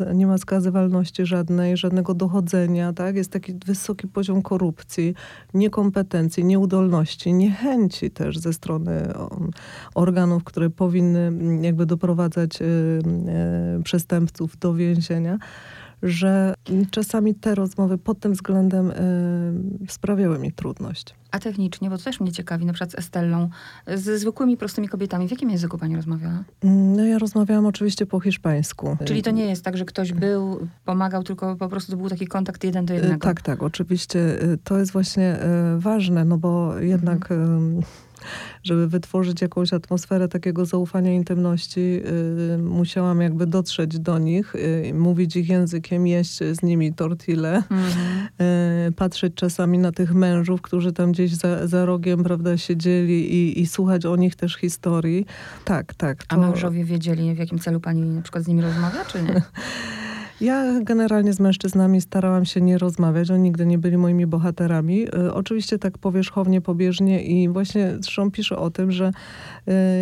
e, 0.09 0.15
nie 0.15 0.27
ma 0.27 0.37
skazywalności 0.37 1.25
żadnej, 1.25 1.77
żadnego 1.77 2.13
dochodzenia, 2.13 2.93
tak? 2.93 3.15
Jest 3.15 3.31
taki 3.31 3.53
wysoki 3.65 4.07
poziom 4.07 4.41
korupcji, 4.41 5.13
niekompetencji, 5.53 6.45
nieudolności, 6.45 7.33
niechęci 7.33 8.11
też 8.11 8.37
ze 8.37 8.53
strony 8.53 9.13
organów, 9.95 10.43
które 10.43 10.69
powinny 10.69 11.31
jakby 11.61 11.85
doprowadzać 11.85 12.61
e, 12.61 12.65
e, 12.65 13.83
przestępców 13.83 14.57
do 14.57 14.73
więzienia 14.73 15.37
że 16.03 16.53
czasami 16.91 17.35
te 17.35 17.55
rozmowy 17.55 17.97
pod 17.97 18.19
tym 18.19 18.33
względem 18.33 18.91
y, 18.91 18.93
sprawiały 19.87 20.39
mi 20.39 20.51
trudność. 20.51 21.15
A 21.31 21.39
technicznie, 21.39 21.89
bo 21.89 21.97
to 21.97 22.03
też 22.03 22.19
mnie 22.19 22.31
ciekawi, 22.31 22.65
na 22.65 22.73
przykład 22.73 22.91
z 22.91 22.95
Estellą, 22.95 23.49
ze 23.87 24.17
zwykłymi, 24.17 24.57
prostymi 24.57 24.87
kobietami, 24.87 25.27
w 25.27 25.31
jakim 25.31 25.49
języku 25.49 25.77
pani 25.77 25.95
rozmawiała? 25.95 26.43
Mm, 26.63 26.95
no 26.95 27.05
ja 27.05 27.17
rozmawiałam 27.17 27.65
oczywiście 27.65 28.05
po 28.05 28.19
hiszpańsku. 28.19 28.97
Czyli 29.05 29.23
to 29.23 29.31
nie 29.31 29.45
jest 29.45 29.63
tak, 29.63 29.77
że 29.77 29.85
ktoś 29.85 30.13
był, 30.13 30.67
pomagał, 30.85 31.23
tylko 31.23 31.55
po 31.55 31.69
prostu 31.69 31.91
to 31.91 31.97
był 31.97 32.09
taki 32.09 32.27
kontakt 32.27 32.63
jeden 32.63 32.85
do 32.85 32.93
jednego? 32.93 33.17
Tak, 33.19 33.41
tak, 33.41 33.63
oczywiście. 33.63 34.19
Y, 34.43 34.57
to 34.63 34.77
jest 34.77 34.91
właśnie 34.91 35.39
y, 35.75 35.79
ważne, 35.79 36.25
no 36.25 36.37
bo 36.37 36.79
jednak... 36.79 37.31
Mhm 37.31 37.81
żeby 38.63 38.87
wytworzyć 38.87 39.41
jakąś 39.41 39.73
atmosferę 39.73 40.27
takiego 40.27 40.65
zaufania, 40.65 41.13
intymności, 41.13 42.01
y, 42.53 42.57
musiałam 42.57 43.21
jakby 43.21 43.47
dotrzeć 43.47 43.99
do 43.99 44.19
nich, 44.19 44.55
y, 44.55 44.93
mówić 44.93 45.35
ich 45.35 45.49
językiem, 45.49 46.07
jeść 46.07 46.37
z 46.37 46.63
nimi 46.63 46.93
tortille, 46.93 47.55
mhm. 47.55 48.27
y, 48.87 48.91
patrzeć 48.91 49.33
czasami 49.35 49.77
na 49.77 49.91
tych 49.91 50.13
mężów, 50.13 50.61
którzy 50.61 50.91
tam 50.91 51.11
gdzieś 51.11 51.35
za, 51.35 51.67
za 51.67 51.85
rogiem, 51.85 52.23
prawda, 52.23 52.57
siedzieli 52.57 53.35
i, 53.35 53.61
i 53.61 53.67
słuchać 53.67 54.05
o 54.05 54.15
nich 54.15 54.35
też 54.35 54.55
historii. 54.55 55.25
Tak, 55.65 55.93
tak. 55.93 56.23
To... 56.23 56.35
A 56.35 56.39
mężowie 56.39 56.85
wiedzieli, 56.85 57.35
w 57.35 57.37
jakim 57.37 57.59
celu 57.59 57.79
pani 57.79 58.01
na 58.01 58.21
przykład 58.21 58.43
z 58.43 58.47
nimi 58.47 58.61
rozmawia, 58.61 59.05
czy 59.05 59.23
nie? 59.23 59.41
Ja 60.41 60.79
generalnie 60.81 61.33
z 61.33 61.39
mężczyznami 61.39 62.01
starałam 62.01 62.45
się 62.45 62.61
nie 62.61 62.77
rozmawiać, 62.77 63.31
oni 63.31 63.43
nigdy 63.43 63.65
nie 63.65 63.77
byli 63.77 63.97
moimi 63.97 64.25
bohaterami. 64.25 65.07
Y, 65.15 65.33
oczywiście 65.33 65.79
tak 65.79 65.97
powierzchownie, 65.97 66.61
pobieżnie 66.61 67.23
i 67.23 67.49
właśnie 67.49 67.93
zresztą 67.99 68.31
piszę 68.31 68.57
o 68.57 68.71
tym, 68.71 68.91
że 68.91 69.11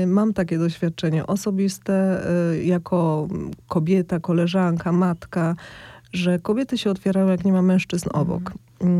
y, 0.03 0.07
mam 0.07 0.33
takie 0.33 0.57
doświadczenie 0.57 1.27
osobiste 1.27 2.21
y, 2.53 2.63
jako 2.63 3.27
kobieta, 3.67 4.19
koleżanka, 4.19 4.91
matka, 4.91 5.55
że 6.13 6.39
kobiety 6.39 6.77
się 6.77 6.91
otwierają, 6.91 7.27
jak 7.27 7.45
nie 7.45 7.53
ma 7.53 7.61
mężczyzn 7.61 8.09
obok. 8.13 8.53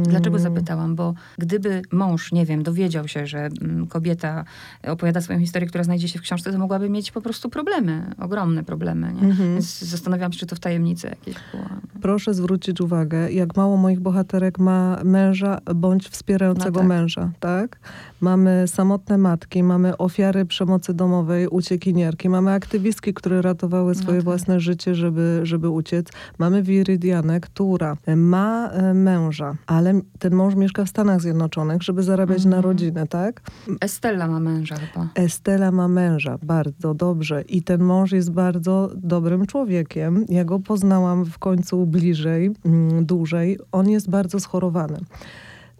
Dlaczego 0.03 0.39
zapytałam? 0.39 0.95
Bo 0.95 1.13
gdyby 1.37 1.81
mąż, 1.91 2.31
nie 2.31 2.45
wiem, 2.45 2.63
dowiedział 2.63 3.07
się, 3.07 3.27
że 3.27 3.49
mm, 3.61 3.87
kobieta 3.87 4.45
opowiada 4.87 5.21
swoją 5.21 5.39
historię, 5.39 5.67
która 5.67 5.83
znajdzie 5.83 6.07
się 6.07 6.19
w 6.19 6.21
książce, 6.21 6.51
to 6.51 6.57
mogłaby 6.57 6.89
mieć 6.89 7.11
po 7.11 7.21
prostu 7.21 7.49
problemy, 7.49 8.11
ogromne 8.19 8.63
problemy. 8.63 9.13
Nie? 9.13 9.21
Mhm. 9.21 9.53
Więc 9.53 9.79
zastanawiam 9.79 10.33
się, 10.33 10.39
czy 10.39 10.45
to 10.45 10.55
w 10.55 10.59
tajemnicy 10.59 11.07
jakieś 11.07 11.35
było. 11.51 11.65
Proszę 12.01 12.33
zwrócić 12.33 12.81
uwagę, 12.81 13.31
jak 13.31 13.57
mało 13.57 13.77
moich 13.77 13.99
bohaterek 13.99 14.59
ma 14.59 14.99
męża 15.03 15.57
bądź 15.75 16.09
wspierającego 16.09 16.71
no 16.71 16.79
tak. 16.79 16.87
męża, 16.87 17.31
tak? 17.39 17.79
Mamy 18.21 18.67
samotne 18.67 19.17
matki, 19.17 19.63
mamy 19.63 19.97
ofiary 19.97 20.45
przemocy 20.45 20.93
domowej, 20.93 21.47
uciekinierki, 21.47 22.29
mamy 22.29 22.51
aktywistki, 22.51 23.13
które 23.13 23.41
ratowały 23.41 23.93
no 23.93 23.99
swoje 23.99 24.17
no 24.17 24.21
tak. 24.21 24.25
własne 24.25 24.59
życie, 24.59 24.95
żeby, 24.95 25.39
żeby 25.43 25.69
uciec. 25.69 26.07
Mamy 26.37 26.63
Wiridianę, 26.63 27.39
która 27.39 27.97
ma 28.15 28.69
e, 28.69 28.93
męża, 28.93 29.55
ale 29.69 30.01
ten 30.19 30.35
mąż 30.35 30.55
mieszka 30.55 30.85
w 30.85 30.89
Stanach 30.89 31.21
Zjednoczonych, 31.21 31.83
żeby 31.83 32.03
zarabiać 32.03 32.45
na 32.45 32.57
mhm. 32.57 32.63
rodzinę, 32.63 33.07
tak? 33.07 33.41
Estella 33.81 34.27
ma 34.27 34.39
męża 34.39 34.75
chyba. 34.75 35.07
Estella 35.15 35.71
ma 35.71 35.87
męża, 35.87 36.37
bardzo 36.43 36.93
dobrze. 36.93 37.41
I 37.41 37.61
ten 37.61 37.83
mąż 37.83 38.11
jest 38.11 38.31
bardzo 38.31 38.89
dobrym 38.95 39.45
człowiekiem. 39.45 40.25
Ja 40.29 40.45
go 40.45 40.59
poznałam 40.59 41.25
w 41.25 41.39
końcu 41.39 41.85
bliżej, 41.85 42.51
mm, 42.65 43.05
dłużej. 43.05 43.59
On 43.71 43.89
jest 43.89 44.09
bardzo 44.09 44.39
schorowany. 44.39 44.99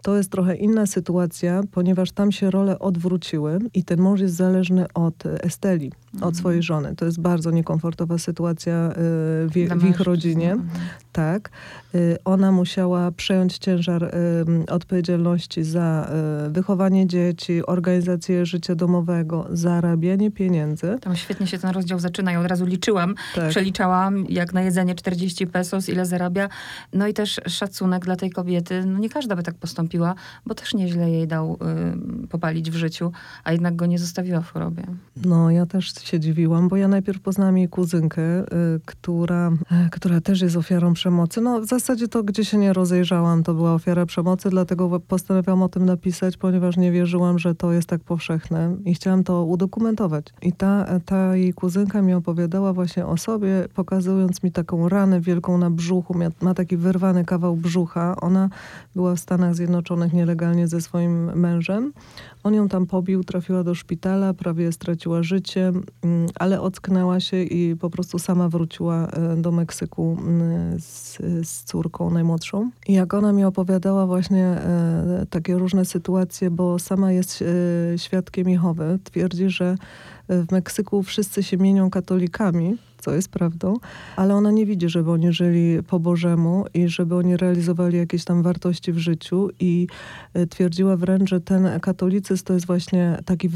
To 0.02 0.16
jest 0.16 0.30
trochę 0.30 0.56
inna 0.56 0.86
sytuacja, 0.86 1.62
ponieważ 1.70 2.12
tam 2.12 2.32
się 2.32 2.50
role 2.50 2.78
odwróciły 2.78 3.58
i 3.74 3.84
ten 3.84 4.00
mąż 4.00 4.20
jest 4.20 4.34
zależny 4.34 4.86
od 4.94 5.26
Esteli, 5.26 5.92
mhm. 6.14 6.28
od 6.28 6.36
swojej 6.36 6.62
żony. 6.62 6.94
To 6.96 7.04
jest 7.04 7.20
bardzo 7.20 7.50
niekomfortowa 7.50 8.18
sytuacja 8.18 8.90
y, 8.90 8.94
w, 9.48 9.52
w 9.76 9.84
ich 9.84 10.00
rodzinie. 10.00 10.52
Mhm. 10.52 10.70
Tak. 11.12 11.50
Y, 11.94 12.16
ona 12.24 12.52
musiała 12.52 13.10
przejąć 13.10 13.58
ciężar 13.58 14.04
y, 14.04 14.10
odpowiedzialności 14.70 15.64
za 15.64 16.10
wychowanie 16.48 17.06
dzieci, 17.06 17.66
organizację 17.66 18.46
życia 18.46 18.74
domowego, 18.74 19.46
zarabianie 19.50 20.30
pieniędzy. 20.30 20.98
Tam 21.00 21.16
świetnie 21.16 21.46
się 21.46 21.58
ten 21.58 21.70
rozdział 21.70 21.98
zaczyna. 21.98 22.32
Ja 22.32 22.40
od 22.40 22.46
razu 22.46 22.64
liczyłam, 22.64 23.14
tak. 23.34 23.50
przeliczałam 23.50 24.24
jak 24.28 24.52
na 24.52 24.62
jedzenie 24.62 24.94
40 24.94 25.46
pesos, 25.46 25.88
ile 25.88 26.06
zarabia. 26.06 26.48
No 26.92 27.06
i 27.06 27.14
też 27.14 27.40
szacunek 27.46 28.04
dla 28.04 28.16
tej 28.16 28.30
kobiety. 28.30 28.84
No 28.86 28.98
nie 28.98 29.08
każda 29.08 29.36
by 29.36 29.42
tak 29.42 29.54
postąpiła 29.54 29.80
postąpiła, 29.80 30.14
bo 30.46 30.54
też 30.54 30.74
nieźle 30.74 31.10
jej 31.10 31.26
dał 31.28 31.58
y, 32.24 32.28
popalić 32.28 32.70
w 32.70 32.74
życiu, 32.74 33.12
a 33.44 33.52
jednak 33.52 33.76
go 33.76 33.86
nie 33.86 33.98
zostawiła 33.98 34.40
w 34.40 34.52
chorobie. 34.52 34.82
No, 35.24 35.50
ja 35.50 35.66
też 35.66 35.94
się 35.94 36.20
dziwiłam, 36.20 36.68
bo 36.68 36.76
ja 36.76 36.88
najpierw 36.88 37.20
poznałam 37.20 37.58
jej 37.58 37.68
kuzynkę, 37.68 38.22
y, 38.22 38.46
która, 38.84 39.50
y, 39.50 39.90
która 39.90 40.20
też 40.20 40.40
jest 40.40 40.56
ofiarą 40.56 40.94
przemocy. 41.00 41.40
No, 41.40 41.60
w 41.60 41.66
zasadzie 41.66 42.08
to, 42.08 42.22
gdzie 42.22 42.44
się 42.44 42.58
nie 42.58 42.72
rozejrzałam, 42.72 43.42
to 43.42 43.54
była 43.54 43.74
ofiara 43.74 44.06
przemocy, 44.06 44.50
dlatego 44.50 45.00
postanowiłam 45.00 45.62
o 45.62 45.68
tym 45.68 45.86
napisać, 45.86 46.36
ponieważ 46.36 46.76
nie 46.76 46.92
wierzyłam, 46.92 47.38
że 47.38 47.54
to 47.54 47.72
jest 47.72 47.88
tak 47.88 48.00
powszechne 48.00 48.76
i 48.84 48.94
chciałam 48.94 49.24
to 49.24 49.44
udokumentować. 49.44 50.26
I 50.42 50.52
ta, 50.52 51.00
ta 51.06 51.36
jej 51.36 51.52
kuzynka 51.54 52.02
mi 52.02 52.14
opowiadała 52.14 52.72
właśnie 52.72 53.06
o 53.06 53.16
sobie, 53.16 53.68
pokazując 53.74 54.42
mi 54.42 54.52
taką 54.52 54.88
ranę 54.88 55.20
wielką 55.20 55.58
na 55.58 55.70
brzuchu, 55.70 56.14
ma, 56.40 56.54
taki 56.54 56.76
wyrwany 56.76 57.24
kawał 57.24 57.56
brzucha. 57.56 58.16
Ona 58.16 58.48
była 58.94 59.14
w 59.14 59.20
Stanach 59.20 59.54
Zjednoczonych 59.54 60.12
nielegalnie 60.12 60.68
ze 60.68 60.80
swoim 60.80 61.38
mężem. 61.38 61.92
On 62.44 62.54
ją 62.54 62.68
tam 62.68 62.86
pobił, 62.86 63.24
trafiła 63.24 63.64
do 63.64 63.74
szpitala, 63.74 64.34
prawie 64.34 64.72
straciła 64.72 65.22
życie, 65.22 65.72
mm, 66.02 66.28
ale 66.34 66.60
ocknęła 66.60 67.20
się 67.20 67.42
i 67.42 67.76
po 67.76 67.90
prostu 67.90 68.18
sama 68.18 68.48
wróciła 68.48 69.06
e, 69.06 69.36
do 69.36 69.52
Meksyku 69.52 70.16
mm, 70.20 70.80
z, 70.80 71.18
z 71.42 71.64
córką 71.64 72.10
najmłodszą. 72.10 72.70
I 72.86 72.92
jak 72.92 73.14
ona 73.14 73.32
mi 73.32 73.44
opowiadała 73.44 74.06
właśnie 74.06 74.44
e, 74.44 75.26
takie 75.30 75.54
różne 75.54 75.84
sytuacje, 75.84 76.50
bo 76.50 76.78
sama 76.78 77.12
jest 77.12 77.44
e, 77.94 77.98
świadkiem 77.98 78.48
Jehowy, 78.48 78.98
twierdzi, 79.04 79.50
że 79.50 79.76
w 80.30 80.52
Meksyku 80.52 81.02
wszyscy 81.02 81.42
się 81.42 81.56
mienią 81.56 81.90
katolikami, 81.90 82.76
co 83.00 83.14
jest 83.14 83.28
prawdą, 83.28 83.76
ale 84.16 84.34
ona 84.34 84.50
nie 84.50 84.66
widzi, 84.66 84.88
żeby 84.88 85.10
oni 85.10 85.32
żyli 85.32 85.82
po 85.82 86.00
Bożemu 86.00 86.64
i 86.74 86.88
żeby 86.88 87.14
oni 87.14 87.36
realizowali 87.36 87.98
jakieś 87.98 88.24
tam 88.24 88.42
wartości 88.42 88.92
w 88.92 88.98
życiu 88.98 89.48
i 89.60 89.86
e, 90.34 90.46
twierdziła 90.46 90.96
wręcz, 90.96 91.30
że 91.30 91.40
ten 91.40 91.80
katolicyzm 91.80 92.44
to 92.44 92.54
jest 92.54 92.66
właśnie 92.66 93.18
taki 93.24 93.48
e, 93.48 93.50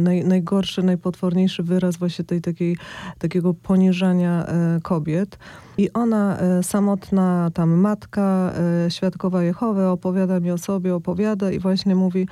naj, 0.00 0.24
najgorszy, 0.24 0.82
najpotworniejszy 0.82 1.62
wyraz 1.62 1.96
właśnie 1.96 2.24
tej 2.24 2.40
takiej, 2.40 2.76
takiego 3.18 3.54
poniżania 3.54 4.46
e, 4.46 4.80
kobiet. 4.82 5.38
I 5.78 5.92
ona, 5.92 6.38
samotna 6.62 7.50
tam 7.54 7.70
matka, 7.70 8.52
świadkowa 8.88 9.42
Jehowy, 9.42 9.86
opowiada 9.86 10.40
mi 10.40 10.50
o 10.50 10.58
sobie, 10.58 10.94
opowiada 10.94 11.50
i 11.50 11.58
właśnie 11.58 11.94
mówi, 11.94 12.28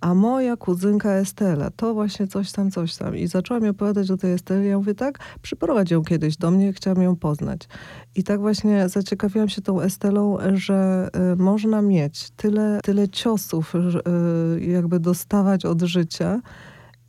a 0.00 0.14
moja 0.14 0.56
kuzynka 0.56 1.12
Estela, 1.12 1.70
to 1.70 1.94
właśnie 1.94 2.26
coś 2.26 2.52
tam, 2.52 2.70
coś 2.70 2.96
tam. 2.96 3.16
I 3.16 3.26
zaczęła 3.26 3.60
mi 3.60 3.68
opowiadać 3.68 4.10
o 4.10 4.16
tej 4.16 4.32
Esteli. 4.32 4.68
Ja 4.68 4.78
mówię, 4.78 4.94
tak, 4.94 5.18
przyprowadź 5.42 5.90
ją 5.90 6.02
kiedyś 6.02 6.36
do 6.36 6.50
mnie, 6.50 6.72
chciałam 6.72 7.02
ją 7.02 7.16
poznać. 7.16 7.68
I 8.14 8.24
tak 8.24 8.40
właśnie 8.40 8.88
zaciekawiłam 8.88 9.48
się 9.48 9.62
tą 9.62 9.80
Estelą, 9.80 10.36
że 10.54 11.08
y, 11.32 11.36
można 11.36 11.82
mieć 11.82 12.30
tyle, 12.30 12.80
tyle 12.82 13.08
ciosów, 13.08 13.72
jakby 14.60 15.00
dostawać 15.00 15.64
od 15.64 15.82
życia, 15.82 16.40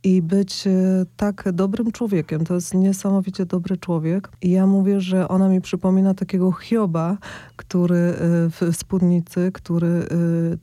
i 0.06 0.22
być 0.22 0.66
e, 0.66 0.70
tak 1.16 1.52
dobrym 1.52 1.92
człowiekiem. 1.92 2.44
To 2.44 2.54
jest 2.54 2.74
niesamowicie 2.74 3.46
dobry 3.46 3.76
człowiek. 3.76 4.28
I 4.42 4.50
ja 4.50 4.66
mówię, 4.66 5.00
że 5.00 5.28
ona 5.28 5.48
mi 5.48 5.60
przypomina 5.60 6.14
takiego 6.14 6.52
Hioba, 6.52 7.18
który 7.56 7.96
e, 7.96 8.14
w 8.50 8.60
spódnicy, 8.72 9.50
który 9.54 9.86
e, 9.86 10.06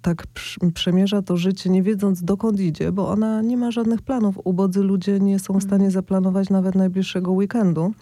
tak 0.01 0.23
przemierza 0.73 1.21
to 1.21 1.37
życie, 1.37 1.69
nie 1.69 1.83
wiedząc 1.83 2.23
dokąd 2.23 2.59
idzie, 2.59 2.91
bo 2.91 3.09
ona 3.09 3.41
nie 3.41 3.57
ma 3.57 3.71
żadnych 3.71 4.01
planów. 4.01 4.39
Ubodzy 4.43 4.83
ludzie 4.83 5.19
nie 5.19 5.39
są 5.39 5.53
w 5.53 5.63
stanie 5.63 5.85
mhm. 5.85 5.91
zaplanować 5.91 6.49
nawet 6.49 6.75
najbliższego 6.75 7.31
weekendu. 7.31 7.93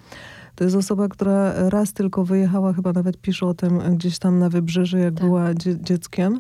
To 0.56 0.64
jest 0.64 0.76
osoba, 0.76 1.08
która 1.08 1.70
raz 1.70 1.94
tylko 1.94 2.24
wyjechała, 2.26 2.74
chyba 2.74 2.94
nawet 2.94 3.18
pisze 3.18 3.46
o 3.46 3.54
tym 3.54 3.80
gdzieś 3.96 4.20
tam 4.20 4.40
na 4.40 4.50
wybrzeże, 4.50 5.00
jak 5.00 5.14
tak. 5.14 5.24
była 5.24 5.54
dzie 5.54 5.80
dzieckiem 5.80 6.40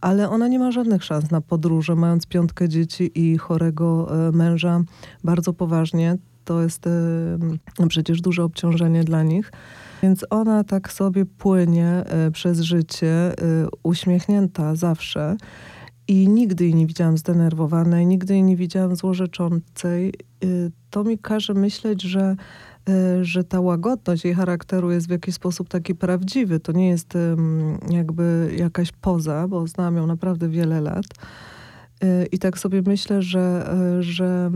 ale 0.00 0.30
ona 0.30 0.48
nie 0.48 0.58
ma 0.58 0.70
żadnych 0.70 1.04
szans 1.04 1.30
na 1.30 1.40
podróże, 1.40 1.94
mając 1.94 2.26
piątkę 2.26 2.68
dzieci 2.68 3.10
i 3.14 3.38
chorego 3.38 4.08
e, 4.28 4.32
męża 4.32 4.82
bardzo 5.24 5.52
poważnie. 5.52 6.16
To 6.44 6.62
jest 6.62 6.86
e, 6.86 7.88
przecież 7.88 8.20
duże 8.20 8.44
obciążenie 8.44 9.04
dla 9.04 9.22
nich. 9.22 9.52
Więc 10.02 10.24
ona 10.30 10.64
tak 10.64 10.92
sobie 10.92 11.26
płynie 11.26 11.86
e, 11.86 12.30
przez 12.30 12.60
życie, 12.60 13.34
uśmiechnięta 13.82 14.74
zawsze. 14.74 15.36
I 16.08 16.28
nigdy 16.28 16.64
jej 16.64 16.74
nie 16.74 16.86
widziałam 16.86 17.18
zdenerwowanej, 17.18 18.06
nigdy 18.06 18.34
jej 18.34 18.42
nie 18.42 18.56
widziałam 18.56 18.96
złorzeczącej. 18.96 20.14
To 20.90 21.04
mi 21.04 21.18
każe 21.18 21.54
myśleć, 21.54 22.02
że 22.02 22.36
że 23.22 23.44
ta 23.44 23.60
łagodność 23.60 24.24
jej 24.24 24.34
charakteru 24.34 24.90
jest 24.90 25.08
w 25.08 25.10
jakiś 25.10 25.34
sposób 25.34 25.68
taki 25.68 25.94
prawdziwy. 25.94 26.60
To 26.60 26.72
nie 26.72 26.88
jest 26.88 27.14
jakby 27.90 28.54
jakaś 28.56 28.92
poza, 28.92 29.48
bo 29.48 29.66
znam 29.66 29.96
ją 29.96 30.06
naprawdę 30.06 30.48
wiele 30.48 30.80
lat. 30.80 31.04
E, 32.00 32.26
I 32.26 32.38
tak 32.38 32.58
sobie 32.58 32.82
myślę, 32.86 33.22
że, 33.22 33.72
e, 33.98 34.02
że 34.02 34.50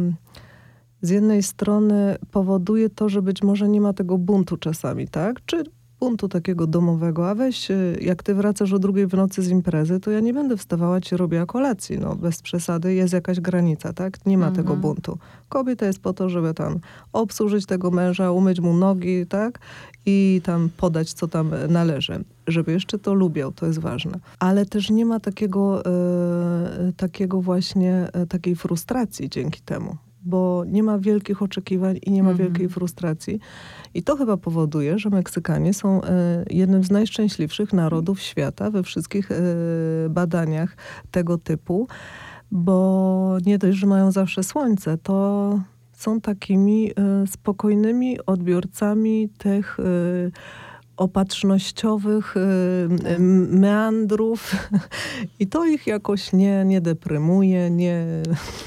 z 1.02 1.10
jednej 1.10 1.42
strony 1.42 2.16
powoduje 2.30 2.90
to, 2.90 3.08
że 3.08 3.22
być 3.22 3.42
może 3.42 3.68
nie 3.68 3.80
ma 3.80 3.92
tego 3.92 4.18
buntu 4.18 4.56
czasami, 4.56 5.08
tak? 5.08 5.44
Czy 5.46 5.64
buntu 6.02 6.28
takiego 6.28 6.66
domowego, 6.66 7.30
a 7.30 7.34
weź, 7.34 7.70
y, 7.70 7.98
jak 8.00 8.22
ty 8.22 8.34
wracasz 8.34 8.72
o 8.72 8.78
drugiej 8.78 9.06
w 9.06 9.14
nocy 9.14 9.42
z 9.42 9.48
imprezy, 9.48 10.00
to 10.00 10.10
ja 10.10 10.20
nie 10.20 10.34
będę 10.34 10.56
wstawała 10.56 11.00
ci 11.00 11.16
robiła 11.16 11.46
kolacji, 11.46 11.98
no 11.98 12.16
bez 12.16 12.42
przesady, 12.42 12.94
jest 12.94 13.12
jakaś 13.12 13.40
granica, 13.40 13.92
tak? 13.92 14.26
Nie 14.26 14.38
ma 14.38 14.48
mhm. 14.48 14.64
tego 14.64 14.76
buntu. 14.76 15.18
Kobieta 15.48 15.86
jest 15.86 16.00
po 16.00 16.12
to, 16.12 16.28
żeby 16.28 16.54
tam 16.54 16.78
obsłużyć 17.12 17.66
tego 17.66 17.90
męża, 17.90 18.32
umyć 18.32 18.60
mu 18.60 18.74
nogi, 18.74 19.26
tak? 19.26 19.58
I 20.06 20.40
tam 20.44 20.70
podać, 20.76 21.12
co 21.12 21.28
tam 21.28 21.50
należy. 21.68 22.24
Żeby 22.46 22.72
jeszcze 22.72 22.98
to 22.98 23.14
lubiał, 23.14 23.52
to 23.52 23.66
jest 23.66 23.78
ważne. 23.78 24.18
Ale 24.38 24.66
też 24.66 24.90
nie 24.90 25.06
ma 25.06 25.20
takiego, 25.20 25.84
e, 25.86 26.92
takiego 26.96 27.40
właśnie, 27.40 28.08
e, 28.12 28.26
takiej 28.26 28.56
frustracji 28.56 29.28
dzięki 29.28 29.60
temu 29.60 29.96
bo 30.24 30.64
nie 30.66 30.82
ma 30.82 30.98
wielkich 30.98 31.42
oczekiwań 31.42 31.98
i 32.02 32.10
nie 32.10 32.22
ma 32.22 32.30
mhm. 32.30 32.48
wielkiej 32.48 32.68
frustracji. 32.68 33.40
I 33.94 34.02
to 34.02 34.16
chyba 34.16 34.36
powoduje, 34.36 34.98
że 34.98 35.10
Meksykanie 35.10 35.74
są 35.74 36.02
e, 36.02 36.44
jednym 36.50 36.84
z 36.84 36.90
najszczęśliwszych 36.90 37.72
narodów 37.72 38.20
świata 38.20 38.70
we 38.70 38.82
wszystkich 38.82 39.30
e, 39.30 39.34
badaniach 40.10 40.76
tego 41.10 41.38
typu, 41.38 41.88
bo 42.50 43.36
nie 43.46 43.58
dość, 43.58 43.78
że 43.78 43.86
mają 43.86 44.12
zawsze 44.12 44.42
słońce, 44.42 44.98
to 44.98 45.60
są 45.92 46.20
takimi 46.20 46.90
e, 46.90 47.26
spokojnymi 47.26 48.26
odbiorcami 48.26 49.28
tych 49.38 49.76
opatrznościowych 50.96 52.36
y, 52.36 53.18
meandrów 53.48 54.68
i 55.40 55.46
to 55.46 55.66
ich 55.66 55.86
jakoś 55.86 56.32
nie, 56.32 56.64
nie 56.64 56.80
deprymuje, 56.80 57.70
nie 57.70 58.06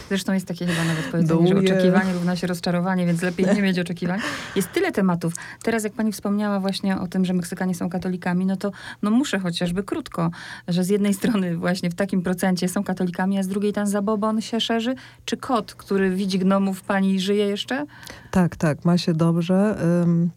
Zresztą 0.10 0.34
jest 0.34 0.48
takie 0.48 0.66
chyba 0.66 0.84
nawet 0.84 1.06
powiedzenie, 1.06 1.48
że 1.48 1.58
oczekiwanie 1.58 2.14
równa 2.14 2.36
się 2.36 2.48
rozczarowanie, 2.48 3.06
więc 3.06 3.22
lepiej 3.22 3.46
nie 3.56 3.62
mieć 3.62 3.80
oczekiwań. 3.80 4.20
Jest 4.56 4.72
tyle 4.72 4.92
tematów. 4.92 5.34
Teraz 5.64 5.84
jak 5.84 5.94
pani 5.94 6.12
wspomniała 6.12 6.60
właśnie 6.60 7.00
o 7.00 7.08
tym, 7.08 7.26
że 7.26 7.34
Meksykanie 7.34 7.76
są 7.76 7.90
katolikami, 7.90 8.46
no 8.46 8.58
to 8.58 8.72
no 9.02 9.12
muszę 9.12 9.40
chociażby 9.40 9.84
krótko, 9.84 10.32
że 10.68 10.84
z 10.84 10.90
jednej 10.90 11.14
strony 11.14 11.58
właśnie 11.58 11.90
w 11.90 11.96
takim 11.96 12.22
procencie 12.22 12.70
są 12.70 12.84
katolikami, 12.84 13.40
a 13.40 13.44
z 13.44 13.48
drugiej 13.48 13.74
ten 13.74 13.88
zabobon 13.88 14.42
się 14.42 14.60
szerzy. 14.60 14.96
Czy 15.26 15.38
kot, 15.38 15.76
który 15.76 16.16
widzi 16.16 16.40
gnomów, 16.40 16.82
pani 16.82 17.20
żyje 17.20 17.48
jeszcze? 17.48 17.86
Tak, 18.32 18.56
tak, 18.56 18.86
ma 18.86 18.98
się 18.98 19.14
dobrze. 19.14 19.78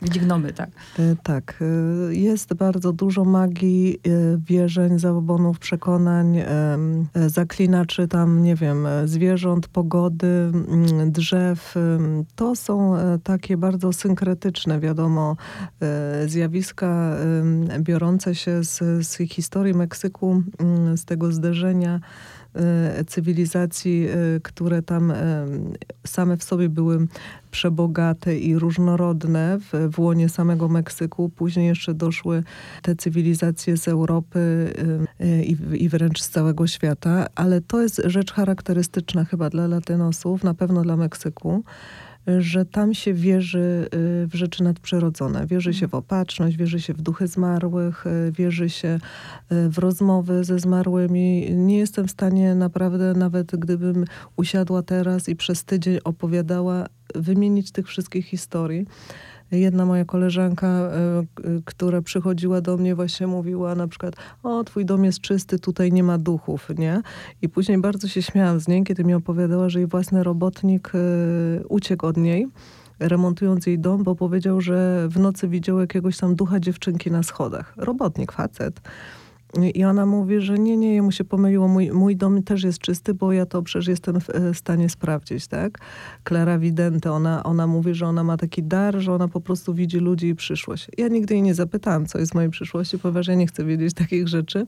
Widzi 0.03 0.21
gnomy, 0.21 0.53
tak. 0.53 0.71
Y, 0.99 1.17
tak. 1.23 1.55
Y, 2.11 2.15
jest 2.17 2.55
bardzo 2.55 2.93
dużo 2.93 3.25
magii, 3.25 4.01
y, 4.07 4.39
wierzeń, 4.47 4.99
zabobonów, 4.99 5.59
przekonań, 5.59 6.43
zaklinaczy 7.27 8.09
tam, 8.09 8.43
nie 8.43 8.55
wiem, 8.57 8.87
zwierząt, 9.05 9.69
pogody, 9.69 10.27
mm, 10.27 11.13
drzew. 11.13 11.75
To 12.35 12.57
są 12.57 12.95
takie 13.23 13.57
bardzo 13.57 13.93
synkretyczne, 13.93 14.81
wiadomo, 14.81 15.37
zjawiska 16.27 17.17
biorące 17.79 18.35
się 18.35 18.65
z, 18.65 19.07
z 19.07 19.17
historii 19.17 19.75
Meksyku, 19.75 20.43
mm, 20.59 20.97
z 20.97 21.05
tego 21.05 21.33
zderzenia 21.33 22.01
E, 22.01 22.01
cywilizacji, 23.07 24.07
e, 24.09 24.41
które 24.41 24.83
tam 24.83 25.11
e, 25.11 25.47
same 26.07 26.37
w 26.37 26.45
sobie 26.45 26.69
były 26.69 27.07
przebogate 27.51 28.39
i 28.39 28.59
różnorodne 28.59 29.59
w, 29.59 29.95
w 29.95 29.99
łonie 30.01 30.29
samego 30.29 30.69
Meksyku. 30.69 31.29
Później 31.29 31.67
jeszcze 31.67 31.95
doszły 31.95 32.43
te 32.83 32.97
cywilizacje 32.97 33.77
z 33.77 33.89
Europy 33.89 34.73
i, 35.45 35.57
i 35.85 35.89
wręcz 35.89 36.23
z 36.23 36.29
całego 36.29 36.67
świata, 36.67 37.27
ale 37.35 37.61
to 37.61 37.83
jest 37.83 38.03
rzecz 38.05 38.33
charakterystyczna 38.33 39.25
chyba 39.25 39.51
dla 39.51 39.67
latynosów, 39.67 40.45
na 40.45 40.55
pewno 40.55 40.83
dla 40.83 40.97
Meksyku 40.97 41.65
że 42.39 42.65
tam 42.65 42.95
się 42.95 43.15
wierzy 43.15 43.89
y, 43.95 44.27
w 44.27 44.35
rzeczy 44.35 44.63
nadprzyrodzone. 44.65 45.47
Wierzy 45.47 45.75
się 45.75 45.89
w 45.89 45.95
opatrzność, 45.95 46.57
wierzy 46.57 46.81
się 46.81 46.95
w 46.95 47.03
duchy 47.03 47.27
zmarłych, 47.27 48.07
y, 48.07 48.33
wierzy 48.33 48.71
się 48.71 48.89
y, 49.53 49.69
w 49.69 49.79
rozmowy 49.79 50.45
ze 50.45 50.59
zmarłymi. 50.59 51.55
Nie 51.55 51.79
jestem 51.79 52.09
w 52.09 52.11
stanie 52.11 52.55
naprawdę, 52.55 53.15
nawet 53.15 53.57
gdybym 53.57 54.05
usiadła 54.37 54.83
teraz 54.83 55.29
i 55.29 55.37
przez 55.37 55.65
tydzień 55.65 55.99
opowiadała, 56.05 56.87
wymienić 57.15 57.73
tych 57.73 57.87
wszystkich 57.87 58.27
historii. 58.27 58.87
Jedna 59.51 59.87
moja 59.87 60.05
koleżanka, 60.05 60.67
e, 60.67 60.91
która 61.65 62.03
przychodziła 62.03 62.61
do 62.61 62.77
mnie, 62.77 62.95
właśnie 62.95 63.27
mówiła 63.27 63.75
na 63.75 63.89
przykład, 63.89 64.15
o, 64.43 64.65
twój 64.65 64.85
dom 64.85 65.05
jest 65.05 65.21
czysty, 65.21 65.59
tutaj 65.59 65.93
nie 65.93 66.03
ma 66.03 66.19
duchów, 66.19 66.69
nie? 66.79 67.03
I 67.43 67.49
później 67.49 67.79
bardzo 67.79 68.09
się 68.09 68.23
śmiałam 68.23 68.61
z 68.61 68.69
niej, 68.69 68.85
kiedy 68.85 69.05
mi 69.05 69.15
opowiadała, 69.15 69.69
że 69.69 69.79
jej 69.79 69.89
własny 69.89 70.23
robotnik 70.23 70.93
e, 70.95 70.99
uciekł 71.67 72.07
od 72.07 72.17
niej 72.17 72.49
remontując 73.01 73.67
jej 73.67 73.79
dom, 73.79 74.05
bo 74.05 74.15
powiedział, 74.15 74.61
że 74.61 75.09
w 75.09 75.19
nocy 75.19 75.49
widział 75.49 75.81
jakiegoś 75.81 76.19
tam 76.19 76.35
ducha 76.35 76.61
dziewczynki 76.61 77.11
na 77.11 77.23
schodach. 77.23 77.73
Robotnik, 77.77 78.33
facet. 78.33 78.81
I 79.75 79.85
ona 79.85 80.07
mówi, 80.07 80.41
że 80.41 80.59
nie, 80.59 80.77
nie, 80.77 80.95
jemu 80.95 81.13
się 81.13 81.25
pomyliło, 81.25 81.69
mój, 81.69 81.93
mój 81.93 82.17
dom 82.17 82.43
też 82.43 82.65
jest 82.65 82.79
czysty, 82.79 83.15
bo 83.15 83.33
ja 83.33 83.47
to 83.47 83.63
przecież 83.63 83.87
jestem 83.87 84.21
w 84.21 84.31
e, 84.31 84.55
stanie 84.55 84.89
sprawdzić, 84.89 85.47
tak? 85.47 85.79
Klara 86.25 86.59
Widente, 86.59 87.13
ona, 87.13 87.43
ona 87.43 87.67
mówi, 87.67 87.95
że 87.95 88.07
ona 88.07 88.25
ma 88.25 88.37
taki 88.37 88.63
dar, 88.63 88.99
że 88.99 89.13
ona 89.13 89.29
po 89.29 89.41
prostu 89.41 89.75
widzi 89.75 89.99
ludzi 89.99 90.29
i 90.29 90.35
przyszłość. 90.35 90.89
Ja 90.99 91.09
nigdy 91.09 91.35
jej 91.35 91.43
nie 91.43 91.55
zapytałam, 91.55 92.07
co 92.07 92.19
jest 92.19 92.33
w 92.33 92.35
mojej 92.35 92.51
przyszłości, 92.51 92.99
ponieważ 92.99 93.27
ja 93.27 93.35
nie 93.35 93.47
chcę 93.47 93.65
wiedzieć 93.65 93.95
takich 93.95 94.29
rzeczy. 94.29 94.67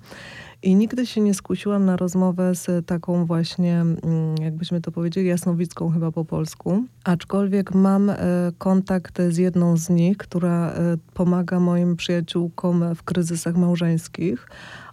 I 0.62 0.76
nigdy 0.76 1.06
się 1.06 1.20
nie 1.20 1.34
skusiłam 1.34 1.84
na 1.84 1.96
rozmowę 1.96 2.54
z 2.54 2.86
taką 2.86 3.24
właśnie, 3.24 3.80
mm, 3.80 4.34
jakbyśmy 4.42 4.80
to 4.80 4.92
powiedzieli, 4.92 5.28
jasnowicką 5.28 5.90
chyba 5.90 6.12
po 6.12 6.24
polsku. 6.24 6.84
Aczkolwiek 7.04 7.74
mam 7.74 8.10
e, 8.10 8.16
kontakt 8.58 9.18
z 9.28 9.36
jedną 9.36 9.76
z 9.76 9.90
nich, 9.90 10.16
która 10.16 10.70
e, 10.70 10.96
pomaga 11.14 11.60
moim 11.60 11.96
przyjaciółkom 11.96 12.94
w 12.94 13.02
kryzysach 13.02 13.56
małżeńskich. 13.56 14.48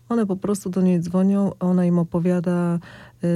One 0.09 0.25
po 0.25 0.35
prostu 0.35 0.69
do 0.69 0.81
niej 0.81 0.99
dzwonią, 0.99 1.51
ona 1.59 1.85
im 1.85 1.99
opowiada, 1.99 2.79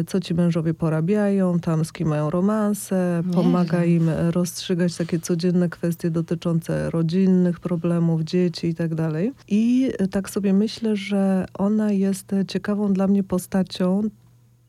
co 0.07 0.19
ci 0.19 0.33
mężowie 0.33 0.73
porabiają, 0.73 1.59
tam 1.59 1.85
z 1.85 1.91
kim 1.91 2.07
mają 2.07 2.29
romanse, 2.29 3.23
pomaga 3.33 3.85
im 3.85 4.09
rozstrzygać 4.09 4.95
takie 4.95 5.19
codzienne 5.19 5.69
kwestie 5.69 6.11
dotyczące 6.11 6.89
rodzinnych 6.89 7.59
problemów, 7.59 8.21
dzieci 8.21 8.67
i 8.67 8.75
tak 8.75 8.95
dalej. 8.95 9.33
I 9.47 9.91
y, 10.01 10.07
tak 10.07 10.29
sobie 10.29 10.53
myślę, 10.53 10.95
że 10.95 11.45
ona 11.53 11.91
jest 11.91 12.31
ciekawą 12.47 12.93
dla 12.93 13.07
mnie 13.07 13.23
postacią, 13.23 14.01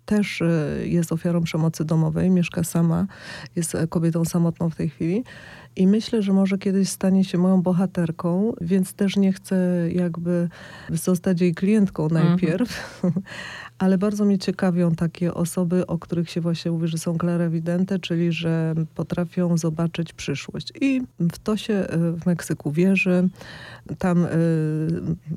też 0.05 0.40
y, 0.40 0.85
jest 0.87 1.12
ofiarą 1.12 1.42
przemocy 1.42 1.85
domowej, 1.85 2.31
mieszka 2.31 2.64
sama, 2.64 3.07
jest 3.57 3.77
kobietą 3.88 4.25
samotną 4.25 4.70
w 4.70 4.77
tej 4.77 4.88
chwili. 4.88 5.25
I 5.77 5.87
myślę, 5.87 6.22
że 6.22 6.33
może 6.33 6.59
kiedyś 6.59 6.88
stanie 6.88 7.25
się 7.25 7.38
moją 7.38 7.62
bohaterką, 7.62 8.53
więc 8.61 8.94
też 8.94 9.16
nie 9.16 9.33
chcę 9.33 9.88
jakby 9.92 10.48
zostać 10.90 11.40
jej 11.40 11.55
klientką 11.55 12.09
najpierw, 12.09 13.01
mhm. 13.05 13.25
ale 13.78 13.98
bardzo 13.98 14.24
mnie 14.24 14.38
ciekawią 14.38 14.94
takie 14.94 15.35
osoby, 15.35 15.87
o 15.87 15.98
których 15.98 16.30
się 16.30 16.40
właśnie 16.40 16.70
mówi, 16.70 16.88
że 16.88 16.98
są 16.98 17.18
klarewidente, 17.18 17.98
czyli 17.98 18.32
że 18.32 18.74
potrafią 18.94 19.58
zobaczyć 19.58 20.12
przyszłość. 20.12 20.72
I 20.80 21.02
w 21.20 21.38
to 21.38 21.56
się 21.56 21.74
e, 21.74 22.12
w 22.12 22.26
Meksyku 22.26 22.72
wierzy. 22.72 23.28
Tam 23.98 24.24
y, 24.24 24.28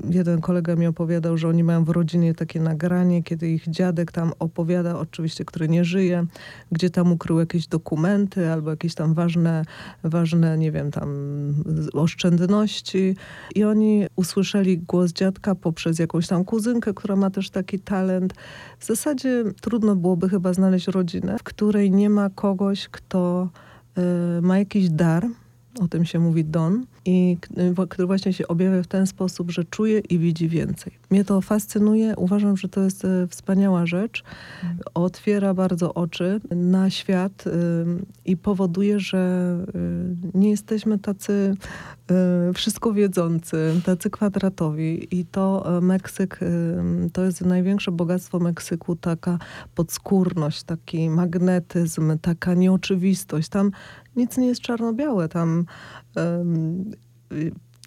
jeden 0.10 0.42
kolega 0.42 0.76
mi 0.76 0.88
opowiadał, 0.88 1.38
że 1.38 1.50
oni 1.50 1.64
mają 1.64 1.84
w 1.84 1.90
rodzinie 1.90 2.34
takie 2.34 2.62
nagranie, 2.62 3.24
kiedy 3.24 3.50
ich 3.50 3.70
dziadek 3.70 4.12
tam 4.12 4.32
opowiada, 4.40 5.00
oczywiście, 5.00 5.46
który 5.46 5.70
nie 5.70 5.86
żyje, 5.86 6.26
gdzie 6.72 6.90
tam 6.90 7.12
ukrył 7.12 7.40
jakieś 7.40 7.68
dokumenty 7.68 8.52
albo 8.52 8.70
jakieś 8.70 8.96
tam 8.96 9.14
ważne, 9.14 9.66
ważne 10.04 10.58
nie 10.58 10.72
wiem, 10.72 10.92
tam 10.92 11.10
oszczędności. 11.94 13.16
I 13.56 13.64
oni 13.64 14.06
usłyszeli 14.16 14.78
głos 14.78 15.14
dziadka 15.14 15.56
poprzez 15.56 16.00
jakąś 16.00 16.28
tam 16.28 16.46
kuzynkę, 16.46 16.94
która 16.94 17.16
ma 17.16 17.30
też 17.30 17.50
taki 17.50 17.80
talent. 17.80 18.25
W 18.80 18.86
zasadzie 18.86 19.44
trudno 19.62 19.96
byłoby 19.96 20.30
chyba 20.30 20.54
znaleźć 20.54 20.88
rodzinę, 20.88 21.38
w 21.40 21.44
której 21.44 21.92
nie 21.92 22.10
ma 22.10 22.30
kogoś, 22.30 22.88
kto 22.88 23.50
y, 24.38 24.42
ma 24.42 24.60
jakiś 24.60 24.90
dar, 24.90 25.28
o 25.80 25.88
tym 25.88 26.06
się 26.06 26.20
mówi 26.20 26.46
don, 26.46 26.86
i 27.06 27.38
który 27.90 28.08
właśnie 28.08 28.34
się 28.34 28.48
objawia 28.48 28.84
w 28.84 28.88
ten 28.88 29.08
sposób, 29.08 29.52
że 29.52 29.64
czuje 29.64 30.00
i 30.00 30.20
widzi 30.20 30.50
więcej. 30.50 30.94
Mnie 31.10 31.26
to 31.26 31.42
fascynuje, 31.42 32.14
uważam, 32.18 32.58
że 32.58 32.70
to 32.70 32.82
jest 32.82 33.06
e, 33.06 33.28
wspaniała 33.28 33.86
rzecz. 33.86 34.24
Otwiera 34.94 35.54
bardzo 35.54 35.94
oczy 35.94 36.42
na 36.52 36.90
świat 36.90 37.46
i 38.26 38.38
powoduje, 38.38 39.00
że 39.00 39.58
y, 39.76 40.38
nie 40.38 40.50
jesteśmy 40.50 41.00
tacy 41.00 41.56
y, 42.50 42.54
wszystko 42.54 42.94
wiedzący, 42.94 43.82
tacy 43.86 44.10
kwadratowi 44.10 45.20
i 45.20 45.26
to 45.26 45.72
Meksyk, 45.82 46.40
to 47.14 47.24
jest 47.24 47.42
największe 47.42 47.92
bogactwo 47.92 48.40
Meksyku, 48.40 48.96
taka 48.96 49.40
podskórność, 49.76 50.64
taki 50.64 51.10
magnetyzm, 51.10 52.20
taka 52.20 52.54
nieoczywistość. 52.54 53.50
Tam 53.50 53.72
nic 54.16 54.38
nie 54.38 54.48
jest 54.48 54.62
czarno-białe, 54.62 55.30
tam 55.30 55.66
um, 56.16 56.92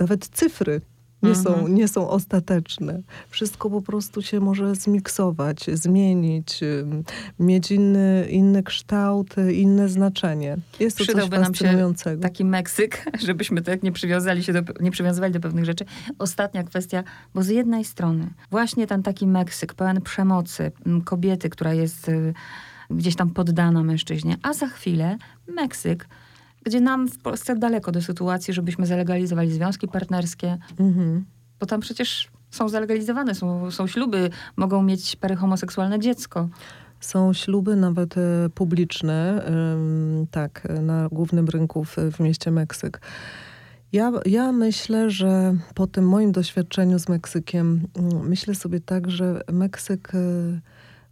nawet 0.00 0.28
cyfry 0.28 0.80
nie, 1.22 1.30
mhm. 1.30 1.44
są, 1.44 1.68
nie 1.68 1.88
są 1.88 2.10
ostateczne. 2.10 3.02
Wszystko 3.28 3.70
po 3.70 3.82
prostu 3.82 4.22
się 4.22 4.40
może 4.40 4.74
zmiksować, 4.74 5.66
zmienić, 5.72 6.60
mieć 7.38 7.70
inny, 7.70 8.26
inny 8.30 8.62
kształt, 8.62 9.34
inne 9.52 9.88
znaczenie. 9.88 10.56
Jest 10.80 10.98
to 10.98 11.04
Przydałby 11.04 11.36
coś 11.36 11.46
fascynującego. 11.46 12.10
nam 12.10 12.18
się 12.18 12.22
taki 12.22 12.44
Meksyk, 12.44 13.04
żebyśmy 13.26 13.62
tak 13.62 13.82
nie, 13.82 13.92
przywiązali 13.92 14.44
się 14.44 14.52
do, 14.52 14.60
nie 14.80 14.90
przywiązywali 14.90 15.32
do 15.32 15.40
pewnych 15.40 15.64
rzeczy. 15.64 15.84
Ostatnia 16.18 16.64
kwestia, 16.64 17.04
bo 17.34 17.42
z 17.42 17.48
jednej 17.48 17.84
strony 17.84 18.30
właśnie 18.50 18.86
ten 18.86 19.02
taki 19.02 19.26
Meksyk 19.26 19.74
pełen 19.74 20.00
przemocy, 20.00 20.72
kobiety, 21.04 21.50
która 21.50 21.74
jest 21.74 22.08
y, 22.08 22.34
gdzieś 22.90 23.16
tam 23.16 23.30
poddana 23.30 23.82
mężczyźnie, 23.82 24.36
a 24.42 24.52
za 24.52 24.66
chwilę 24.66 25.16
Meksyk, 25.46 26.08
gdzie 26.62 26.80
nam 26.80 27.08
w 27.08 27.18
Polsce 27.18 27.56
daleko 27.56 27.92
do 27.92 28.02
sytuacji, 28.02 28.54
żebyśmy 28.54 28.86
zalegalizowali 28.86 29.52
związki 29.52 29.88
partnerskie, 29.88 30.58
mhm. 30.80 31.24
bo 31.60 31.66
tam 31.66 31.80
przecież 31.80 32.28
są 32.50 32.68
zalegalizowane, 32.68 33.34
są, 33.34 33.70
są 33.70 33.86
śluby, 33.86 34.30
mogą 34.56 34.82
mieć 34.82 35.16
pary 35.16 35.36
homoseksualne 35.36 35.98
dziecko. 35.98 36.48
Są 37.00 37.32
śluby 37.32 37.76
nawet 37.76 38.18
e, 38.18 38.48
publiczne, 38.54 39.44
tak, 40.30 40.68
na 40.82 41.08
głównym 41.08 41.48
rynku 41.48 41.84
w, 41.84 41.96
w 41.96 42.20
mieście 42.20 42.50
Meksyk. 42.50 43.00
Ja, 43.92 44.12
ja 44.26 44.52
myślę, 44.52 45.10
że 45.10 45.56
po 45.74 45.86
tym 45.86 46.08
moim 46.08 46.32
doświadczeniu 46.32 46.98
z 46.98 47.08
Meksykiem, 47.08 47.80
mm, 47.94 48.28
myślę 48.28 48.54
sobie 48.54 48.80
tak, 48.80 49.10
że 49.10 49.40
Meksyk 49.52 50.12
e, 50.14 50.18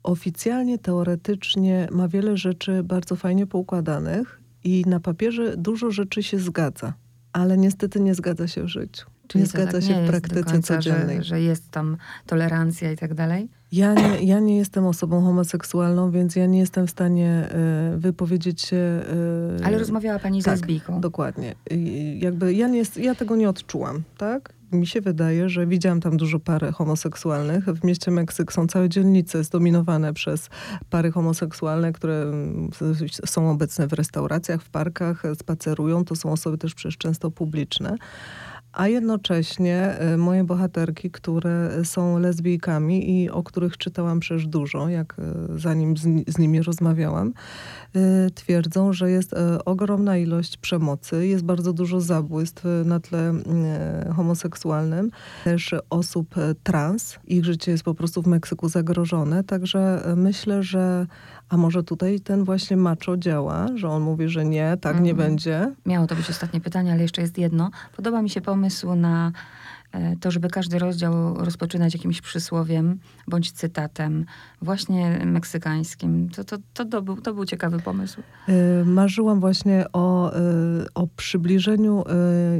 oficjalnie, 0.07 0.78
teoretycznie 0.78 1.88
ma 1.92 2.09
wiele 2.09 2.36
rzeczy 2.36 2.82
bardzo 2.82 3.16
fajnie 3.16 3.46
poukładanych 3.46 4.40
i 4.64 4.84
na 4.86 5.00
papierze 5.00 5.57
dużo 5.57 5.90
rzeczy 5.90 6.22
się 6.22 6.38
zgadza, 6.38 6.92
ale 7.32 7.57
niestety 7.59 8.00
nie 8.00 8.14
zgadza 8.14 8.48
się 8.48 8.62
w 8.62 8.68
życiu. 8.68 9.07
Czyli 9.28 9.42
nie 9.42 9.48
to 9.50 9.52
zgadza 9.59 9.72
tak 9.72 9.82
się 9.82 9.96
nie 10.00 10.07
w 10.07 10.09
praktyce 10.09 10.42
końca, 10.44 10.76
codziennej. 10.76 11.16
Że, 11.16 11.24
że 11.24 11.40
jest 11.40 11.70
tam 11.70 11.96
tolerancja 12.26 12.92
i 12.92 12.96
tak 12.96 13.14
dalej. 13.14 13.48
Ja 13.72 13.94
nie, 13.94 14.22
ja 14.22 14.40
nie 14.40 14.57
jestem 14.57 14.86
osobą 14.86 15.20
homoseksualną, 15.24 16.11
więc 16.11 16.36
ja 16.36 16.46
nie 16.46 16.59
jestem 16.59 16.86
w 16.86 16.90
stanie 16.90 17.30
e, 17.50 17.94
wypowiedzieć 17.98 18.62
się. 18.62 18.76
e, 18.76 19.64
Ale 19.64 19.78
rozmawiała 19.78 20.18
pani 20.18 20.42
z 20.42 20.44
tak, 20.44 20.54
lesbijką. 20.54 21.00
Dokładnie. 21.00 21.54
I 21.70 22.18
jakby 22.22 22.54
ja, 22.54 22.68
nie, 22.68 22.78
jest- 22.78 22.96
ja 22.96 23.14
tego 23.14 23.36
nie 23.36 23.48
odczułam, 23.48 24.02
tak? 24.18 24.52
Mi 24.73 24.87
się 24.87 25.01
wydaje, 25.01 25.49
że 25.49 25.67
widziałam 25.67 26.01
tam 26.01 26.17
dużo 26.17 26.41
par 26.41 26.73
homoseksualnych. 26.73 27.64
W 27.64 27.85
mieście 27.85 28.11
Meksyk 28.11 28.53
są 28.53 28.67
całe 28.67 28.89
dzielnice 28.89 29.45
zdominowane 29.45 30.14
przez 30.14 30.51
pary 30.91 31.12
homoseksualne, 31.12 31.93
które 31.93 32.23
mm, 32.23 32.71
są 33.27 33.51
obecne 33.51 33.87
w 33.87 33.93
restauracjach, 33.93 34.62
w 34.62 34.71
parkach, 34.71 35.23
spacerują. 35.41 36.05
To 36.05 36.17
są 36.17 36.33
osoby 36.33 36.59
też 36.59 36.75
przecież 36.75 36.99
często 36.99 37.31
publiczne. 37.31 37.97
A 38.77 38.89
jednocześnie 38.89 39.77
e, 39.99 40.16
moje 40.16 40.45
bohaterki, 40.45 41.11
które 41.11 41.85
są 41.85 42.18
lesbijkami 42.18 43.22
i 43.22 43.31
o 43.31 43.43
których 43.43 43.77
czytałam 43.77 44.20
przecież 44.20 44.47
dużo, 44.47 44.89
jak 44.89 45.16
e, 45.18 45.22
zanim 45.59 45.97
z, 45.97 46.03
z 46.29 46.39
nimi 46.39 46.62
rozmawiałam, 46.62 47.33
e, 47.95 48.31
twierdzą, 48.31 48.93
że 48.93 49.11
jest 49.11 49.35
ogromna 49.64 50.16
ilość 50.16 50.57
przemocy, 50.57 51.27
jest 51.27 51.45
bardzo 51.45 51.72
dużo 51.72 52.01
zabójstw 52.01 52.64
na 52.85 53.01
tle 53.01 53.35
homoseksualnym, 54.16 55.11
też 55.45 55.74
osób 55.91 56.35
trans. 56.62 57.18
Ich 57.27 57.45
życie 57.45 57.72
jest 57.72 57.85
po 57.85 57.95
prostu 57.95 58.22
w 58.22 58.27
Meksyku 58.27 58.68
zagrożone, 58.68 59.45
także 59.45 60.03
myślę, 60.16 60.62
że 60.62 61.07
a 61.49 61.57
może 61.57 61.83
tutaj 61.83 62.20
ten 62.20 62.45
właśnie 62.45 62.77
macho 62.77 63.16
działa, 63.16 63.66
że 63.74 63.89
on 63.89 64.03
mówi, 64.03 64.29
że 64.29 64.45
nie, 64.45 64.77
tak 64.81 65.01
nie 65.01 65.11
Mhm. 65.11 65.16
będzie. 65.31 65.74
Miało 65.87 66.07
to 66.07 66.14
być 66.16 66.31
ostatnie 66.31 66.61
pytanie, 66.61 66.93
ale 66.93 67.03
jeszcze 67.03 67.22
jest 67.22 67.39
jedno. 67.39 67.70
Podoba 67.97 68.22
mi 68.22 68.31
się 68.31 68.41
pomysł 68.41 68.66
na 68.97 69.33
e, 69.93 70.17
to, 70.17 70.31
żeby 70.31 70.49
każdy 70.49 70.79
rozdział 70.79 71.45
rozpoczynać 71.45 71.95
jakimś 71.95 72.21
przysłowiem 72.21 72.99
bądź 73.29 73.53
cytatem, 73.53 74.25
właśnie 74.62 75.21
meksykańskim. 75.25 76.29
To, 76.29 76.45
to, 76.45 76.57
to, 76.75 76.85
to, 76.85 77.03
był, 77.03 77.17
to 77.17 77.35
był 77.35 77.45
ciekawy 77.45 77.81
pomysł. 77.81 78.21
Y, 78.49 78.85
Marzyłam 78.85 79.41
właśnie 79.41 79.85
o, 79.93 80.37
y, 80.37 80.87
o 80.95 81.07
przybliżeniu 81.07 82.05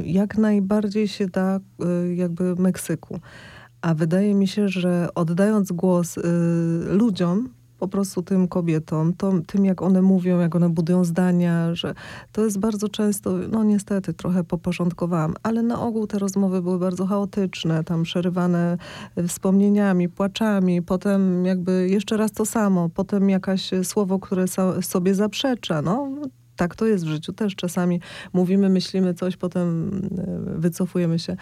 jak 0.03 0.37
najbardziej 0.37 1.07
się 1.07 1.27
da 1.27 1.59
jakby 2.15 2.55
Meksyku. 2.55 3.19
A 3.81 3.93
wydaje 3.93 4.35
mi 4.35 4.47
się, 4.47 4.69
że 4.69 5.07
oddając 5.15 5.71
głos 5.71 6.19
ludziom, 6.87 7.49
po 7.79 7.87
prostu 7.87 8.21
tym 8.21 8.47
kobietom, 8.47 9.13
to, 9.13 9.33
tym 9.47 9.65
jak 9.65 9.81
one 9.81 10.01
mówią, 10.01 10.39
jak 10.39 10.55
one 10.55 10.69
budują 10.69 11.03
zdania, 11.03 11.75
że 11.75 11.93
to 12.31 12.43
jest 12.45 12.59
bardzo 12.59 12.89
często, 12.89 13.31
no 13.31 13.63
niestety 13.63 14.13
trochę 14.13 14.43
poporządkowałam, 14.43 15.33
ale 15.43 15.61
na 15.61 15.81
ogół 15.81 16.07
te 16.07 16.19
rozmowy 16.19 16.61
były 16.61 16.79
bardzo 16.79 17.05
chaotyczne, 17.05 17.83
tam 17.83 18.03
przerywane 18.03 18.77
wspomnieniami, 19.27 20.09
płaczami, 20.09 20.81
potem 20.81 21.45
jakby 21.45 21.89
jeszcze 21.89 22.17
raz 22.17 22.31
to 22.31 22.45
samo, 22.45 22.89
potem 22.89 23.29
jakaś 23.29 23.71
słowo, 23.83 24.19
które 24.19 24.47
so, 24.47 24.81
sobie 24.81 25.15
zaprzecza, 25.15 25.81
no. 25.81 26.09
Tak 26.55 26.75
to 26.75 26.85
jest 26.85 27.05
w 27.05 27.07
życiu 27.07 27.33
też. 27.33 27.55
Czasami 27.55 28.01
mówimy, 28.33 28.69
myślimy 28.69 29.13
coś, 29.13 29.37
potem 29.37 29.91
y, 30.55 30.59
wycofujemy 30.59 31.19
się. 31.19 31.37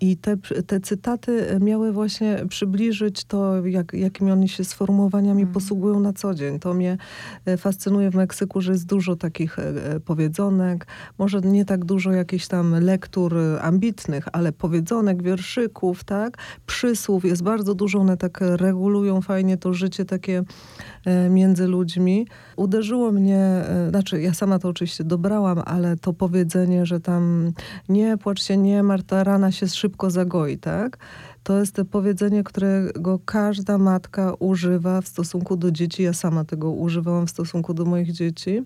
I 0.00 0.16
te, 0.16 0.36
te 0.66 0.80
cytaty 0.80 1.58
miały 1.60 1.92
właśnie 1.92 2.44
przybliżyć 2.48 3.24
to, 3.24 3.66
jak, 3.66 3.92
jakimi 3.92 4.32
oni 4.32 4.48
się 4.48 4.64
sformułowaniami 4.64 5.42
Mm. 5.42 5.54
posługują 5.54 6.00
na 6.00 6.12
co 6.12 6.34
dzień. 6.34 6.58
To 6.58 6.74
mnie 6.74 6.96
e, 7.44 7.56
fascynuje 7.56 8.10
w 8.10 8.14
Meksyku, 8.14 8.60
że 8.60 8.72
jest 8.72 8.86
dużo 8.86 9.16
takich 9.16 9.58
e, 9.58 10.00
powiedzonek, 10.00 10.86
może 11.18 11.40
nie 11.40 11.64
tak 11.64 11.84
dużo 11.84 12.12
jakichś 12.12 12.46
tam 12.46 12.84
lektur 12.84 13.38
e, 13.38 13.62
ambitnych, 13.62 14.28
ale 14.32 14.52
powiedzonek, 14.52 15.22
wierszyków, 15.22 16.04
tak? 16.04 16.38
Przysłów 16.66 17.24
jest 17.24 17.42
bardzo 17.42 17.74
dużo, 17.74 17.98
one 17.98 18.16
tak 18.16 18.38
regulują 18.40 19.20
fajnie 19.20 19.56
to 19.56 19.74
życie 19.74 20.04
takie 20.04 20.42
e, 21.04 21.30
między 21.30 21.66
ludźmi. 21.66 22.26
Uderzyło 22.56 23.12
mnie, 23.12 23.38
e, 23.38 23.90
znaczy 23.90 24.22
ja 24.22 24.34
sama 24.34 24.58
to 24.58 24.68
oczywiście 24.68 25.04
dobrałam, 25.04 25.62
ale 25.64 25.96
to 25.96 26.12
powiedzenie, 26.12 26.86
że 26.86 27.00
tam 27.00 27.52
nie 27.88 28.18
płacz 28.18 28.42
się, 28.42 28.56
nie 28.56 28.82
martw, 28.82 29.06
ta 29.06 29.24
rana 29.24 29.52
się 29.52 29.68
szybko 29.68 29.89
zagoi, 30.08 30.58
tak? 30.58 30.98
To 31.42 31.58
jest 31.58 31.74
to 31.74 31.84
powiedzenie, 31.84 32.44
którego 32.44 33.18
każda 33.24 33.78
matka 33.78 34.34
używa 34.38 35.00
w 35.00 35.08
stosunku 35.08 35.56
do 35.56 35.70
dzieci. 35.70 36.02
Ja 36.02 36.12
sama 36.12 36.44
tego 36.44 36.70
używałam 36.70 37.26
w 37.26 37.30
stosunku 37.30 37.74
do 37.74 37.84
moich 37.84 38.12
dzieci, 38.12 38.62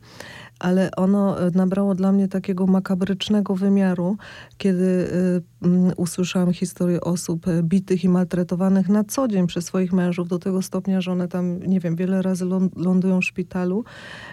ale 0.58 0.90
ono 0.96 1.40
e, 1.40 1.50
nabrało 1.50 1.94
dla 1.94 2.12
mnie 2.12 2.28
takiego 2.28 2.66
makabrycznego 2.66 3.54
wymiaru, 3.54 4.16
kiedy 4.58 4.84
y, 4.84 5.66
mm, 5.66 5.92
usłyszałam 5.96 6.52
historię 6.52 7.00
osób 7.00 7.48
e, 7.48 7.62
bitych 7.62 8.04
i 8.04 8.08
maltretowanych 8.08 8.88
na 8.88 9.04
co 9.04 9.28
dzień 9.28 9.46
przez 9.46 9.64
swoich 9.64 9.92
mężów, 9.92 10.28
do 10.28 10.38
tego 10.38 10.62
stopnia, 10.62 11.00
że 11.00 11.12
one 11.12 11.28
tam, 11.28 11.58
nie 11.62 11.80
wiem, 11.80 11.96
wiele 11.96 12.22
razy 12.22 12.44
lą- 12.44 12.70
lądują 12.76 13.20
w 13.20 13.24
szpitalu 13.24 13.84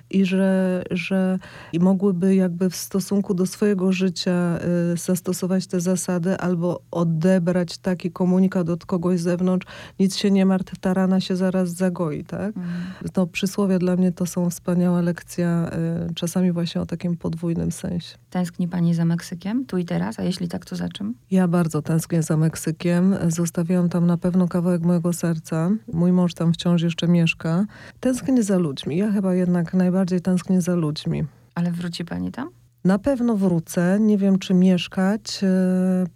i 0.09 0.25
że, 0.25 0.83
że 0.91 1.39
i 1.73 1.79
mogłyby 1.79 2.35
jakby 2.35 2.69
w 2.69 2.75
stosunku 2.75 3.33
do 3.33 3.45
swojego 3.45 3.91
życia 3.91 4.59
zastosować 4.95 5.67
te 5.67 5.79
zasady 5.79 6.37
albo 6.37 6.81
odebrać 6.91 7.77
taki 7.77 8.11
komunikat 8.11 8.69
od 8.69 8.85
kogoś 8.85 9.19
z 9.19 9.23
zewnątrz, 9.23 9.67
nic 9.99 10.15
się 10.15 10.31
nie 10.31 10.45
martw, 10.45 10.79
ta 10.79 10.93
rana 10.93 11.19
się 11.19 11.35
zaraz 11.35 11.69
zagoi, 11.69 12.23
tak? 12.23 12.57
Mm. 12.57 12.69
No 13.17 13.27
przysłowie 13.27 13.79
dla 13.79 13.95
mnie 13.95 14.11
to 14.11 14.25
są 14.25 14.49
wspaniała 14.49 15.01
lekcja, 15.01 15.69
czasami 16.13 16.51
właśnie 16.51 16.81
o 16.81 16.85
takim 16.85 17.17
podwójnym 17.17 17.71
sensie. 17.71 18.15
Tęskni 18.29 18.67
pani 18.67 18.93
za 18.93 19.05
Meksykiem, 19.05 19.65
tu 19.65 19.77
i 19.77 19.85
teraz? 19.85 20.19
A 20.19 20.23
jeśli 20.23 20.47
tak, 20.47 20.65
to 20.65 20.75
za 20.75 20.89
czym? 20.89 21.15
Ja 21.31 21.47
bardzo 21.47 21.81
tęsknię 21.81 22.23
za 22.23 22.37
Meksykiem. 22.37 23.15
Zostawiłam 23.27 23.89
tam 23.89 24.07
na 24.07 24.17
pewno 24.17 24.47
kawałek 24.47 24.81
mojego 24.81 25.13
serca. 25.13 25.69
Mój 25.93 26.11
mąż 26.11 26.33
tam 26.33 26.53
wciąż 26.53 26.81
jeszcze 26.81 27.07
mieszka. 27.07 27.65
Tęsknię 27.99 28.43
za 28.43 28.57
ludźmi. 28.57 28.97
Ja 28.97 29.11
chyba 29.11 29.35
jednak 29.35 29.73
najbardziej 29.73 30.21
tęsknię 30.21 30.61
za 30.61 30.75
ludźmi. 30.75 31.25
Ale 31.55 31.71
wróci 31.71 32.05
pani 32.05 32.31
tam? 32.31 32.49
Na 32.83 32.99
pewno 32.99 33.35
wrócę, 33.35 33.97
nie 33.99 34.17
wiem 34.17 34.39
czy 34.39 34.53
mieszkać, 34.53 35.43
e, 35.43 35.47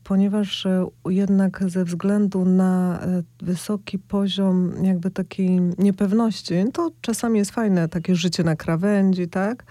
ponieważ 0.03 0.65
e, 0.65 0.87
jednak 1.09 1.63
ze 1.67 1.85
względu 1.85 2.45
na 2.45 2.99
e, 3.01 3.23
wysoki 3.41 3.99
poziom 3.99 4.73
jakby 4.83 5.11
takiej 5.11 5.59
niepewności, 5.77 6.55
to 6.73 6.91
czasami 7.01 7.39
jest 7.39 7.51
fajne 7.51 7.89
takie 7.89 8.15
życie 8.15 8.43
na 8.43 8.55
krawędzi, 8.55 9.27
tak? 9.27 9.63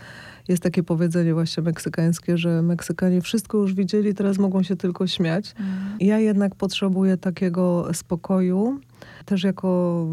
Jest 0.49 0.63
takie 0.63 0.83
powiedzenie 0.83 1.35
właśnie 1.35 1.63
meksykańskie, 1.63 2.39
że 2.39 2.63
Meksykanie 2.63 3.21
wszystko 3.21 3.59
już 3.59 3.75
widzieli, 3.75 4.15
teraz 4.15 4.39
mogą 4.39 4.63
się 4.63 4.77
tylko 4.77 5.07
śmiać. 5.07 5.55
Ja 6.01 6.19
jednak 6.19 6.55
potrzebuję 6.55 7.17
takiego 7.17 7.89
spokoju, 7.93 8.81
też 9.25 9.45
jako 9.45 10.07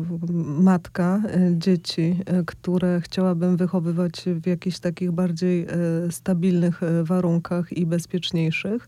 matka 0.60 1.22
e, 1.26 1.58
dzieci, 1.58 2.20
e, 2.26 2.44
które 2.44 3.02
chciałabym 3.02 3.58
wychowywać 3.58 4.26
w 4.26 4.48
jakichś 4.48 4.80
takich 4.80 5.12
bardziej 5.12 5.66
e, 5.66 5.68
stabilnych 6.12 6.82
warunkach 7.04 7.74
i 7.74 7.86
bezpieczniejszych. 7.86 8.88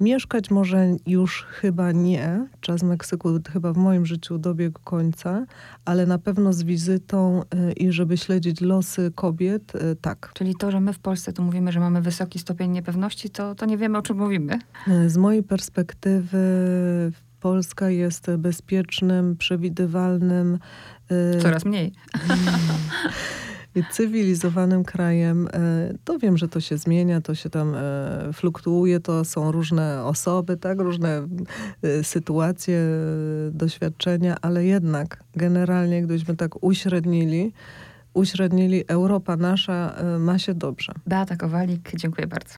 Mieszkać 0.00 0.50
może 0.50 0.86
już 1.06 1.42
chyba 1.42 1.92
nie. 1.92 2.48
Czas 2.60 2.82
Meksyku 2.82 3.28
chyba 3.52 3.72
w 3.72 3.76
moim 3.76 4.06
życiu 4.06 4.38
dobiegł 4.38 4.80
końca, 4.84 5.46
ale 5.84 6.06
na 6.06 6.18
pewno 6.18 6.52
z 6.52 6.62
wizytą 6.62 7.42
e, 7.50 7.72
i 7.72 7.92
żeby 7.92 8.16
śledzić 8.16 8.60
losy 8.60 9.12
kobiet, 9.14 9.72
e, 9.74 9.96
tak. 9.96 10.30
Czyli 10.34 10.54
to, 10.56 10.70
że 10.70 10.80
my 10.80 10.92
w 10.92 10.98
Polsce 10.98 11.32
tu 11.32 11.42
mówimy, 11.42 11.72
że 11.72 11.80
mamy 11.80 12.02
wysoki 12.02 12.38
stopień 12.38 12.70
niepewności, 12.70 13.30
to, 13.30 13.54
to 13.54 13.66
nie 13.66 13.76
wiemy, 13.78 13.98
o 13.98 14.02
czym 14.02 14.18
mówimy. 14.18 14.58
E, 14.88 15.10
Z 15.10 15.16
mojej 15.16 15.42
perspektywy 15.42 16.38
Polska 17.40 17.90
jest 17.90 18.30
bezpiecznym, 18.38 19.36
przewidywalnym, 19.36 20.58
Coraz 21.42 21.64
mniej. 21.64 21.92
cywilizowanym 23.90 24.84
krajem. 24.84 25.48
E, 25.52 25.94
To 26.04 26.18
wiem, 26.18 26.36
że 26.38 26.48
to 26.48 26.60
się 26.60 26.78
zmienia, 26.78 27.20
to 27.20 27.34
się 27.34 27.50
tam 27.50 27.74
e, 27.74 28.32
fluktuuje, 28.32 29.00
to 29.00 29.24
są 29.24 29.52
różne 29.52 30.04
osoby, 30.04 30.56
tak, 30.56 30.80
różne 30.80 31.28
e, 31.82 32.04
sytuacje, 32.04 32.80
doświadczenia, 33.50 34.36
ale 34.42 34.64
jednak 34.64 35.24
generalnie, 35.36 36.02
gdybyśmy 36.02 36.36
tak 36.36 36.64
uśrednili, 36.64 37.52
uśrednili, 38.14 38.84
Europa 38.88 39.36
nasza 39.36 39.94
ma 40.18 40.38
się 40.38 40.54
dobrze. 40.54 40.92
Beata 41.06 41.36
Kowalik, 41.36 41.90
dziękuję 41.96 42.26
bardzo. 42.26 42.46